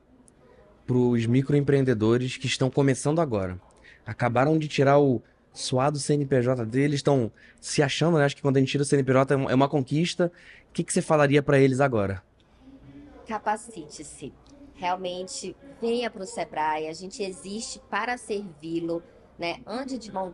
[0.86, 3.60] para os microempreendedores que estão começando agora.
[4.06, 5.22] Acabaram de tirar o
[5.54, 8.26] suado CNPJ deles, estão se achando, né?
[8.26, 10.32] Acho que quando a gente tira o CNPJ é uma conquista.
[10.70, 12.24] O que, que você falaria para eles agora?
[13.28, 14.34] Capacite-se.
[14.74, 16.88] Realmente, venha para o Sebrae.
[16.88, 19.04] A gente existe para servi-lo.
[19.38, 19.62] Né?
[19.66, 20.32] Ande de mão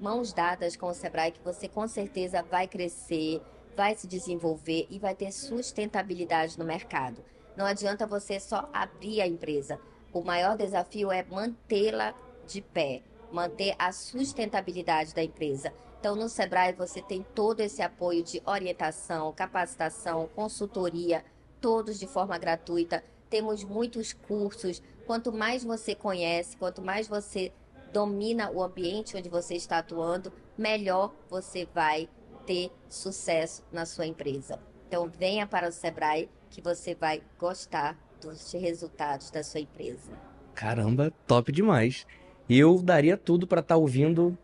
[0.00, 3.40] mãos dadas com o Sebrae, que você com certeza vai crescer,
[3.76, 7.24] vai se desenvolver e vai ter sustentabilidade no mercado.
[7.56, 9.78] Não adianta você só abrir a empresa.
[10.12, 12.14] O maior desafio é mantê-la
[12.46, 13.02] de pé,
[13.32, 15.72] manter a sustentabilidade da empresa.
[15.98, 21.24] Então, no Sebrae, você tem todo esse apoio de orientação, capacitação, consultoria,
[21.60, 23.02] todos de forma gratuita.
[23.30, 24.82] Temos muitos cursos.
[25.06, 27.52] Quanto mais você conhece, quanto mais você
[27.92, 32.08] domina o ambiente onde você está atuando, melhor você vai
[32.46, 34.58] ter sucesso na sua empresa.
[34.88, 40.12] Então, venha para o Sebrae que você vai gostar dos resultados da sua empresa.
[40.54, 42.06] Caramba, top demais.
[42.48, 44.38] Eu daria tudo para estar tá ouvindo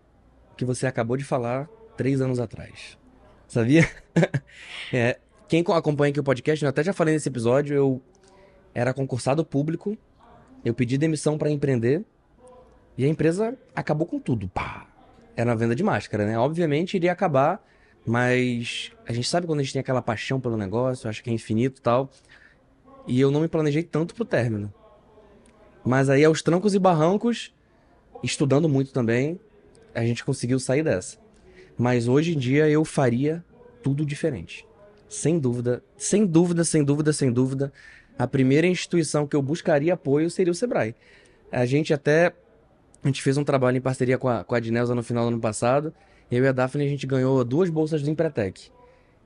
[0.52, 2.98] o que você acabou de falar três anos atrás.
[3.46, 3.88] Sabia?
[4.92, 5.18] é,
[5.48, 8.02] quem acompanha aqui o podcast, eu até já falei nesse episódio, eu
[8.74, 9.96] era concursado público,
[10.64, 12.04] eu pedi demissão para empreender
[12.96, 14.48] e a empresa acabou com tudo.
[14.48, 14.86] Pá!
[15.36, 16.38] Era a venda de máscara, né?
[16.38, 17.64] Obviamente iria acabar
[18.06, 21.32] mas a gente sabe quando a gente tem aquela paixão pelo negócio, acha que é
[21.32, 22.10] infinito e tal.
[23.06, 24.72] E eu não me planejei tanto pro término.
[25.84, 27.54] Mas aí aos trancos e barrancos,
[28.22, 29.38] estudando muito também,
[29.94, 31.18] a gente conseguiu sair dessa.
[31.76, 33.44] Mas hoje em dia eu faria
[33.82, 34.66] tudo diferente.
[35.08, 37.72] Sem dúvida, sem dúvida, sem dúvida, sem dúvida,
[38.18, 40.94] a primeira instituição que eu buscaria apoio seria o Sebrae.
[41.50, 42.34] A gente até
[43.02, 45.40] a gente fez um trabalho em parceria com a, com a no final do ano
[45.40, 45.92] passado
[46.30, 48.70] eu e a Daphne, a gente ganhou duas bolsas do Empretec.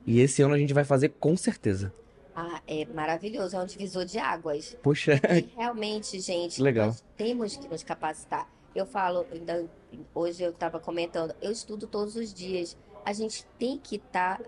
[0.06, 1.93] E esse ano a gente vai fazer com certeza.
[2.35, 4.76] Ah, é maravilhoso, é um divisor de águas.
[4.82, 5.20] Poxa.
[5.31, 6.86] E realmente, gente, Legal.
[6.89, 8.48] nós temos que nos capacitar.
[8.74, 9.64] Eu falo, ainda,
[10.14, 12.76] hoje eu estava comentando, eu estudo todos os dias.
[13.05, 14.44] A gente tem que estar tá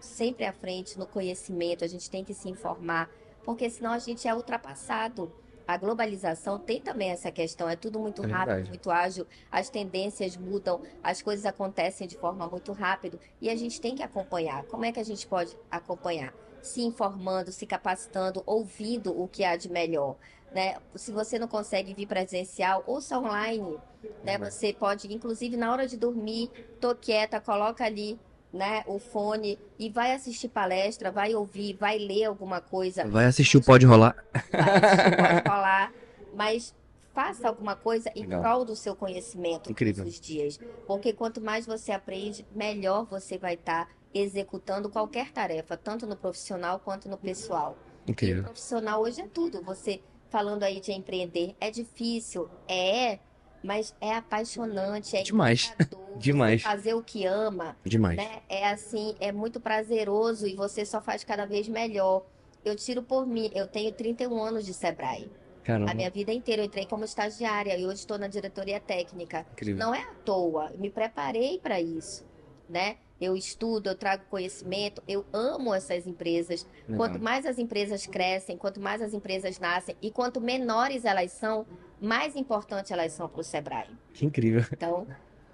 [0.00, 3.08] sempre à frente no conhecimento, a gente tem que se informar,
[3.44, 5.30] porque senão a gente é ultrapassado
[5.66, 10.36] a globalização tem também essa questão, é tudo muito é rápido, muito ágil, as tendências
[10.36, 14.64] mudam, as coisas acontecem de forma muito rápida e a gente tem que acompanhar.
[14.64, 16.34] Como é que a gente pode acompanhar?
[16.60, 20.16] Se informando, se capacitando, ouvindo o que há de melhor.
[20.52, 20.76] Né?
[20.94, 23.78] Se você não consegue vir presencial, ouça online.
[24.24, 24.36] Né?
[24.38, 26.50] Você pode, inclusive, na hora de dormir,
[26.80, 28.18] tô quieta, coloca ali
[28.52, 33.06] né, o fone e vai assistir palestra, vai ouvir, vai ler alguma coisa.
[33.06, 34.16] Vai assistir o Pode Rolar.
[34.52, 35.92] Vai assistir o Pode Rolar.
[36.34, 36.74] Mas
[37.12, 38.40] faça alguma coisa em Legal.
[38.40, 40.04] prol do seu conhecimento Incrível.
[40.04, 40.58] todos os dias.
[40.86, 46.80] Porque quanto mais você aprende, melhor você vai estar executando qualquer tarefa, tanto no profissional
[46.80, 47.76] quanto no pessoal.
[48.06, 48.42] E Incrível.
[48.44, 49.62] profissional hoje é tudo.
[49.62, 53.18] Você falando aí de empreender, é difícil, é,
[53.62, 55.74] mas é apaixonante, é Demais.
[56.16, 56.62] Demais.
[56.62, 58.16] Fazer o que ama, Demais.
[58.16, 58.40] né?
[58.48, 62.24] É assim, é muito prazeroso e você só faz cada vez melhor.
[62.64, 65.30] Eu tiro por mim, eu tenho 31 anos de Sebrae.
[65.64, 65.90] Caramba.
[65.90, 69.46] A minha vida inteira eu entrei como estagiária e hoje estou na diretoria técnica.
[69.52, 69.78] Incrível.
[69.78, 72.24] Não é à toa, eu me preparei para isso,
[72.68, 72.96] né?
[73.20, 76.66] Eu estudo, eu trago conhecimento, eu amo essas empresas.
[76.88, 76.96] Legal.
[76.96, 81.66] Quanto mais as empresas crescem, quanto mais as empresas nascem e quanto menores elas são,
[82.00, 83.88] mais importante elas são para o Sebrae.
[84.14, 84.64] Que incrível.
[84.72, 85.06] Então,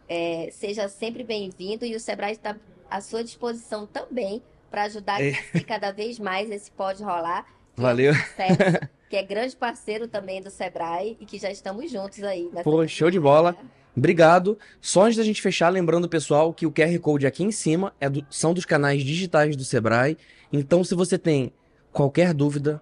[0.09, 2.56] é, seja sempre bem-vindo e o Sebrae está
[2.90, 5.32] à sua disposição também para ajudar É.
[5.66, 7.44] cada vez mais esse Pode Rolar.
[7.77, 8.14] é Valeu.
[8.14, 8.56] sucesso,
[9.10, 12.51] que é grande parceiro também do Sebrae e que já estamos juntos aí.
[12.62, 13.56] Pô, show de bola.
[13.97, 14.59] Obrigado.
[14.81, 18.10] Só antes da gente fechar, lembrando, pessoal, que o QR Code aqui em cima é
[18.10, 20.18] do- são dos canais digitais do Sebrae.
[20.52, 21.51] Então, se você tem
[21.93, 22.81] qualquer dúvida,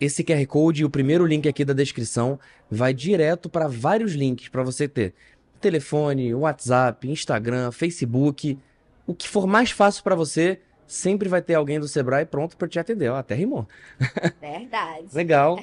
[0.00, 2.38] esse QR Code e o primeiro link aqui da descrição
[2.70, 5.14] vai direto para vários links para você ter
[5.60, 8.58] telefone, WhatsApp, Instagram, Facebook,
[9.06, 12.66] o que for mais fácil para você, sempre vai ter alguém do Sebrae pronto para
[12.66, 13.10] te atender.
[13.10, 13.68] Ó, até rimou.
[14.40, 15.06] Verdade.
[15.12, 15.62] Legal.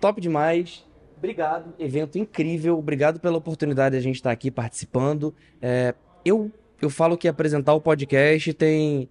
[0.00, 0.84] Top demais.
[1.16, 1.74] Obrigado.
[1.78, 2.78] Evento incrível.
[2.78, 5.34] Obrigado pela oportunidade de a gente estar aqui participando.
[5.60, 5.94] É,
[6.24, 6.50] eu,
[6.80, 9.08] eu falo que apresentar o podcast tem,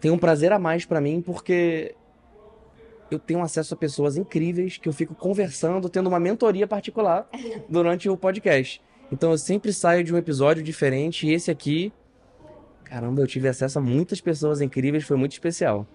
[0.00, 1.94] tem um prazer a mais pra mim, porque
[3.10, 7.28] eu tenho acesso a pessoas incríveis que eu fico conversando, tendo uma mentoria particular
[7.68, 8.82] durante o podcast.
[9.10, 11.92] Então eu sempre saio de um episódio diferente e esse aqui,
[12.84, 15.86] caramba, eu tive acesso a muitas pessoas incríveis, foi muito especial.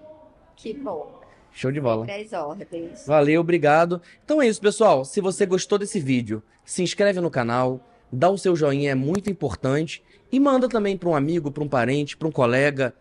[0.56, 1.22] Que bom.
[1.52, 2.06] Show de bola.
[2.06, 3.06] Sempre às ordens.
[3.06, 4.02] Valeu, obrigado.
[4.26, 5.06] Então é isso, pessoal.
[5.06, 7.80] Se você gostou desse vídeo, se inscreve no canal,
[8.12, 10.04] dá o seu joinha, é muito importante.
[10.32, 12.94] E manda também para um amigo, para um parente, para um colega,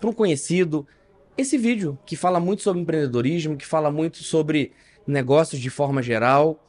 [0.00, 0.86] para um conhecido.
[1.38, 4.72] Esse vídeo que fala muito sobre empreendedorismo, que fala muito sobre
[5.06, 6.68] negócios de forma geral.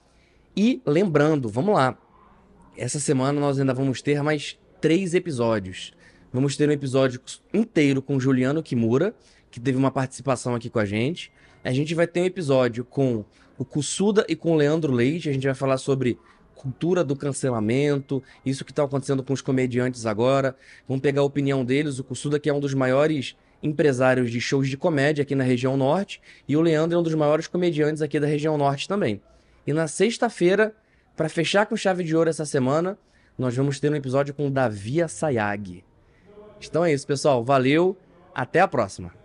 [0.56, 1.98] E lembrando, vamos lá.
[2.78, 5.92] Essa semana nós ainda vamos ter mais três episódios.
[6.32, 7.20] Vamos ter um episódio
[7.52, 9.16] inteiro com Juliano Kimura,
[9.50, 11.32] que teve uma participação aqui com a gente.
[11.64, 13.26] A gente vai ter um episódio com
[13.58, 15.30] o Kusuda e com o Leandro Leite.
[15.30, 16.20] A gente vai falar sobre
[16.54, 20.56] cultura do cancelamento, isso que está acontecendo com os comediantes agora.
[20.88, 21.98] Vamos pegar a opinião deles.
[21.98, 25.76] O Kusuda, que é um dos maiores empresários de shows de comédia aqui na região
[25.76, 29.22] norte, e o Leandro é um dos maiores comediantes aqui da região norte também.
[29.68, 30.74] E na sexta-feira,
[31.16, 32.98] para fechar com chave de ouro essa semana,
[33.38, 35.84] nós vamos ter um episódio com Davi Sayag.
[36.62, 37.44] Então é isso, pessoal.
[37.44, 37.98] Valeu.
[38.34, 39.19] Até a próxima.